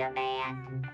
On 0.00 0.14
demand. 0.14 0.88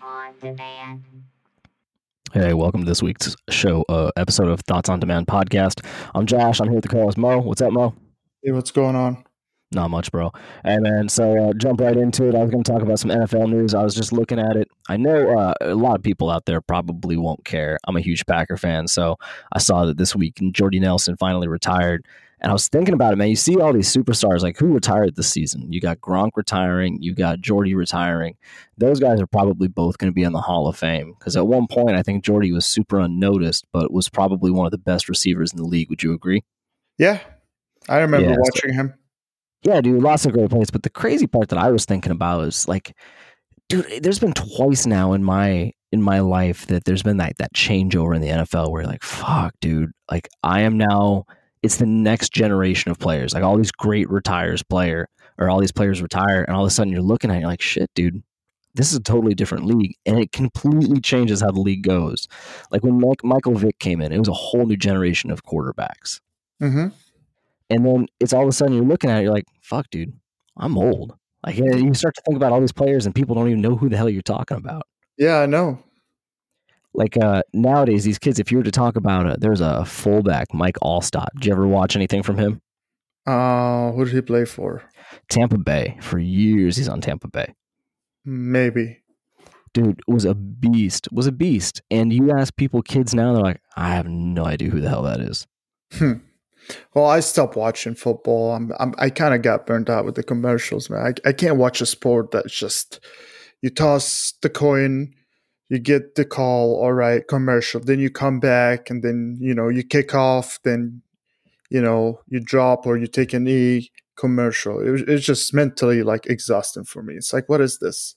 On 0.00 0.34
demand. 0.40 1.02
Hey, 2.32 2.54
welcome 2.54 2.82
to 2.82 2.86
this 2.86 3.02
week's 3.02 3.34
show, 3.50 3.84
uh, 3.88 4.12
episode 4.16 4.46
of 4.46 4.60
Thoughts 4.60 4.88
on 4.88 5.00
Demand 5.00 5.26
podcast. 5.26 5.84
I'm 6.14 6.26
Josh. 6.26 6.60
I'm 6.60 6.68
here 6.68 6.76
with 6.76 6.84
the 6.84 6.88
co-host 6.88 7.18
Moe. 7.18 7.40
What's 7.40 7.60
up, 7.60 7.72
Moe? 7.72 7.92
Hey, 8.40 8.52
what's 8.52 8.70
going 8.70 8.94
on? 8.94 9.24
Not 9.74 9.90
much, 9.90 10.12
bro. 10.12 10.30
Hey, 10.64 10.76
man. 10.78 11.08
So 11.08 11.48
uh, 11.48 11.52
jump 11.54 11.80
right 11.80 11.96
into 11.96 12.28
it. 12.28 12.34
I 12.34 12.42
was 12.42 12.50
going 12.50 12.62
to 12.62 12.70
talk 12.72 12.82
about 12.82 12.98
some 12.98 13.10
NFL 13.10 13.48
news. 13.50 13.72
I 13.74 13.82
was 13.82 13.94
just 13.94 14.12
looking 14.12 14.38
at 14.38 14.54
it. 14.56 14.68
I 14.88 14.98
know 14.98 15.38
uh, 15.38 15.54
a 15.62 15.74
lot 15.74 15.96
of 15.96 16.02
people 16.02 16.28
out 16.28 16.44
there 16.44 16.60
probably 16.60 17.16
won't 17.16 17.44
care. 17.46 17.78
I'm 17.88 17.96
a 17.96 18.00
huge 18.00 18.26
Packer 18.26 18.58
fan, 18.58 18.86
so 18.86 19.16
I 19.52 19.58
saw 19.58 19.86
that 19.86 19.96
this 19.96 20.14
week 20.14 20.38
Jordy 20.52 20.78
Nelson 20.78 21.16
finally 21.16 21.48
retired. 21.48 22.04
And 22.40 22.50
I 22.50 22.52
was 22.54 22.66
thinking 22.66 22.92
about 22.92 23.12
it, 23.12 23.16
man. 23.16 23.28
You 23.28 23.36
see 23.36 23.56
all 23.60 23.72
these 23.72 23.94
superstars, 23.94 24.40
like 24.40 24.58
who 24.58 24.74
retired 24.74 25.14
this 25.14 25.30
season? 25.30 25.72
You 25.72 25.80
got 25.80 26.00
Gronk 26.00 26.30
retiring, 26.34 26.98
you 27.00 27.14
got 27.14 27.40
Jordy 27.40 27.74
retiring. 27.76 28.34
Those 28.76 28.98
guys 28.98 29.20
are 29.20 29.28
probably 29.28 29.68
both 29.68 29.96
going 29.96 30.10
to 30.10 30.14
be 30.14 30.24
in 30.24 30.32
the 30.32 30.40
Hall 30.40 30.66
of 30.66 30.76
Fame 30.76 31.14
because 31.16 31.36
at 31.36 31.46
one 31.46 31.68
point 31.68 31.96
I 31.96 32.02
think 32.02 32.24
Jordy 32.24 32.50
was 32.52 32.66
super 32.66 32.98
unnoticed, 32.98 33.64
but 33.72 33.92
was 33.92 34.08
probably 34.10 34.50
one 34.50 34.66
of 34.66 34.72
the 34.72 34.78
best 34.78 35.08
receivers 35.08 35.52
in 35.52 35.58
the 35.58 35.64
league. 35.68 35.88
Would 35.88 36.02
you 36.02 36.12
agree? 36.14 36.42
Yeah, 36.98 37.20
I 37.88 37.98
remember 37.98 38.26
Yeah, 38.28 38.34
so- 38.34 38.40
watching 38.40 38.74
him. 38.74 38.94
Yeah, 39.62 39.80
dude, 39.80 40.02
lots 40.02 40.26
of 40.26 40.32
great 40.32 40.50
plays. 40.50 40.70
But 40.70 40.82
the 40.82 40.90
crazy 40.90 41.26
part 41.26 41.48
that 41.50 41.58
I 41.58 41.70
was 41.70 41.84
thinking 41.84 42.12
about 42.12 42.44
is 42.44 42.66
like, 42.66 42.96
dude, 43.68 44.02
there's 44.02 44.18
been 44.18 44.32
twice 44.32 44.86
now 44.86 45.12
in 45.12 45.22
my 45.22 45.72
in 45.92 46.02
my 46.02 46.20
life 46.20 46.66
that 46.66 46.84
there's 46.84 47.02
been 47.02 47.18
that 47.18 47.36
that 47.38 47.54
changeover 47.54 48.14
in 48.16 48.22
the 48.22 48.28
NFL 48.28 48.70
where 48.70 48.82
you're 48.82 48.90
like, 48.90 49.02
fuck, 49.02 49.54
dude, 49.60 49.92
like 50.10 50.28
I 50.42 50.62
am 50.62 50.76
now. 50.76 51.24
It's 51.62 51.76
the 51.76 51.86
next 51.86 52.32
generation 52.32 52.90
of 52.90 52.98
players. 52.98 53.34
Like 53.34 53.44
all 53.44 53.56
these 53.56 53.70
great 53.70 54.10
retires 54.10 54.64
player 54.64 55.08
or 55.38 55.48
all 55.48 55.60
these 55.60 55.72
players 55.72 56.02
retire, 56.02 56.42
and 56.42 56.56
all 56.56 56.64
of 56.64 56.68
a 56.68 56.70
sudden 56.70 56.92
you're 56.92 57.02
looking 57.02 57.30
at 57.30 57.36
it, 57.36 57.40
you're 57.40 57.48
like, 57.48 57.62
shit, 57.62 57.90
dude. 57.94 58.22
This 58.74 58.90
is 58.90 58.96
a 58.96 59.02
totally 59.02 59.34
different 59.34 59.66
league, 59.66 59.96
and 60.06 60.18
it 60.18 60.32
completely 60.32 60.98
changes 60.98 61.42
how 61.42 61.50
the 61.50 61.60
league 61.60 61.82
goes. 61.82 62.26
Like 62.70 62.82
when 62.82 62.98
Mike, 62.98 63.22
Michael 63.22 63.54
Vick 63.54 63.78
came 63.78 64.00
in, 64.00 64.12
it 64.12 64.18
was 64.18 64.28
a 64.28 64.32
whole 64.32 64.64
new 64.64 64.78
generation 64.78 65.30
of 65.30 65.44
quarterbacks. 65.44 66.20
hmm 66.58 66.88
And 67.72 67.86
then 67.86 68.06
it's 68.20 68.34
all 68.34 68.42
of 68.42 68.48
a 68.48 68.52
sudden 68.52 68.74
you're 68.74 68.84
looking 68.84 69.08
at 69.08 69.20
it, 69.20 69.22
you're 69.22 69.32
like, 69.32 69.46
fuck, 69.62 69.88
dude, 69.90 70.12
I'm 70.58 70.76
old. 70.76 71.14
Like 71.44 71.56
you 71.56 71.94
start 71.94 72.14
to 72.14 72.22
think 72.26 72.36
about 72.36 72.52
all 72.52 72.60
these 72.60 72.70
players 72.70 73.06
and 73.06 73.14
people 73.14 73.34
don't 73.34 73.48
even 73.48 73.62
know 73.62 73.76
who 73.76 73.88
the 73.88 73.96
hell 73.96 74.10
you're 74.10 74.20
talking 74.20 74.58
about. 74.58 74.82
Yeah, 75.16 75.38
I 75.38 75.46
know. 75.46 75.82
Like 76.92 77.16
uh, 77.16 77.42
nowadays, 77.54 78.04
these 78.04 78.18
kids, 78.18 78.38
if 78.38 78.52
you 78.52 78.58
were 78.58 78.64
to 78.64 78.70
talk 78.70 78.96
about 78.96 79.26
it, 79.26 79.40
there's 79.40 79.62
a 79.62 79.86
fullback, 79.86 80.52
Mike 80.52 80.76
Alstott. 80.82 81.28
Did 81.34 81.46
you 81.46 81.52
ever 81.52 81.66
watch 81.66 81.96
anything 81.96 82.22
from 82.22 82.36
him? 82.36 82.60
Uh, 83.26 83.92
who 83.92 84.04
did 84.04 84.14
he 84.14 84.20
play 84.20 84.44
for? 84.44 84.82
Tampa 85.30 85.56
Bay. 85.56 85.96
For 86.02 86.18
years, 86.18 86.76
he's 86.76 86.88
on 86.88 87.00
Tampa 87.00 87.28
Bay. 87.28 87.54
Maybe. 88.26 88.98
Dude 89.72 90.02
was 90.06 90.26
a 90.26 90.34
beast, 90.34 91.08
was 91.10 91.26
a 91.26 91.32
beast. 91.32 91.80
And 91.90 92.12
you 92.12 92.30
ask 92.30 92.54
people, 92.56 92.82
kids 92.82 93.14
now, 93.14 93.32
they're 93.32 93.42
like, 93.42 93.62
I 93.74 93.94
have 93.94 94.06
no 94.06 94.44
idea 94.44 94.68
who 94.68 94.82
the 94.82 94.90
hell 94.90 95.04
that 95.04 95.20
is. 95.20 95.46
Hmm. 95.92 96.14
Well, 96.94 97.06
I 97.06 97.20
stopped 97.20 97.56
watching 97.56 97.94
football. 97.94 98.52
I'm, 98.52 98.72
I'm 98.78 98.94
I 98.98 99.10
kind 99.10 99.34
of 99.34 99.42
got 99.42 99.66
burnt 99.66 99.90
out 99.90 100.04
with 100.04 100.14
the 100.14 100.22
commercials, 100.22 100.88
man. 100.90 101.14
I, 101.24 101.28
I 101.28 101.32
can't 101.32 101.56
watch 101.56 101.80
a 101.80 101.86
sport 101.86 102.30
that's 102.30 102.54
just 102.54 103.00
you 103.62 103.70
toss 103.70 104.34
the 104.42 104.50
coin, 104.50 105.14
you 105.68 105.78
get 105.78 106.14
the 106.16 106.24
call, 106.24 106.76
all 106.76 106.92
right, 106.92 107.26
commercial. 107.28 107.80
Then 107.80 107.98
you 108.00 108.10
come 108.10 108.40
back, 108.40 108.90
and 108.90 109.02
then 109.02 109.38
you 109.40 109.54
know 109.54 109.68
you 109.68 109.82
kick 109.82 110.14
off, 110.14 110.58
then 110.64 111.02
you 111.70 111.80
know 111.80 112.20
you 112.28 112.40
drop 112.40 112.86
or 112.86 112.96
you 112.96 113.06
take 113.06 113.32
an 113.32 113.48
e 113.48 113.90
commercial. 114.16 114.80
It, 114.80 115.08
it's 115.08 115.24
just 115.26 115.54
mentally 115.54 116.02
like 116.02 116.26
exhausting 116.26 116.84
for 116.84 117.02
me. 117.02 117.14
It's 117.14 117.32
like, 117.32 117.48
what 117.48 117.60
is 117.60 117.78
this? 117.78 118.16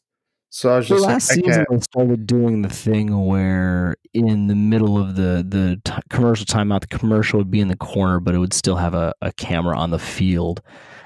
So 0.56 0.70
I 0.70 0.78
was 0.78 0.88
just 0.88 1.04
last 1.04 1.30
like, 1.32 1.40
I 1.40 1.42
season 1.48 1.66
can't. 1.70 1.84
started 1.84 2.26
doing 2.26 2.62
the 2.62 2.70
thing 2.70 3.26
where 3.26 3.98
in 4.14 4.48
the 4.48 4.56
middle 4.56 4.98
of 4.98 5.18
the 5.18 5.46
the 5.46 5.82
t- 5.84 6.02
commercial 6.10 6.46
timeout, 6.46 6.80
the 6.80 6.88
commercial 6.98 7.40
would 7.40 7.52
be 7.52 7.60
in 7.60 7.68
the 7.68 7.76
corner, 7.76 8.22
but 8.22 8.34
it 8.34 8.38
would 8.38 8.54
still 8.54 8.78
have 8.78 8.94
a, 8.94 9.14
a 9.22 9.34
camera 9.34 9.78
on 9.78 9.90
the 9.92 10.00
field, 10.00 10.62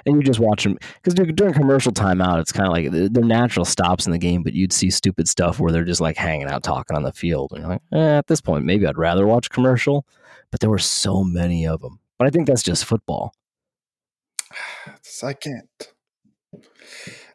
and 0.06 0.16
you 0.16 0.22
just 0.22 0.40
watch 0.40 0.66
them 0.66 0.78
because 1.02 1.16
during 1.34 1.56
commercial 1.56 1.92
timeout, 1.92 2.40
it's 2.40 2.52
kind 2.52 2.68
of 2.68 2.74
like 2.74 2.92
the- 2.92 3.10
their 3.10 3.24
natural 3.24 3.66
stops 3.66 4.06
in 4.06 4.12
the 4.12 4.20
game, 4.20 4.44
but 4.44 4.54
you'd 4.54 4.72
see 4.72 4.92
stupid 4.92 5.28
stuff 5.28 5.60
where 5.60 5.72
they're 5.72 5.84
just 5.84 6.00
like 6.00 6.16
hanging 6.16 6.46
out 6.48 6.62
talking 6.62 6.96
on 6.96 7.02
the 7.02 7.12
field, 7.12 7.52
and 7.52 7.62
you're 7.62 7.72
like, 7.72 7.82
eh, 7.92 8.18
at 8.20 8.28
this 8.28 8.42
point, 8.42 8.66
maybe 8.66 8.86
I'd 8.86 9.00
rather 9.00 9.26
watch 9.26 9.50
commercial, 9.50 10.06
but 10.52 10.60
there 10.60 10.70
were 10.70 10.78
so 10.78 11.24
many 11.24 11.66
of 11.66 11.82
them. 11.82 11.98
But 12.20 12.28
I 12.28 12.30
think 12.30 12.46
that's 12.46 12.62
just 12.62 12.86
football. 12.86 13.34
I 15.24 15.34
can't. 15.34 15.88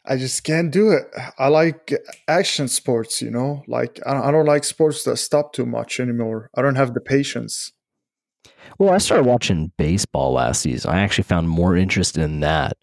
I 0.07 0.17
just 0.17 0.45
can't 0.45 0.71
do 0.71 0.91
it. 0.91 1.05
I 1.39 1.49
like 1.49 1.93
action 2.29 2.69
sports, 2.69 3.23
you 3.23 3.31
know. 3.31 3.63
Like 3.67 4.01
I 4.07 4.13
don't, 4.13 4.23
I 4.25 4.31
don't 4.31 4.45
like 4.47 4.65
sports 4.65 5.05
that 5.05 5.17
stop 5.17 5.53
too 5.55 5.65
much 5.67 5.99
anymore. 5.99 6.51
I 6.55 6.63
don't 6.63 6.75
have 6.77 6.93
the 6.95 7.01
patience. 7.01 7.73
Well, 8.79 8.93
I 8.93 8.99
started 8.99 9.25
watching 9.27 9.73
baseball 9.79 10.33
last 10.33 10.61
season. 10.63 10.91
I 10.91 11.01
actually 11.01 11.25
found 11.25 11.49
more 11.49 11.77
interest 11.77 12.19
in 12.19 12.41
that. 12.41 12.77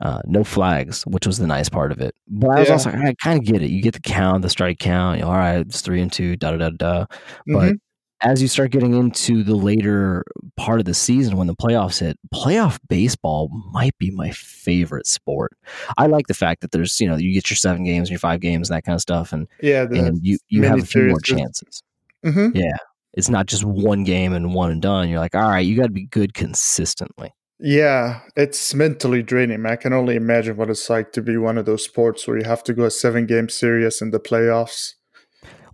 Uh, 0.00 0.20
no 0.26 0.44
flags, 0.44 1.02
which 1.06 1.26
was 1.26 1.38
the 1.38 1.46
nice 1.46 1.68
part 1.68 1.90
of 1.90 2.00
it. 2.00 2.14
But 2.28 2.50
I 2.50 2.60
was 2.60 2.68
Yeah. 2.68 2.72
also, 2.74 2.90
I 2.90 3.14
kind 3.22 3.38
of 3.38 3.44
get 3.44 3.62
it. 3.62 3.70
You 3.70 3.82
get 3.82 3.94
the 3.94 4.00
count, 4.00 4.42
the 4.42 4.50
strike 4.50 4.78
count. 4.78 5.18
You 5.18 5.24
know, 5.24 5.30
all 5.30 5.36
right, 5.36 5.58
it's 5.58 5.80
three 5.80 6.00
and 6.00 6.12
two, 6.12 6.36
da 6.36 6.52
da 6.52 6.56
da 6.56 6.70
da. 6.70 7.06
But 7.46 7.72
Mhm. 7.72 7.80
As 8.20 8.42
you 8.42 8.48
start 8.48 8.70
getting 8.72 8.94
into 8.94 9.42
the 9.44 9.54
later 9.54 10.24
part 10.56 10.80
of 10.80 10.86
the 10.86 10.94
season, 10.94 11.36
when 11.36 11.46
the 11.46 11.54
playoffs 11.54 12.00
hit, 12.00 12.18
playoff 12.34 12.78
baseball 12.88 13.48
might 13.72 13.96
be 13.98 14.10
my 14.10 14.30
favorite 14.30 15.06
sport. 15.06 15.52
I 15.96 16.06
like 16.06 16.26
the 16.26 16.34
fact 16.34 16.60
that 16.62 16.72
there's, 16.72 17.00
you 17.00 17.08
know, 17.08 17.16
you 17.16 17.32
get 17.32 17.48
your 17.50 17.56
seven 17.56 17.84
games, 17.84 18.10
your 18.10 18.18
five 18.18 18.40
games, 18.40 18.68
that 18.68 18.84
kind 18.84 18.94
of 18.94 19.00
stuff, 19.00 19.32
and 19.32 19.46
yeah, 19.62 19.82
and 19.82 20.18
you 20.22 20.38
you 20.48 20.64
have 20.64 20.82
a 20.82 20.86
few 20.86 21.04
more 21.04 21.20
chances. 21.20 21.82
Mhm. 22.24 22.54
Yeah, 22.54 22.76
it's 23.14 23.28
not 23.28 23.46
just 23.46 23.64
one 23.64 24.04
game 24.04 24.32
and 24.32 24.54
one 24.54 24.70
and 24.70 24.82
done. 24.82 25.08
You're 25.08 25.20
like, 25.20 25.34
all 25.34 25.48
right, 25.48 25.64
you 25.64 25.76
got 25.76 25.84
to 25.84 25.90
be 25.90 26.06
good 26.06 26.34
consistently. 26.34 27.32
Yeah, 27.60 28.20
it's 28.36 28.72
mentally 28.74 29.22
draining. 29.22 29.66
I 29.66 29.76
can 29.76 29.92
only 29.92 30.14
imagine 30.14 30.56
what 30.56 30.70
it's 30.70 30.88
like 30.88 31.12
to 31.12 31.22
be 31.22 31.36
one 31.36 31.58
of 31.58 31.66
those 31.66 31.84
sports 31.84 32.26
where 32.26 32.38
you 32.38 32.44
have 32.44 32.62
to 32.64 32.72
go 32.72 32.84
a 32.84 32.90
seven 32.90 33.26
game 33.26 33.48
series 33.48 34.00
in 34.00 34.10
the 34.12 34.20
playoffs. 34.20 34.94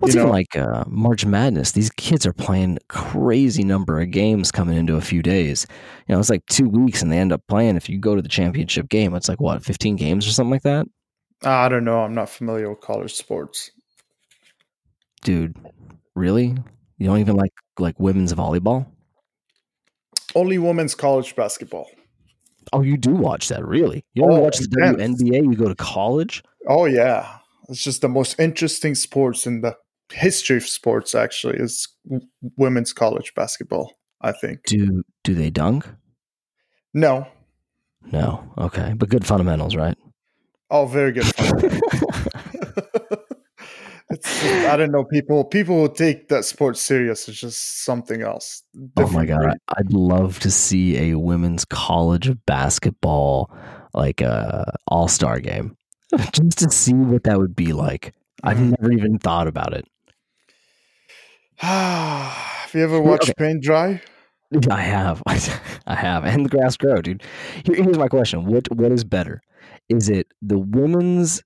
Well, 0.04 0.09
it's 0.09 0.15
you 0.15 0.20
even 0.20 0.31
like 0.32 0.56
uh, 0.56 0.84
March 0.87 1.25
Madness. 1.26 1.72
These 1.72 1.91
kids 1.91 2.26
are 2.26 2.32
playing 2.32 2.78
crazy 2.88 3.65
number 3.65 4.00
of 4.00 4.10
games 4.10 4.50
coming 4.53 4.76
into 4.76 4.97
a 4.97 5.00
few 5.00 5.22
days. 5.22 5.66
You 6.09 6.15
know, 6.15 6.20
it's 6.20 6.31
like 6.31 6.44
two 6.47 6.69
weeks, 6.69 7.03
and 7.03 7.10
they 7.10 7.19
end 7.19 7.32
up 7.32 7.42
playing. 7.48 7.76
If 7.76 7.88
you 7.88 7.98
go 7.98 8.14
to 8.14 8.22
the 8.22 8.28
championship 8.28 8.88
game, 8.88 9.14
it's 9.14 9.28
like 9.28 9.41
what, 9.41 9.64
fifteen 9.64 9.97
games 9.97 10.26
or 10.26 10.31
something 10.31 10.50
like 10.50 10.62
that, 10.62 10.87
I 11.43 11.69
don't 11.69 11.84
know. 11.84 12.00
I'm 12.00 12.14
not 12.14 12.28
familiar 12.31 12.69
with 12.70 12.81
college 12.81 13.14
sports. 13.14 13.70
dude. 15.22 15.56
Really? 16.14 16.54
You 16.98 17.06
don't 17.06 17.19
even 17.19 17.37
like 17.37 17.53
like 17.78 17.98
women's 17.98 18.32
volleyball? 18.32 18.87
Only 20.34 20.59
women's 20.59 20.94
college 20.94 21.34
basketball. 21.37 21.88
Oh, 22.72 22.82
you 22.82 22.97
do 22.97 23.10
watch 23.14 23.48
that? 23.48 23.64
Really? 23.64 24.04
You 24.14 24.22
don't 24.22 24.32
Oh, 24.32 24.41
watch 24.41 24.59
the 24.59 24.64
intense. 24.81 25.22
WNBA? 25.22 25.44
You 25.44 25.54
go 25.56 25.69
to 25.69 25.75
college? 25.75 26.43
Oh 26.69 26.87
yeah, 26.87 27.38
it's 27.69 27.82
just 27.82 28.00
the 28.00 28.09
most 28.09 28.38
interesting 28.41 28.94
sports 28.94 29.47
in 29.47 29.60
the 29.60 29.76
history 30.12 30.56
of 30.59 30.66
sports. 30.66 31.15
Actually, 31.15 31.59
is 31.59 31.88
women's 32.56 32.92
college 32.92 33.32
basketball. 33.34 33.92
I 34.20 34.32
think. 34.32 34.65
Do 34.66 35.03
do 35.22 35.34
they 35.34 35.50
dunk? 35.50 35.87
No. 36.94 37.26
No. 38.12 38.52
Okay, 38.58 38.93
but 38.96 39.08
good 39.08 39.26
fundamentals, 39.26 39.76
right? 39.76 39.96
Oh, 40.70 40.87
very 40.87 41.12
good. 41.12 41.25
just, 41.25 41.38
I 44.67 44.76
don't 44.76 44.93
know. 44.93 45.05
People 45.05 45.44
people 45.44 45.87
who 45.87 45.94
take 45.94 46.29
that 46.29 46.44
sport 46.44 46.76
serious 46.76 47.29
is 47.29 47.38
just 47.38 47.84
something 47.84 48.23
else. 48.23 48.62
Oh 48.96 49.08
my 49.11 49.25
god, 49.26 49.56
I'd 49.76 49.93
love 49.93 50.38
to 50.40 50.50
see 50.50 51.11
a 51.11 51.19
women's 51.19 51.64
college 51.64 52.31
basketball 52.46 53.50
like 53.94 54.20
a 54.20 54.73
all 54.87 55.08
star 55.08 55.40
game, 55.40 55.76
just 56.32 56.58
to 56.58 56.70
see 56.70 56.94
what 56.94 57.25
that 57.25 57.38
would 57.38 57.56
be 57.56 57.73
like. 57.73 58.14
I've 58.43 58.58
Mhm. 58.58 58.75
never 58.81 58.93
even 58.93 59.19
thought 59.19 59.49
about 59.49 59.73
it. 59.75 59.87
Have 61.59 62.71
you 62.75 62.83
ever 62.83 63.01
watched 63.01 63.31
okay. 63.31 63.35
paint 63.37 63.62
dry? 63.62 64.03
I 64.71 64.81
have, 64.83 65.23
I 65.87 65.95
have, 65.95 66.25
and 66.25 66.45
the 66.45 66.49
grass 66.49 66.77
grow, 66.77 67.01
dude. 67.01 67.23
Here- 67.65 67.83
here's 67.83 67.99
my 67.99 68.09
question: 68.09 68.45
What 68.47 68.73
what 68.75 68.93
is 68.93 69.05
better? 69.05 69.43
Is 69.89 70.09
it 70.09 70.29
the 70.43 70.59
women's 70.59 71.43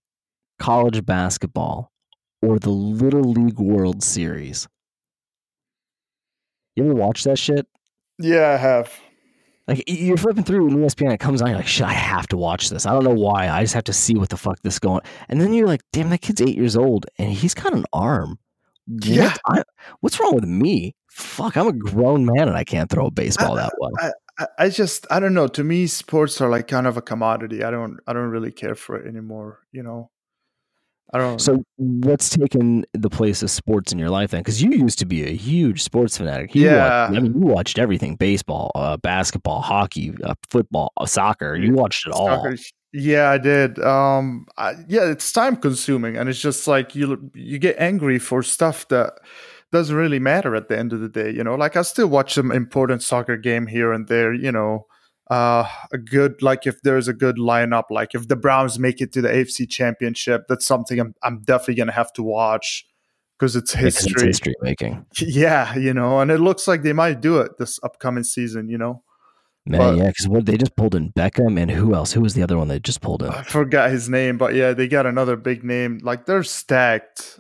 college 0.58 1.04
basketball 1.04 1.90
or 2.42 2.58
the 2.58 2.70
Little 2.70 3.22
League 3.22 3.58
World 3.58 4.02
Series? 4.02 4.68
You 6.76 6.84
ever 6.84 6.94
watch 6.94 7.24
that 7.24 7.38
shit? 7.38 7.66
Yeah, 8.18 8.50
I 8.50 8.56
have. 8.56 8.92
Like 9.66 9.84
you're 9.86 10.16
flipping 10.16 10.44
through 10.44 10.68
and 10.68 10.78
ESPN 10.78 11.12
it 11.12 11.20
comes 11.20 11.42
on, 11.42 11.48
you're 11.48 11.58
like, 11.58 11.66
shit, 11.66 11.86
I 11.86 11.92
have 11.92 12.26
to 12.28 12.36
watch 12.38 12.70
this. 12.70 12.86
I 12.86 12.92
don't 12.92 13.04
know 13.04 13.10
why. 13.10 13.48
I 13.48 13.62
just 13.62 13.74
have 13.74 13.84
to 13.84 13.92
see 13.92 14.14
what 14.14 14.30
the 14.30 14.36
fuck 14.36 14.58
this 14.62 14.78
going. 14.78 15.02
And 15.28 15.40
then 15.40 15.52
you're 15.52 15.66
like, 15.66 15.82
damn, 15.92 16.08
that 16.08 16.22
kid's 16.22 16.40
eight 16.40 16.56
years 16.56 16.74
old 16.74 17.04
and 17.18 17.30
he's 17.30 17.52
got 17.52 17.74
an 17.74 17.84
arm. 17.92 18.38
Yeah. 18.88 19.34
I, 19.46 19.62
what's 20.00 20.18
wrong 20.18 20.34
with 20.34 20.44
me? 20.46 20.94
Fuck, 21.10 21.56
I'm 21.56 21.66
a 21.68 21.72
grown 21.72 22.24
man 22.24 22.48
and 22.48 22.56
I 22.56 22.64
can't 22.64 22.88
throw 22.90 23.06
a 23.06 23.10
baseball 23.10 23.56
that 23.56 23.72
well. 23.78 23.90
I, 24.38 24.46
I 24.58 24.68
just 24.68 25.06
I 25.10 25.18
don't 25.20 25.34
know. 25.34 25.48
To 25.48 25.64
me, 25.64 25.86
sports 25.86 26.40
are 26.40 26.48
like 26.48 26.68
kind 26.68 26.86
of 26.86 26.96
a 26.96 27.02
commodity. 27.02 27.64
I 27.64 27.70
don't 27.70 27.98
I 28.06 28.12
don't 28.12 28.30
really 28.30 28.52
care 28.52 28.74
for 28.76 28.96
it 28.96 29.06
anymore. 29.08 29.58
You 29.72 29.82
know, 29.82 30.10
I 31.12 31.18
don't. 31.18 31.40
So 31.40 31.64
what's 31.76 32.30
taken 32.30 32.84
the 32.92 33.10
place 33.10 33.42
of 33.42 33.50
sports 33.50 33.92
in 33.92 33.98
your 33.98 34.10
life 34.10 34.30
then? 34.30 34.40
Because 34.40 34.62
you 34.62 34.70
used 34.70 35.00
to 35.00 35.06
be 35.06 35.24
a 35.24 35.34
huge 35.34 35.82
sports 35.82 36.16
fanatic. 36.16 36.54
You 36.54 36.66
Yeah. 36.66 37.06
watched, 37.08 37.16
I 37.16 37.20
mean, 37.20 37.32
you 37.40 37.46
watched 37.48 37.78
everything: 37.80 38.14
baseball, 38.14 38.70
uh, 38.76 38.96
basketball, 38.98 39.60
hockey, 39.60 40.14
uh, 40.22 40.34
football, 40.48 40.92
uh, 40.98 41.06
soccer. 41.06 41.56
You 41.56 41.72
watched 41.74 42.06
it 42.06 42.12
all. 42.12 42.28
Soccer- 42.28 42.56
Yeah, 42.92 43.30
I 43.30 43.38
did. 43.38 43.78
Um, 43.80 44.46
I, 44.56 44.72
yeah, 44.88 45.04
it's 45.10 45.30
time 45.30 45.56
consuming, 45.56 46.16
and 46.16 46.28
it's 46.28 46.40
just 46.40 46.66
like 46.66 46.94
you 46.94 47.30
you 47.34 47.58
get 47.58 47.76
angry 47.78 48.18
for 48.18 48.42
stuff 48.42 48.88
that 48.88 49.14
doesn't 49.70 49.94
really 49.94 50.18
matter 50.18 50.54
at 50.54 50.68
the 50.68 50.78
end 50.78 50.92
of 50.94 51.00
the 51.00 51.08
day. 51.08 51.30
You 51.30 51.44
know, 51.44 51.54
like 51.54 51.76
I 51.76 51.82
still 51.82 52.08
watch 52.08 52.34
some 52.34 52.50
important 52.50 53.02
soccer 53.02 53.36
game 53.36 53.66
here 53.66 53.92
and 53.92 54.08
there. 54.08 54.32
You 54.32 54.52
know, 54.52 54.86
uh, 55.30 55.68
a 55.92 55.98
good 55.98 56.40
like 56.42 56.66
if 56.66 56.80
there's 56.82 57.08
a 57.08 57.12
good 57.12 57.36
lineup, 57.36 57.84
like 57.90 58.14
if 58.14 58.28
the 58.28 58.36
Browns 58.36 58.78
make 58.78 59.02
it 59.02 59.12
to 59.12 59.20
the 59.20 59.28
AFC 59.28 59.68
Championship, 59.68 60.44
that's 60.48 60.64
something 60.66 60.98
I'm 60.98 61.14
I'm 61.22 61.42
definitely 61.42 61.74
gonna 61.74 61.92
have 61.92 62.12
to 62.14 62.22
watch 62.22 62.86
because 63.38 63.54
it's 63.54 63.72
Because 63.74 63.96
it's 63.96 64.04
history. 64.04 64.26
history 64.28 64.54
making. 64.62 65.04
Yeah, 65.20 65.76
you 65.76 65.92
know, 65.92 66.20
and 66.20 66.30
it 66.30 66.38
looks 66.40 66.66
like 66.66 66.82
they 66.82 66.94
might 66.94 67.20
do 67.20 67.38
it 67.40 67.58
this 67.58 67.78
upcoming 67.82 68.24
season. 68.24 68.70
You 68.70 68.78
know. 68.78 69.02
Man, 69.66 69.80
But- 69.80 69.96
yeah, 69.98 70.06
because 70.08 70.28
what 70.28 70.46
they 70.46 70.56
just 70.56 70.76
pulled 70.76 70.94
in 70.94 71.12
Beckham 71.12 71.60
and 71.60 71.70
who 71.70 71.94
else? 71.94 72.12
Who 72.12 72.20
was 72.22 72.34
the 72.34 72.42
other 72.42 72.56
one 72.56 72.68
they 72.68 72.78
just 72.80 73.00
pulled 73.00 73.22
in? 73.22 73.28
I 73.30 73.42
forgot 73.42 73.90
his 73.90 74.08
name, 74.08 74.38
but 74.38 74.54
yeah, 74.54 74.72
they 74.72 74.88
got 74.88 75.04
another 75.06 75.36
big 75.36 75.62
name. 75.64 75.98
Like 76.02 76.24
they're 76.26 76.42
stacked. 76.42 77.38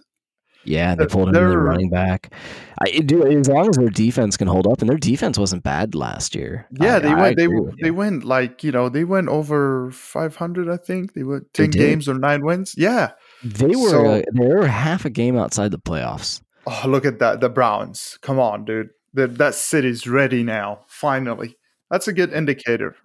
Yeah, 0.64 0.94
they 0.94 1.06
pulled 1.06 1.32
they're- 1.32 1.58
running 1.58 1.88
back. 1.88 2.34
I 2.82 2.90
do 2.98 3.26
as 3.26 3.48
long 3.48 3.70
as 3.70 3.76
their 3.76 3.88
defense 3.88 4.36
can 4.36 4.46
hold 4.48 4.66
up, 4.66 4.80
and 4.80 4.90
their 4.90 4.98
defense 4.98 5.38
wasn't 5.38 5.62
bad 5.62 5.94
last 5.94 6.34
year. 6.34 6.66
Yeah, 6.78 6.96
I- 6.96 6.98
they 6.98 7.08
I 7.08 7.14
went. 7.20 7.36
They 7.38 7.46
they 7.84 7.90
went 7.90 8.24
like 8.24 8.62
you 8.62 8.72
know 8.72 8.90
they 8.90 9.04
went 9.04 9.28
over 9.28 9.90
five 9.92 10.36
hundred. 10.36 10.68
I 10.68 10.76
think 10.76 11.14
they 11.14 11.22
went 11.22 11.44
ten 11.54 11.70
did? 11.70 11.78
games 11.78 12.08
or 12.08 12.14
nine 12.14 12.44
wins. 12.44 12.74
Yeah. 12.76 13.12
They 13.42 13.68
were 13.68 13.88
So- 13.88 14.06
uh, 14.06 14.22
they 14.34 14.46
were 14.46 14.66
half 14.66 15.06
a 15.06 15.10
game 15.10 15.38
outside 15.38 15.70
the 15.70 15.78
playoffs. 15.78 16.42
Oh, 16.66 16.82
look 16.86 17.06
at 17.06 17.18
that. 17.20 17.40
The 17.40 17.48
Browns. 17.48 18.18
Come 18.20 18.38
on, 18.38 18.66
dude. 18.66 18.88
That 19.14 19.38
that 19.38 19.54
city's 19.54 20.06
ready 20.06 20.42
now. 20.42 20.80
Finally, 20.88 21.56
that's 21.90 22.08
a 22.08 22.12
good 22.12 22.32
indicator. 22.32 22.96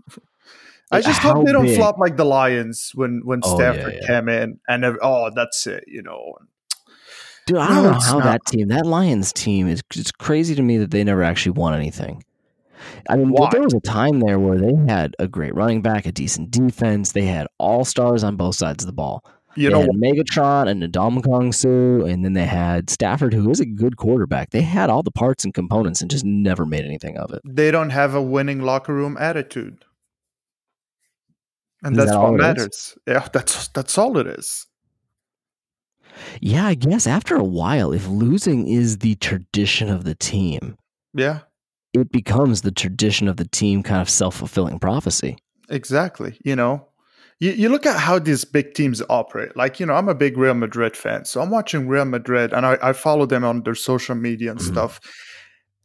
I 0.92 1.02
just 1.02 1.20
how 1.20 1.36
hope 1.36 1.46
they 1.46 1.52
don't 1.52 1.66
big- 1.66 1.78
flop 1.78 1.98
like 1.98 2.18
the 2.18 2.26
Lions 2.26 2.92
when 2.94 3.22
when 3.24 3.40
Oh, 3.44 3.56
Stafford 3.56 3.94
yeah. 4.02 4.08
came 4.08 4.30
in 4.30 4.60
and 4.68 4.86
oh 5.02 5.32
that's 5.36 5.66
it. 5.68 5.86
You 5.88 6.04
know. 6.04 6.36
Dude, 7.46 7.58
I 7.58 7.68
don't 7.68 7.84
know 7.84 8.00
how 8.00 8.20
not. 8.20 8.24
that 8.26 8.46
team, 8.46 8.70
that 8.70 8.86
Lions 8.86 9.34
team, 9.34 9.68
is 9.68 9.82
it's 9.96 10.12
crazy 10.12 10.56
to 10.56 10.62
me 10.62 10.78
that 10.78 10.92
they 10.92 11.04
never 11.04 11.24
actually 11.24 11.52
won 11.54 11.74
anything. 11.74 12.24
I 13.10 13.16
mean, 13.18 13.34
there 13.52 13.62
was 13.62 13.74
a 13.74 13.80
time 13.82 14.20
there 14.22 14.40
where 14.40 14.58
they 14.58 14.74
had 14.88 15.16
a 15.20 15.28
great 15.28 15.54
running 15.56 15.82
back, 15.82 16.06
a 16.06 16.12
decent 16.12 16.52
defense. 16.52 17.12
They 17.12 17.26
had 17.26 17.48
all 17.58 17.84
stars 17.86 18.24
on 18.24 18.36
both 18.38 18.56
sides 18.56 18.84
of 18.84 18.88
the 18.88 18.94
ball. 18.94 19.26
You 19.56 19.70
they 19.70 19.74
know 19.86 19.88
Megatron 19.94 20.68
and 20.68 20.82
Ndamukong 20.82 21.54
Suh, 21.54 22.06
and 22.06 22.26
then 22.26 22.34
they 22.34 22.46
had 22.46 22.90
Stafford, 22.90 23.34
who 23.34 23.50
is 23.52 23.60
a 23.60 23.66
good 23.66 23.98
quarterback. 23.98 24.50
They 24.50 24.62
had 24.62 24.90
all 24.90 25.04
the 25.04 25.12
parts 25.12 25.44
and 25.46 25.54
components 25.54 26.02
and 26.02 26.10
just 26.10 26.26
never 26.26 26.66
made 26.66 26.86
anything 26.86 27.18
of 27.18 27.32
it. 27.32 27.42
they 27.46 27.70
don't 27.70 27.92
have 27.92 28.16
a 28.16 28.22
winning 28.22 28.62
locker 28.62 28.94
room 28.94 29.16
attitude. 29.20 29.86
And 31.84 31.94
Is 31.94 31.98
that's 31.98 32.12
that 32.12 32.18
what 32.20 32.26
all 32.26 32.34
it 32.34 32.38
is? 32.38 32.42
matters. 32.42 32.98
Yeah, 33.08 33.28
that's 33.32 33.68
that's 33.70 33.98
all 33.98 34.18
it 34.18 34.28
is. 34.28 34.66
Yeah, 36.42 36.66
I 36.68 36.76
guess 36.76 37.08
after 37.08 37.36
a 37.36 37.44
while, 37.44 37.92
if 37.92 38.08
losing 38.08 38.68
is 38.68 39.00
the 39.00 39.16
tradition 39.16 39.90
of 39.90 40.04
the 40.04 40.16
team, 40.16 40.78
Yeah, 41.14 41.40
it 41.94 42.12
becomes 42.12 42.62
the 42.62 42.72
tradition 42.72 43.28
of 43.28 43.38
the 43.38 43.48
team 43.48 43.84
kind 43.84 44.02
of 44.02 44.10
self 44.10 44.36
fulfilling 44.36 44.80
prophecy. 44.80 45.38
exactly. 45.70 46.38
You 46.46 46.56
know, 46.56 46.88
you, 47.44 47.52
you 47.52 47.70
look 47.70 47.86
at 47.86 48.00
how 48.00 48.20
these 48.20 48.46
big 48.46 48.74
teams 48.74 49.02
operate. 49.10 49.56
Like, 49.56 49.80
you 49.80 49.86
know, 49.86 49.94
I'm 49.96 50.08
a 50.10 50.16
big 50.16 50.38
Real 50.38 50.54
Madrid 50.54 50.96
fan. 50.96 51.26
So 51.26 51.42
I'm 51.42 51.50
watching 51.50 51.88
Real 51.88 52.06
Madrid 52.06 52.54
and 52.54 52.66
I, 52.66 52.78
I 52.82 52.94
follow 52.94 53.26
them 53.26 53.44
on 53.44 53.64
their 53.64 53.76
social 53.76 54.16
media 54.16 54.52
and 54.52 54.60
Mhm. 54.60 54.72
stuff. 54.72 55.00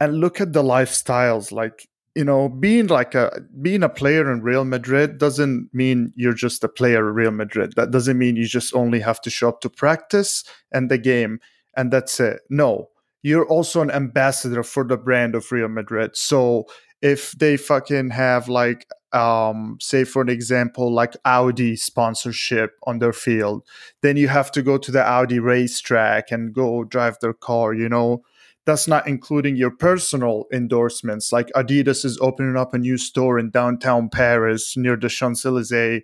And 0.00 0.20
look 0.20 0.40
at 0.40 0.52
the 0.52 0.62
lifestyles. 0.62 1.50
Like, 1.50 1.88
you 2.14 2.24
know, 2.24 2.48
being 2.48 2.86
like 2.86 3.14
a 3.14 3.40
being 3.60 3.82
a 3.82 3.88
player 3.88 4.30
in 4.32 4.42
Real 4.42 4.64
Madrid 4.64 5.18
doesn't 5.18 5.68
mean 5.72 6.12
you're 6.14 6.40
just 6.46 6.62
a 6.64 6.68
player 6.68 7.08
in 7.08 7.14
Real 7.14 7.32
Madrid. 7.42 7.72
That 7.76 7.90
doesn't 7.90 8.18
mean 8.18 8.36
you 8.36 8.46
just 8.46 8.74
only 8.74 9.00
have 9.00 9.20
to 9.22 9.30
show 9.30 9.48
up 9.48 9.60
to 9.62 9.70
practice 9.70 10.44
and 10.72 10.88
the 10.90 10.98
game 10.98 11.40
and 11.76 11.90
that's 11.92 12.20
it. 12.20 12.40
No. 12.50 12.90
You're 13.22 13.46
also 13.46 13.80
an 13.82 13.90
ambassador 13.90 14.62
for 14.62 14.84
the 14.84 14.96
brand 14.96 15.34
of 15.34 15.50
Real 15.50 15.68
Madrid. 15.68 16.10
So 16.14 16.66
if 17.02 17.32
they 17.32 17.56
fucking 17.56 18.10
have 18.10 18.48
like 18.48 18.86
um 19.12 19.78
say 19.80 20.04
for 20.04 20.20
an 20.22 20.28
example 20.28 20.92
like 20.92 21.16
Audi 21.24 21.76
sponsorship 21.76 22.72
on 22.86 22.98
their 22.98 23.12
field 23.12 23.64
then 24.02 24.16
you 24.16 24.28
have 24.28 24.50
to 24.52 24.62
go 24.62 24.76
to 24.76 24.92
the 24.92 25.02
Audi 25.02 25.38
racetrack 25.38 26.30
and 26.30 26.52
go 26.52 26.84
drive 26.84 27.16
their 27.20 27.32
car 27.32 27.72
you 27.72 27.88
know? 27.88 28.22
That's 28.66 28.86
not 28.86 29.08
including 29.08 29.56
your 29.56 29.70
personal 29.70 30.44
endorsements 30.52 31.32
like 31.32 31.48
Adidas 31.56 32.04
is 32.04 32.18
opening 32.20 32.56
up 32.58 32.74
a 32.74 32.78
new 32.78 32.98
store 32.98 33.38
in 33.38 33.48
downtown 33.48 34.10
Paris 34.10 34.76
near 34.76 34.94
the 34.94 35.08
Champs-Élysées. 35.08 36.02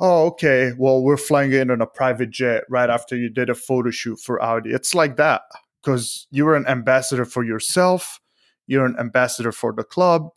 Oh 0.00 0.26
okay 0.28 0.72
well 0.78 1.02
we're 1.02 1.18
flying 1.18 1.52
in 1.52 1.70
on 1.70 1.82
a 1.82 1.86
private 1.86 2.30
jet 2.30 2.64
right 2.70 2.88
after 2.88 3.14
you 3.14 3.28
did 3.28 3.50
a 3.50 3.54
photo 3.54 3.90
shoot 3.90 4.20
for 4.20 4.42
Audi. 4.42 4.70
It's 4.70 4.94
like 4.94 5.16
that 5.16 5.42
because 5.82 6.26
you're 6.30 6.56
an 6.56 6.66
ambassador 6.66 7.26
for 7.26 7.44
yourself 7.44 8.20
you're 8.66 8.86
an 8.86 8.96
ambassador 8.98 9.50
for 9.50 9.72
the 9.72 9.82
club 9.82 10.28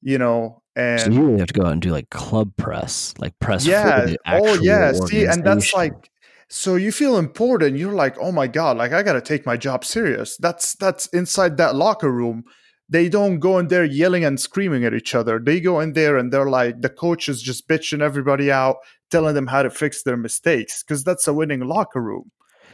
you 0.00 0.16
know 0.16 0.62
and 0.80 1.00
so 1.00 1.10
you 1.10 1.26
really 1.26 1.38
have 1.38 1.48
to 1.48 1.60
go 1.60 1.66
out 1.66 1.72
and 1.72 1.82
do 1.82 1.90
like 1.90 2.08
club 2.10 2.56
press, 2.56 3.14
like 3.18 3.38
press 3.38 3.66
yeah 3.66 4.00
for 4.00 4.06
the 4.06 4.18
oh 4.26 4.54
yeah 4.62 4.92
see 4.92 5.24
and 5.26 5.44
that's 5.44 5.72
like 5.74 6.10
so 6.48 6.74
you 6.74 6.90
feel 6.90 7.16
important 7.16 7.76
you're 7.76 7.94
like 7.94 8.16
oh 8.18 8.32
my 8.32 8.46
god 8.46 8.76
like 8.76 8.92
i 8.92 9.02
gotta 9.02 9.20
take 9.20 9.46
my 9.46 9.56
job 9.56 9.84
serious 9.84 10.36
that's 10.38 10.74
that's 10.74 11.06
inside 11.08 11.56
that 11.56 11.76
locker 11.76 12.10
room 12.10 12.44
they 12.88 13.08
don't 13.08 13.38
go 13.38 13.58
in 13.58 13.68
there 13.68 13.84
yelling 13.84 14.24
and 14.24 14.40
screaming 14.40 14.84
at 14.84 14.94
each 14.94 15.14
other 15.14 15.38
they 15.38 15.60
go 15.60 15.78
in 15.80 15.92
there 15.92 16.16
and 16.16 16.32
they're 16.32 16.50
like 16.50 16.80
the 16.80 16.88
coach 16.88 17.28
is 17.28 17.40
just 17.40 17.68
bitching 17.68 18.02
everybody 18.02 18.50
out 18.50 18.76
telling 19.10 19.34
them 19.34 19.46
how 19.46 19.62
to 19.62 19.70
fix 19.70 20.02
their 20.02 20.16
mistakes 20.16 20.82
because 20.82 21.04
that's 21.04 21.28
a 21.28 21.34
winning 21.34 21.60
locker 21.60 22.02
room 22.02 22.30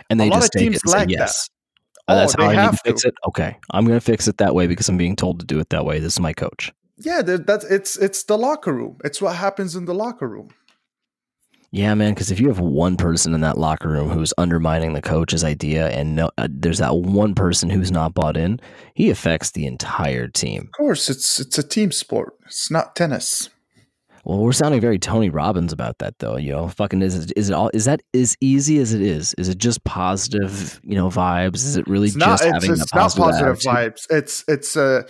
and 0.08 0.20
they 0.20 0.28
a 0.28 0.30
lot 0.30 0.40
just 0.40 0.54
of 0.54 0.60
teams 0.60 0.76
it 0.76 0.82
and 0.84 0.90
say, 0.90 0.98
that. 1.00 1.10
yes. 1.10 1.48
Oh, 1.50 1.56
Oh, 2.08 2.14
that's 2.14 2.34
how 2.34 2.46
I 2.46 2.66
need 2.66 2.70
to 2.70 2.78
fix 2.84 3.02
to. 3.02 3.08
it. 3.08 3.14
Okay, 3.28 3.56
I'm 3.72 3.84
going 3.84 3.98
to 3.98 4.04
fix 4.04 4.28
it 4.28 4.38
that 4.38 4.54
way 4.54 4.68
because 4.68 4.88
I'm 4.88 4.96
being 4.96 5.16
told 5.16 5.40
to 5.40 5.46
do 5.46 5.58
it 5.58 5.70
that 5.70 5.84
way. 5.84 5.98
This 5.98 6.12
is 6.12 6.20
my 6.20 6.32
coach. 6.32 6.72
Yeah 6.98 7.22
that's 7.22 7.64
it's 7.66 7.96
it's 7.98 8.24
the 8.24 8.38
locker 8.38 8.72
room 8.72 8.96
it's 9.04 9.20
what 9.20 9.36
happens 9.36 9.76
in 9.76 9.84
the 9.84 9.94
locker 9.94 10.28
room 10.28 10.48
Yeah, 11.72 11.94
man. 11.94 12.14
Because 12.14 12.30
if 12.30 12.40
you 12.40 12.48
have 12.48 12.60
one 12.60 12.96
person 12.96 13.34
in 13.34 13.40
that 13.42 13.58
locker 13.58 13.88
room 13.88 14.08
who's 14.08 14.32
undermining 14.38 14.94
the 14.94 15.02
coach's 15.02 15.44
idea, 15.44 15.88
and 15.88 16.14
no, 16.14 16.30
uh, 16.38 16.48
there's 16.48 16.78
that 16.78 16.96
one 16.96 17.34
person 17.34 17.68
who's 17.68 17.90
not 17.90 18.14
bought 18.14 18.36
in, 18.36 18.60
he 18.94 19.10
affects 19.10 19.50
the 19.50 19.66
entire 19.66 20.28
team. 20.28 20.62
of 20.62 20.72
course 20.72 21.10
it's 21.10 21.38
it's 21.40 21.58
a 21.58 21.62
team 21.62 21.90
sport 21.92 22.34
it's 22.46 22.70
not 22.70 22.94
tennis 22.96 23.50
Well, 24.24 24.38
we're 24.38 24.52
sounding 24.52 24.80
very 24.80 24.98
Tony 24.98 25.30
Robbins 25.30 25.72
about 25.72 25.98
that, 25.98 26.18
though. 26.18 26.36
You 26.36 26.52
know, 26.52 26.68
fucking 26.68 27.02
is 27.02 27.14
it, 27.14 27.32
is 27.36 27.50
it 27.50 27.52
all 27.52 27.70
is 27.74 27.84
that 27.84 28.00
as 28.14 28.36
easy 28.40 28.78
as 28.78 28.92
it 28.92 29.02
is? 29.02 29.34
Is 29.38 29.48
it 29.48 29.58
just 29.58 29.84
positive, 29.84 30.80
you 30.82 30.96
know, 30.96 31.08
vibes? 31.08 31.56
Is 31.56 31.76
it 31.76 31.86
really 31.86 32.08
it's 32.08 32.16
just 32.16 32.26
not 32.26 32.40
it's, 32.42 32.64
having 32.64 32.70
it's 32.72 32.94
not 32.94 33.02
positive, 33.02 33.24
positive 33.24 33.48
attitude? 33.48 33.94
vibes 33.94 34.06
it's 34.10 34.44
it's 34.48 34.76
uh 34.76 35.02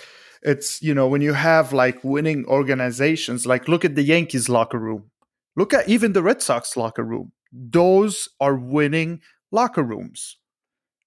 it's 0.47 0.81
you 0.83 0.95
know 0.95 1.09
when 1.09 1.21
you 1.23 1.35
have 1.35 1.73
like 1.73 2.03
winning 2.05 2.47
organizations 2.47 3.47
like 3.47 3.69
look 3.69 3.85
at 3.85 3.95
the 3.97 4.03
yankees 4.03 4.49
locker 4.49 4.79
room. 4.79 5.11
Look 5.57 5.75
at 5.75 5.89
even 5.89 6.13
the 6.13 6.23
red 6.23 6.43
sox 6.43 6.77
locker 6.77 7.03
room. 7.05 7.33
Those 7.53 8.29
are 8.41 8.57
winning 8.57 9.21
locker 9.51 9.83
rooms. 9.83 10.39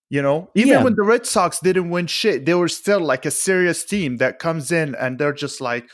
You 0.09 0.21
know 0.21 0.49
even 0.55 0.73
Yeah. 0.73 0.83
when 0.83 0.95
the 0.95 1.03
red 1.03 1.25
sox 1.25 1.59
didn't 1.59 1.89
win 1.91 2.07
shit 2.07 2.45
they 2.45 2.55
were 2.55 2.67
still 2.67 2.99
like 2.99 3.25
a 3.25 3.31
serious 3.31 3.83
team 3.85 4.17
that 4.17 4.39
comes 4.39 4.71
in 4.71 4.95
and 4.95 5.19
they're 5.19 5.33
just 5.33 5.61
like 5.61 5.89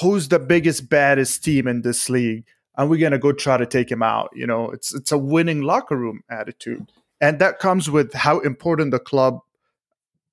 who's 0.00 0.28
the 0.28 0.38
biggest 0.38 0.88
baddest 0.88 1.42
team 1.44 1.66
in 1.66 1.82
this 1.82 2.08
league? 2.08 2.44
And 2.76 2.88
we're 2.88 3.00
gonna 3.00 3.18
go 3.18 3.32
try 3.32 3.56
to 3.56 3.66
take 3.66 3.90
him 3.90 4.02
out. 4.02 4.30
You 4.34 4.46
know 4.46 4.70
it's 4.70 4.94
it's 4.94 5.12
a 5.12 5.18
winning 5.18 5.62
locker 5.62 5.96
room 5.96 6.22
attitude. 6.30 6.92
And 7.20 7.40
that 7.40 7.58
comes 7.58 7.90
with 7.90 8.12
how 8.14 8.38
important 8.40 8.92
the 8.92 9.00
club 9.00 9.40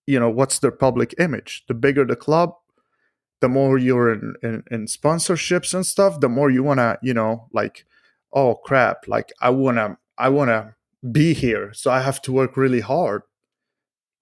you 0.08 0.20
know 0.20 0.30
what's 0.30 0.60
their 0.60 0.72
public 0.72 1.16
image? 1.20 1.64
The 1.68 1.74
bigger 1.74 2.06
the 2.06 2.16
club 2.16 2.54
the 3.42 3.50
more 3.50 3.78
you're 3.78 4.14
in, 4.14 4.36
in, 4.42 4.64
in 4.72 4.86
sponsorships 4.86 5.74
and 5.74 5.86
stuff 5.86 6.20
the 6.20 6.30
more 6.30 6.50
you 6.50 6.64
want 6.64 6.80
to 6.80 6.98
you 7.02 7.14
know 7.14 7.48
like 7.54 7.86
oh 8.34 8.56
crap 8.56 9.08
like 9.08 9.32
i 9.42 9.50
want 9.50 9.78
to 9.78 9.98
i 10.18 10.30
want 10.30 10.50
to 10.50 10.74
be 11.12 11.34
here 11.34 11.72
so 11.74 11.92
i 11.92 12.02
have 12.02 12.22
to 12.22 12.32
work 12.32 12.58
really 12.58 12.80
hard. 12.80 13.22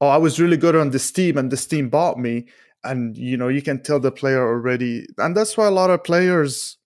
Oh 0.02 0.08
i 0.08 0.18
was 0.18 0.40
really 0.40 0.58
good 0.58 0.75
on 0.75 0.90
this 0.90 1.12
team 1.12 1.38
and 1.38 1.52
this 1.52 1.66
team 1.66 1.90
bought 1.90 2.20
me 2.20 2.48
and 2.84 3.18
you 3.18 3.38
know 3.38 3.48
you 3.48 3.62
can 3.62 3.82
tell 3.82 4.00
the 4.00 4.12
player 4.12 4.46
already 4.46 5.06
and 5.18 5.38
that's 5.38 5.56
why 5.56 5.68
a 5.68 5.72
lot 5.72 5.90
of 5.90 6.04
players 6.04 6.78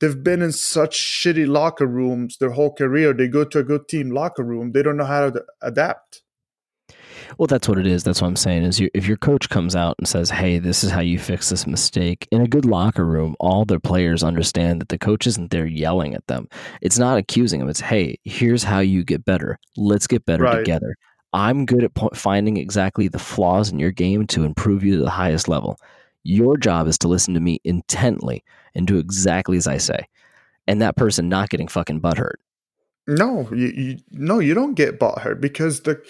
they've 0.00 0.22
been 0.22 0.42
in 0.42 0.52
such 0.52 0.98
shitty 0.98 1.46
locker 1.48 1.86
rooms 1.86 2.36
their 2.38 2.50
whole 2.50 2.74
career. 2.74 3.12
They 3.14 3.28
go 3.28 3.44
to 3.44 3.60
a 3.60 3.64
good 3.64 3.88
team 3.88 4.10
locker 4.10 4.42
room 4.42 4.72
they 4.72 4.82
don't 4.82 4.98
know 4.98 5.06
how 5.06 5.30
to 5.30 5.44
adapt 5.62 6.22
Well, 7.38 7.46
that's 7.46 7.68
what 7.68 7.78
it 7.78 7.86
is. 7.86 8.02
That's 8.04 8.20
what 8.20 8.28
I'm 8.28 8.36
saying. 8.36 8.62
Is 8.64 8.80
you, 8.80 8.90
if 8.94 9.06
your 9.06 9.16
coach 9.16 9.48
comes 9.48 9.74
out 9.76 9.96
and 9.98 10.06
says, 10.08 10.30
"Hey, 10.30 10.58
this 10.58 10.82
is 10.84 10.90
how 10.90 11.00
you 11.00 11.18
fix 11.18 11.48
this 11.50 11.66
mistake," 11.66 12.26
in 12.30 12.40
a 12.40 12.48
good 12.48 12.64
locker 12.64 13.04
room, 13.06 13.34
all 13.40 13.64
their 13.64 13.80
players 13.80 14.22
understand 14.22 14.80
that 14.80 14.88
the 14.88 14.98
coach 14.98 15.26
isn't 15.26 15.50
there 15.50 15.66
yelling 15.66 16.14
at 16.14 16.26
them. 16.26 16.48
It's 16.80 16.98
not 16.98 17.18
accusing 17.18 17.60
them. 17.60 17.68
It's, 17.68 17.80
"Hey, 17.80 18.18
here's 18.24 18.64
how 18.64 18.80
you 18.80 19.04
get 19.04 19.24
better. 19.24 19.58
Let's 19.76 20.06
get 20.06 20.24
better 20.26 20.44
Right. 20.44 20.58
together." 20.58 20.96
I'm 21.34 21.64
good 21.64 21.82
at 21.84 21.94
po- 21.94 22.10
finding 22.14 22.58
exactly 22.58 23.08
the 23.08 23.18
flaws 23.18 23.72
in 23.72 23.78
your 23.78 23.90
game 23.90 24.26
to 24.28 24.44
improve 24.44 24.84
you 24.84 24.96
to 24.98 25.02
the 25.02 25.10
highest 25.10 25.48
level. 25.48 25.78
Your 26.24 26.56
job 26.58 26.86
is 26.86 26.98
to 26.98 27.08
listen 27.08 27.32
to 27.34 27.40
me 27.40 27.58
intently 27.64 28.44
and 28.74 28.86
do 28.86 28.98
exactly 28.98 29.56
as 29.56 29.66
I 29.66 29.78
say, 29.78 30.06
and 30.66 30.80
that 30.82 30.94
person 30.96 31.28
not 31.28 31.48
getting 31.48 31.68
fucking 31.68 32.00
butthurt. 32.00 32.34
no 33.08 33.48
you, 33.52 33.66
you 33.68 33.98
no 34.12 34.38
you 34.38 34.54
don't 34.54 34.74
get 34.74 35.00
butthurt 35.00 35.40
because 35.40 35.80
the 35.80 36.00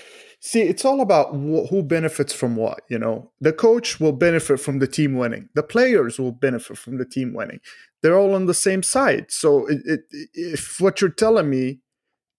see 0.44 0.62
it's 0.62 0.84
all 0.84 1.00
about 1.00 1.28
wh- 1.28 1.68
who 1.70 1.82
benefits 1.84 2.32
from 2.34 2.56
what 2.56 2.80
you 2.90 2.98
know? 2.98 3.30
The 3.40 3.52
coach 3.52 4.00
will 4.00 4.12
benefit 4.12 4.58
from 4.58 4.80
the 4.80 4.88
team 4.88 5.14
winning. 5.16 5.48
The 5.54 5.62
players 5.62 6.18
will 6.18 6.32
benefit 6.32 6.76
from 6.76 6.98
the 6.98 7.04
team 7.04 7.32
winning. 7.32 7.60
They're 8.02 8.18
all 8.18 8.34
on 8.34 8.46
the 8.46 8.54
same 8.54 8.82
side. 8.82 9.26
So 9.30 9.66
it, 9.66 9.78
it, 9.84 10.00
if 10.34 10.80
what 10.80 11.00
you're 11.00 11.10
telling 11.10 11.48
me 11.48 11.78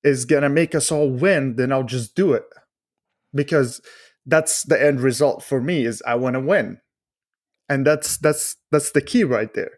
is 0.03 0.25
gonna 0.25 0.49
make 0.49 0.75
us 0.75 0.91
all 0.91 1.09
win 1.09 1.55
then 1.55 1.71
i'll 1.71 1.83
just 1.97 2.13
do 2.15 2.33
it. 2.33 2.43
Because 3.33 3.81
that's 4.25 4.63
the 4.63 4.81
end 4.81 4.99
result 5.01 5.41
for 5.43 5.59
me 5.61 5.85
is 5.85 6.03
i 6.05 6.15
want 6.15 6.33
to 6.35 6.39
win. 6.41 6.79
And 7.69 7.87
that's 7.87 8.17
that's 8.17 8.57
that's 8.71 8.91
the 8.91 9.01
key 9.01 9.23
right 9.23 9.53
there. 9.53 9.71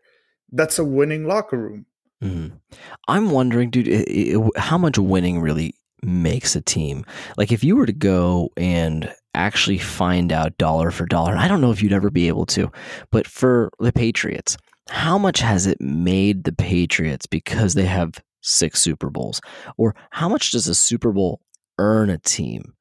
That's 0.51 0.79
a 0.79 0.83
winning 0.85 1.25
locker 1.27 1.57
room. 1.57 1.85
Mhm. 2.23 2.59
I'm 3.07 3.29
wondering, 3.29 3.69
dude, 3.69 4.51
how 4.57 4.77
much 4.79 4.97
winning 4.97 5.39
really 5.41 5.75
makes 6.05 6.55
a 6.55 6.61
team? 6.61 7.05
Like, 7.37 7.51
if 7.51 7.63
you 7.63 7.75
were 7.75 7.85
to 7.85 7.93
go 7.93 8.49
and 8.57 9.13
actually 9.33 9.77
find 9.77 10.31
out 10.31 10.57
dollar 10.57 10.91
for 10.91 11.05
dollar, 11.05 11.35
I 11.35 11.47
don't 11.47 11.61
know 11.61 11.71
if 11.71 11.81
you'd 11.81 11.93
ever 11.93 12.09
be 12.09 12.27
able 12.27 12.45
to, 12.47 12.71
but 13.11 13.27
for 13.27 13.71
the 13.79 13.91
Patriots, 13.91 14.57
how 14.89 15.17
much 15.17 15.39
has 15.39 15.65
it 15.65 15.81
made 15.81 16.43
the 16.43 16.51
Patriots 16.51 17.25
because 17.25 17.73
they 17.73 17.85
have 17.85 18.13
six 18.41 18.81
Super 18.81 19.09
Bowls? 19.09 19.41
Or 19.77 19.95
how 20.11 20.29
much 20.29 20.51
does 20.51 20.67
a 20.67 20.75
Super 20.75 21.11
Bowl 21.11 21.41
earn 21.77 22.09
a 22.09 22.17
team? 22.17 22.73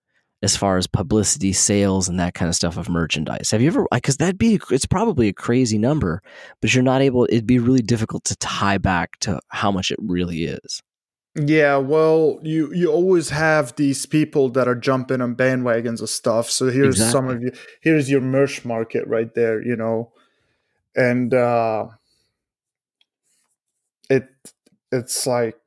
As 0.42 0.58
far 0.58 0.76
as 0.76 0.86
publicity, 0.86 1.54
sales, 1.54 2.06
and 2.06 2.20
that 2.20 2.34
kind 2.34 2.50
of 2.50 2.54
stuff 2.54 2.76
of 2.76 2.90
merchandise, 2.90 3.50
have 3.50 3.62
you 3.62 3.68
ever? 3.68 3.86
Because 3.90 4.18
that'd 4.18 4.36
be 4.36 4.60
it's 4.70 4.84
probably 4.84 5.28
a 5.28 5.32
crazy 5.32 5.78
number, 5.78 6.20
but 6.60 6.74
you're 6.74 6.82
not 6.82 7.00
able 7.00 7.24
it'd 7.24 7.46
be 7.46 7.58
really 7.58 7.80
difficult 7.80 8.24
to 8.24 8.36
tie 8.36 8.76
back 8.76 9.18
to 9.20 9.40
how 9.48 9.72
much 9.72 9.90
it 9.90 9.98
really 10.02 10.44
is 10.44 10.82
Yeah, 11.36 11.78
well, 11.78 12.38
you 12.42 12.72
you 12.72 12.92
always 12.92 13.30
have 13.30 13.74
these 13.74 14.06
people 14.06 14.50
that 14.50 14.68
are 14.68 14.76
jumping 14.76 15.20
on 15.20 15.34
bandwagons 15.34 16.00
of 16.00 16.08
stuff. 16.08 16.48
So 16.48 16.70
here's 16.70 17.02
some 17.10 17.28
of 17.28 17.42
you. 17.42 17.50
Here's 17.80 18.08
your 18.08 18.20
merch 18.20 18.64
market 18.64 19.04
right 19.08 19.34
there. 19.34 19.60
You 19.60 19.74
know, 19.74 20.12
and 20.94 21.34
uh, 21.34 21.88
it 24.08 24.28
it's 24.92 25.26
like 25.26 25.58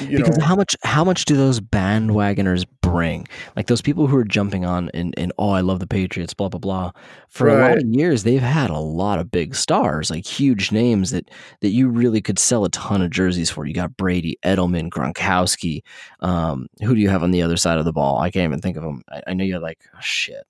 you 0.00 0.18
because 0.18 0.38
know 0.38 0.44
how 0.44 0.56
much 0.56 0.76
how 0.82 1.04
much 1.04 1.24
do 1.24 1.36
those 1.36 1.60
bandwagoners 1.60 2.64
bring? 2.80 3.26
Like 3.54 3.66
those 3.66 3.82
people 3.82 4.06
who 4.06 4.16
are 4.16 4.24
jumping 4.24 4.64
on 4.64 4.90
and, 4.94 5.14
and 5.16 5.32
oh 5.38 5.50
i 5.50 5.60
love 5.60 5.80
the 5.80 5.86
patriots 5.86 6.34
blah 6.34 6.48
blah 6.48 6.58
blah. 6.58 6.92
For 7.28 7.48
a 7.48 7.68
lot 7.68 7.78
of 7.78 7.84
years 7.86 8.22
they've 8.22 8.40
had 8.40 8.70
a 8.70 8.78
lot 8.78 9.18
of 9.18 9.30
big 9.30 9.54
stars 9.54 10.10
like 10.10 10.26
huge 10.26 10.72
names 10.72 11.10
that 11.10 11.30
that 11.60 11.68
you 11.68 11.88
really 11.88 12.20
could 12.20 12.38
sell 12.38 12.64
a 12.64 12.70
ton 12.70 13.02
of 13.02 13.10
jerseys 13.10 13.50
for. 13.50 13.66
You 13.66 13.74
got 13.74 13.96
brady 13.96 14.38
edelman 14.44 14.88
gronkowski 14.88 15.82
um, 16.20 16.68
who 16.82 16.94
do 16.94 17.00
you 17.00 17.10
have 17.10 17.22
on 17.22 17.30
the 17.30 17.42
other 17.42 17.56
side 17.56 17.78
of 17.78 17.84
the 17.84 17.92
ball? 17.92 18.18
I 18.18 18.30
can't 18.30 18.44
even 18.44 18.60
think 18.60 18.76
of 18.76 18.82
them 18.82 19.02
i, 19.10 19.22
I 19.28 19.34
know 19.34 19.44
you're 19.44 19.60
like 19.60 19.78
oh, 19.94 19.98
shit 20.00 20.46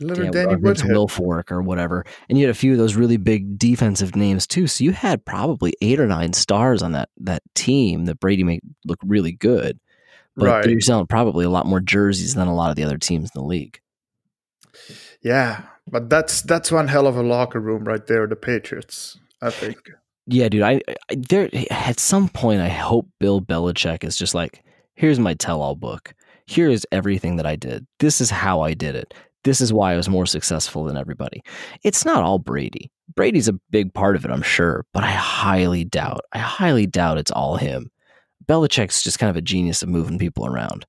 little 0.00 0.24
yeah, 0.24 0.30
Danny 0.30 0.54
or 0.54 0.58
Vince 0.58 0.82
Woodhead. 0.84 1.50
Or 1.50 1.62
whatever. 1.62 2.04
And 2.28 2.38
you 2.38 2.44
had 2.44 2.50
a 2.50 2.58
few 2.58 2.72
of 2.72 2.78
those 2.78 2.94
really 2.94 3.16
big 3.16 3.58
defensive 3.58 4.16
names 4.16 4.46
too. 4.46 4.66
So 4.66 4.84
you 4.84 4.92
had 4.92 5.24
probably 5.24 5.74
eight 5.80 6.00
or 6.00 6.06
nine 6.06 6.32
stars 6.32 6.82
on 6.82 6.92
that 6.92 7.08
that 7.18 7.42
team 7.54 8.04
that 8.06 8.20
Brady 8.20 8.44
made 8.44 8.62
look 8.84 8.98
really 9.04 9.32
good. 9.32 9.78
But 10.36 10.46
Right. 10.46 10.68
you're 10.68 10.80
selling 10.80 11.06
probably 11.06 11.44
a 11.44 11.50
lot 11.50 11.66
more 11.66 11.80
jerseys 11.80 12.34
than 12.34 12.48
a 12.48 12.54
lot 12.54 12.70
of 12.70 12.76
the 12.76 12.84
other 12.84 12.98
teams 12.98 13.30
in 13.34 13.40
the 13.40 13.46
league. 13.46 13.80
Yeah, 15.22 15.62
but 15.88 16.10
that's 16.10 16.42
that's 16.42 16.72
one 16.72 16.88
hell 16.88 17.06
of 17.06 17.16
a 17.16 17.22
locker 17.22 17.60
room 17.60 17.84
right 17.84 18.06
there. 18.06 18.26
The 18.26 18.36
Patriots, 18.36 19.18
I 19.40 19.50
think. 19.50 19.78
Yeah, 20.26 20.48
dude. 20.48 20.62
I, 20.62 20.80
I 20.88 21.16
there 21.16 21.48
at 21.70 22.00
some 22.00 22.28
point 22.28 22.60
I 22.60 22.68
hope 22.68 23.08
Bill 23.20 23.40
Belichick 23.40 24.04
is 24.04 24.16
just 24.16 24.34
like, 24.34 24.64
here's 24.94 25.18
my 25.18 25.34
tell-all 25.34 25.76
book. 25.76 26.14
Here 26.46 26.68
is 26.68 26.86
everything 26.92 27.36
that 27.36 27.46
I 27.46 27.56
did. 27.56 27.86
This 28.00 28.20
is 28.20 28.30
how 28.30 28.60
I 28.60 28.74
did 28.74 28.94
it. 28.94 29.14
This 29.44 29.60
is 29.60 29.72
why 29.72 29.92
I 29.92 29.96
was 29.96 30.08
more 30.08 30.26
successful 30.26 30.84
than 30.84 30.96
everybody. 30.96 31.42
It's 31.82 32.04
not 32.04 32.24
all 32.24 32.38
Brady. 32.38 32.90
Brady's 33.14 33.48
a 33.48 33.58
big 33.70 33.92
part 33.92 34.16
of 34.16 34.24
it, 34.24 34.30
I'm 34.30 34.42
sure, 34.42 34.86
but 34.92 35.04
I 35.04 35.10
highly 35.10 35.84
doubt. 35.84 36.22
I 36.32 36.38
highly 36.38 36.86
doubt 36.86 37.18
it's 37.18 37.30
all 37.30 37.56
him. 37.56 37.90
Belichick's 38.46 39.02
just 39.02 39.18
kind 39.18 39.30
of 39.30 39.36
a 39.36 39.42
genius 39.42 39.82
of 39.82 39.88
moving 39.88 40.18
people 40.18 40.46
around. 40.46 40.86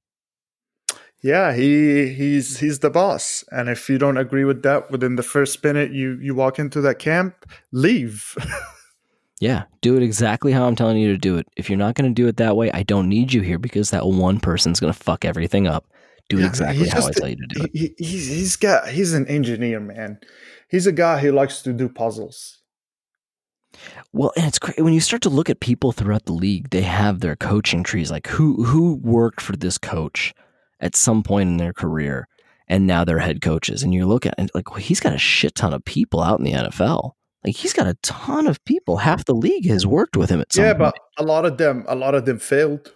Yeah, 1.22 1.54
he 1.54 2.14
he's 2.14 2.60
he's 2.60 2.80
the 2.80 2.90
boss, 2.90 3.44
and 3.52 3.68
if 3.68 3.90
you 3.90 3.98
don't 3.98 4.18
agree 4.18 4.44
with 4.44 4.62
that 4.64 4.92
within 4.92 5.16
the 5.16 5.24
first 5.24 5.64
minute 5.64 5.92
you 5.92 6.20
you 6.22 6.36
walk 6.36 6.60
into 6.60 6.82
that 6.82 7.00
camp, 7.00 7.46
leave. 7.72 8.38
Yeah, 9.42 9.64
do 9.82 9.98
it 9.98 10.04
exactly 10.04 10.54
how 10.54 10.66
I'm 10.66 10.76
telling 10.76 10.98
you 10.98 11.12
to 11.12 11.18
do 11.18 11.38
it. 11.38 11.48
If 11.58 11.70
you're 11.70 11.78
not 11.78 11.96
going 11.96 12.10
to 12.10 12.14
do 12.14 12.28
it 12.28 12.38
that 12.38 12.56
way, 12.56 12.72
I 12.72 12.84
don't 12.84 13.10
need 13.10 13.34
you 13.34 13.42
here 13.42 13.60
because 13.60 13.90
that 13.90 14.08
one 14.08 14.40
person's 14.40 14.80
going 14.80 14.94
to 14.94 14.98
fuck 14.98 15.26
everything 15.26 15.68
up. 15.68 15.86
Do 16.30 16.40
Yeah, 16.40 16.48
exactly 16.48 16.88
how 16.90 17.06
I 17.06 17.12
tell 17.12 17.28
you 17.30 17.36
to 17.36 17.48
do 17.48 17.64
it. 17.64 17.70
he, 17.74 17.94
he's 17.98 18.28
he's 18.28 18.56
got 18.56 18.88
he's 18.90 19.14
an 19.14 19.28
engineer, 19.28 19.80
man. 19.80 20.20
He's 20.70 20.88
a 20.88 20.92
guy 20.92 21.20
who 21.20 21.32
likes 21.32 21.62
to 21.64 21.74
do 21.74 21.88
puzzles. 21.88 22.62
Well, 24.14 24.32
and 24.38 24.46
it's 24.46 24.58
great 24.60 24.80
when 24.82 24.94
you 24.94 25.02
start 25.02 25.22
to 25.24 25.30
look 25.30 25.50
at 25.50 25.60
people 25.60 25.92
throughout 25.92 26.26
the 26.26 26.34
league. 26.34 26.70
They 26.70 26.82
have 26.82 27.20
their 27.20 27.36
coaching 27.36 27.84
trees, 27.84 28.10
like 28.10 28.28
who 28.28 28.64
who 28.64 28.96
worked 28.96 29.42
for 29.42 29.56
this 29.56 29.78
coach 29.78 30.34
at 30.80 30.96
some 30.96 31.24
point 31.24 31.50
in 31.50 31.58
their 31.58 31.74
career, 31.74 32.28
and 32.68 32.88
now 32.88 33.04
they're 33.04 33.20
head 33.20 33.42
coaches. 33.42 33.84
And 33.84 33.94
you 33.94 34.08
look 34.08 34.26
at 34.26 34.34
it 34.38 34.50
like 34.56 34.72
well, 34.72 34.80
he's 34.80 35.00
got 35.02 35.14
a 35.14 35.18
shit 35.18 35.56
ton 35.56 35.74
of 35.74 35.84
people 35.86 36.22
out 36.22 36.40
in 36.40 36.46
the 36.46 36.54
NFL. 36.54 37.12
Like 37.44 37.56
he's 37.56 37.74
got 37.74 37.86
a 37.88 37.96
ton 38.02 38.48
of 38.48 38.64
people. 38.66 38.98
Half 38.98 39.26
the 39.26 39.36
league 39.36 39.68
has 39.68 39.86
worked 39.86 40.18
with 40.18 40.30
him 40.32 40.40
at 40.42 40.52
some 40.54 40.64
Yeah, 40.66 40.74
point. 40.74 40.96
but 40.96 41.24
a 41.24 41.26
lot 41.28 41.46
of 41.46 41.58
them, 41.58 41.84
a 41.88 41.96
lot 41.96 42.16
of 42.16 42.26
them 42.26 42.40
failed. 42.40 42.94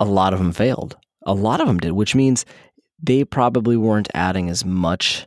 a 0.00 0.04
lot 0.06 0.32
of 0.32 0.38
them 0.40 0.52
failed. 0.52 0.96
A 1.30 1.34
lot 1.34 1.60
of 1.60 1.66
them 1.66 1.78
did, 1.78 1.92
which 1.92 2.14
means 2.14 2.44
they 3.02 3.24
probably 3.24 3.76
weren't 3.76 4.08
adding 4.14 4.50
as 4.50 4.64
much 4.64 5.26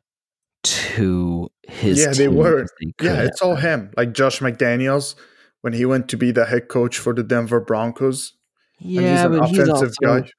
to 0.63 1.50
his. 1.67 2.00
Yeah, 2.00 2.13
they 2.13 2.27
weren't. 2.27 2.69
they 2.81 2.93
Yeah, 3.05 3.22
it's 3.24 3.41
all 3.41 3.55
him. 3.55 3.91
Like 3.95 4.13
Josh 4.13 4.39
McDaniels 4.39 5.15
when 5.62 5.74
he 5.74 5.86
went 5.86 6.10
to 6.10 6.17
be 6.17 6.31
the 6.31 6.45
head 6.45 6.67
coach 6.67 6.98
for 6.98 7.13
the 7.13 7.24
Denver 7.24 7.60
Broncos. 7.60 8.33
and 8.79 8.89
he's 8.89 9.01
Yeah, 9.01 9.25
an 9.25 9.39
but 9.39 9.50
he's 9.50 9.60
offensive 9.60 9.93
also, 10.01 10.22
guy. 10.22 10.29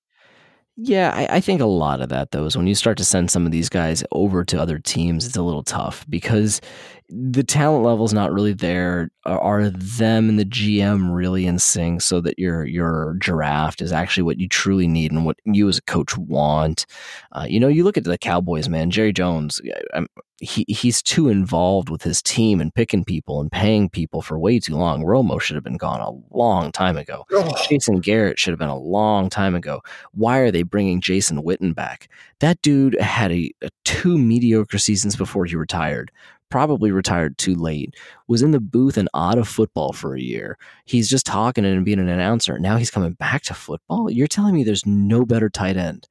Yeah, 0.76 1.12
I, 1.14 1.36
I 1.36 1.40
think 1.40 1.60
a 1.60 1.66
lot 1.66 2.00
of 2.00 2.08
that 2.08 2.32
though 2.32 2.44
is 2.46 2.56
when 2.56 2.66
you 2.66 2.74
start 2.74 2.98
to 2.98 3.04
send 3.04 3.30
some 3.30 3.46
of 3.46 3.52
these 3.52 3.68
guys 3.68 4.02
over 4.12 4.44
to 4.44 4.60
other 4.60 4.78
teams, 4.78 5.24
it's 5.26 5.36
a 5.36 5.42
little 5.42 5.62
tough 5.62 6.04
because 6.08 6.60
the 7.08 7.44
talent 7.44 7.84
level 7.84 8.04
is 8.04 8.14
not 8.14 8.32
really 8.32 8.52
there. 8.52 9.10
Are, 9.26 9.38
are 9.40 9.70
them 9.70 10.28
and 10.28 10.38
the 10.38 10.44
GM 10.44 11.14
really 11.14 11.46
in 11.46 11.58
sync 11.58 12.00
so 12.00 12.20
that 12.20 12.38
your 12.38 12.64
your 12.64 13.14
draft 13.18 13.80
is 13.82 13.92
actually 13.92 14.22
what 14.22 14.38
you 14.38 14.48
truly 14.48 14.86
need 14.86 15.12
and 15.12 15.24
what 15.24 15.38
you 15.44 15.68
as 15.68 15.78
a 15.78 15.82
coach 15.82 16.16
want? 16.16 16.86
Uh, 17.32 17.46
you 17.48 17.60
know, 17.60 17.68
you 17.68 17.84
look 17.84 17.98
at 17.98 18.04
the 18.04 18.18
Cowboys, 18.18 18.68
man. 18.68 18.90
Jerry 18.90 19.12
Jones, 19.12 19.60
I'm, 19.92 20.08
he 20.40 20.64
he's 20.68 21.02
too 21.02 21.28
involved 21.28 21.88
with 21.88 22.02
his 22.02 22.20
team 22.22 22.60
and 22.60 22.74
picking 22.74 23.04
people 23.04 23.40
and 23.40 23.50
paying 23.52 23.88
people 23.88 24.20
for 24.20 24.38
way 24.38 24.58
too 24.58 24.76
long. 24.76 25.02
Romo 25.02 25.40
should 25.40 25.54
have 25.54 25.64
been 25.64 25.76
gone 25.76 26.00
a 26.00 26.36
long 26.36 26.72
time 26.72 26.96
ago. 26.96 27.24
Oh, 27.32 27.54
Jason 27.68 28.00
Garrett 28.00 28.38
should 28.38 28.50
have 28.52 28.58
been 28.58 28.68
a 28.68 28.78
long 28.78 29.30
time 29.30 29.54
ago. 29.54 29.82
Why 30.12 30.38
are 30.38 30.50
they 30.50 30.62
bringing 30.62 31.00
Jason 31.00 31.42
Witten 31.42 31.74
back? 31.74 32.08
That 32.40 32.60
dude 32.62 33.00
had 33.00 33.30
a, 33.32 33.50
a 33.62 33.70
two 33.84 34.18
mediocre 34.18 34.78
seasons 34.78 35.16
before 35.16 35.44
he 35.46 35.56
retired. 35.56 36.10
Probably 36.50 36.92
retired 36.92 37.36
too 37.38 37.54
late. 37.54 37.94
Was 38.28 38.42
in 38.42 38.52
the 38.52 38.60
booth 38.60 38.96
and 38.96 39.08
out 39.14 39.38
of 39.38 39.48
football 39.48 39.92
for 39.92 40.14
a 40.14 40.20
year. 40.20 40.56
He's 40.84 41.08
just 41.08 41.26
talking 41.26 41.64
and 41.64 41.84
being 41.84 41.98
an 41.98 42.08
announcer. 42.08 42.58
Now 42.58 42.76
he's 42.76 42.90
coming 42.90 43.14
back 43.14 43.42
to 43.44 43.54
football. 43.54 44.10
You're 44.10 44.28
telling 44.28 44.54
me 44.54 44.62
there's 44.62 44.86
no 44.86 45.24
better 45.24 45.50
tight 45.50 45.76
end 45.76 46.08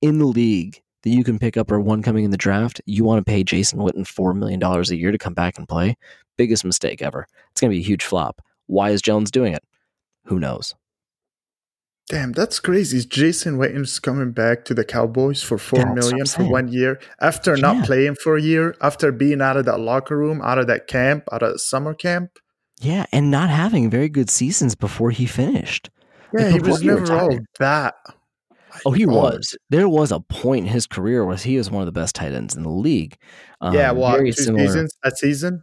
in 0.00 0.18
the 0.18 0.26
league 0.26 0.82
that 1.02 1.10
you 1.10 1.24
can 1.24 1.38
pick 1.38 1.56
up 1.56 1.70
or 1.70 1.80
one 1.80 2.02
coming 2.02 2.24
in 2.24 2.30
the 2.30 2.36
draft? 2.36 2.80
You 2.86 3.04
want 3.04 3.24
to 3.24 3.30
pay 3.30 3.44
Jason 3.44 3.80
Witten 3.80 4.06
four 4.06 4.34
million 4.34 4.60
dollars 4.60 4.90
a 4.90 4.96
year 4.96 5.12
to 5.12 5.18
come 5.18 5.34
back 5.34 5.58
and 5.58 5.68
play? 5.68 5.96
Biggest 6.36 6.64
mistake 6.64 7.02
ever. 7.02 7.26
It's 7.50 7.60
going 7.60 7.70
to 7.70 7.76
be 7.76 7.80
a 7.80 7.86
huge 7.86 8.04
flop. 8.04 8.40
Why 8.66 8.90
is 8.90 9.02
Jones 9.02 9.30
doing 9.30 9.52
it? 9.52 9.64
Who 10.26 10.38
knows? 10.38 10.74
Damn, 12.08 12.32
that's 12.32 12.58
crazy. 12.60 12.98
Is 12.98 13.06
Jason 13.06 13.56
Witten's 13.58 13.98
coming 13.98 14.32
back 14.32 14.64
to 14.66 14.74
the 14.74 14.84
Cowboys 14.84 15.42
for 15.42 15.56
four 15.56 15.78
That's 15.78 15.94
million 16.10 16.26
for 16.26 16.44
one 16.44 16.68
year 16.68 17.00
after 17.20 17.54
Yeah. 17.56 17.60
not 17.72 17.86
playing 17.86 18.16
for 18.16 18.36
a 18.36 18.42
year, 18.42 18.74
after 18.80 19.12
being 19.12 19.40
out 19.40 19.56
of 19.56 19.64
that 19.66 19.78
locker 19.80 20.16
room, 20.16 20.42
out 20.42 20.58
of 20.58 20.66
that 20.66 20.88
camp, 20.88 21.24
out 21.32 21.42
of 21.42 21.60
summer 21.60 21.94
camp? 21.94 22.38
Yeah, 22.80 23.06
and 23.12 23.30
not 23.30 23.48
having 23.50 23.88
very 23.88 24.08
good 24.08 24.28
seasons 24.28 24.74
before 24.74 25.10
he 25.10 25.24
finished. 25.26 25.90
Yeah, 26.36 26.46
Like, 26.48 26.52
he 26.64 26.70
was 26.70 26.80
he 26.80 26.86
never 26.88 27.12
all 27.12 27.38
that. 27.60 27.94
Oh, 28.84 28.90
he 28.90 29.04
God. 29.04 29.14
was. 29.14 29.56
There 29.70 29.88
was 29.88 30.10
a 30.10 30.18
point 30.20 30.66
in 30.66 30.72
his 30.72 30.86
career 30.86 31.24
where 31.24 31.36
he 31.36 31.56
was 31.58 31.70
one 31.70 31.82
of 31.82 31.86
the 31.86 31.92
best 31.92 32.14
tight 32.16 32.32
ends 32.32 32.56
in 32.56 32.62
the 32.62 32.70
league. 32.70 33.16
Um, 33.60 33.74
yeah, 33.74 33.92
well, 33.92 34.18
two 34.18 34.32
similar. 34.32 34.66
seasons, 34.66 34.96
that 35.04 35.18
season. 35.18 35.62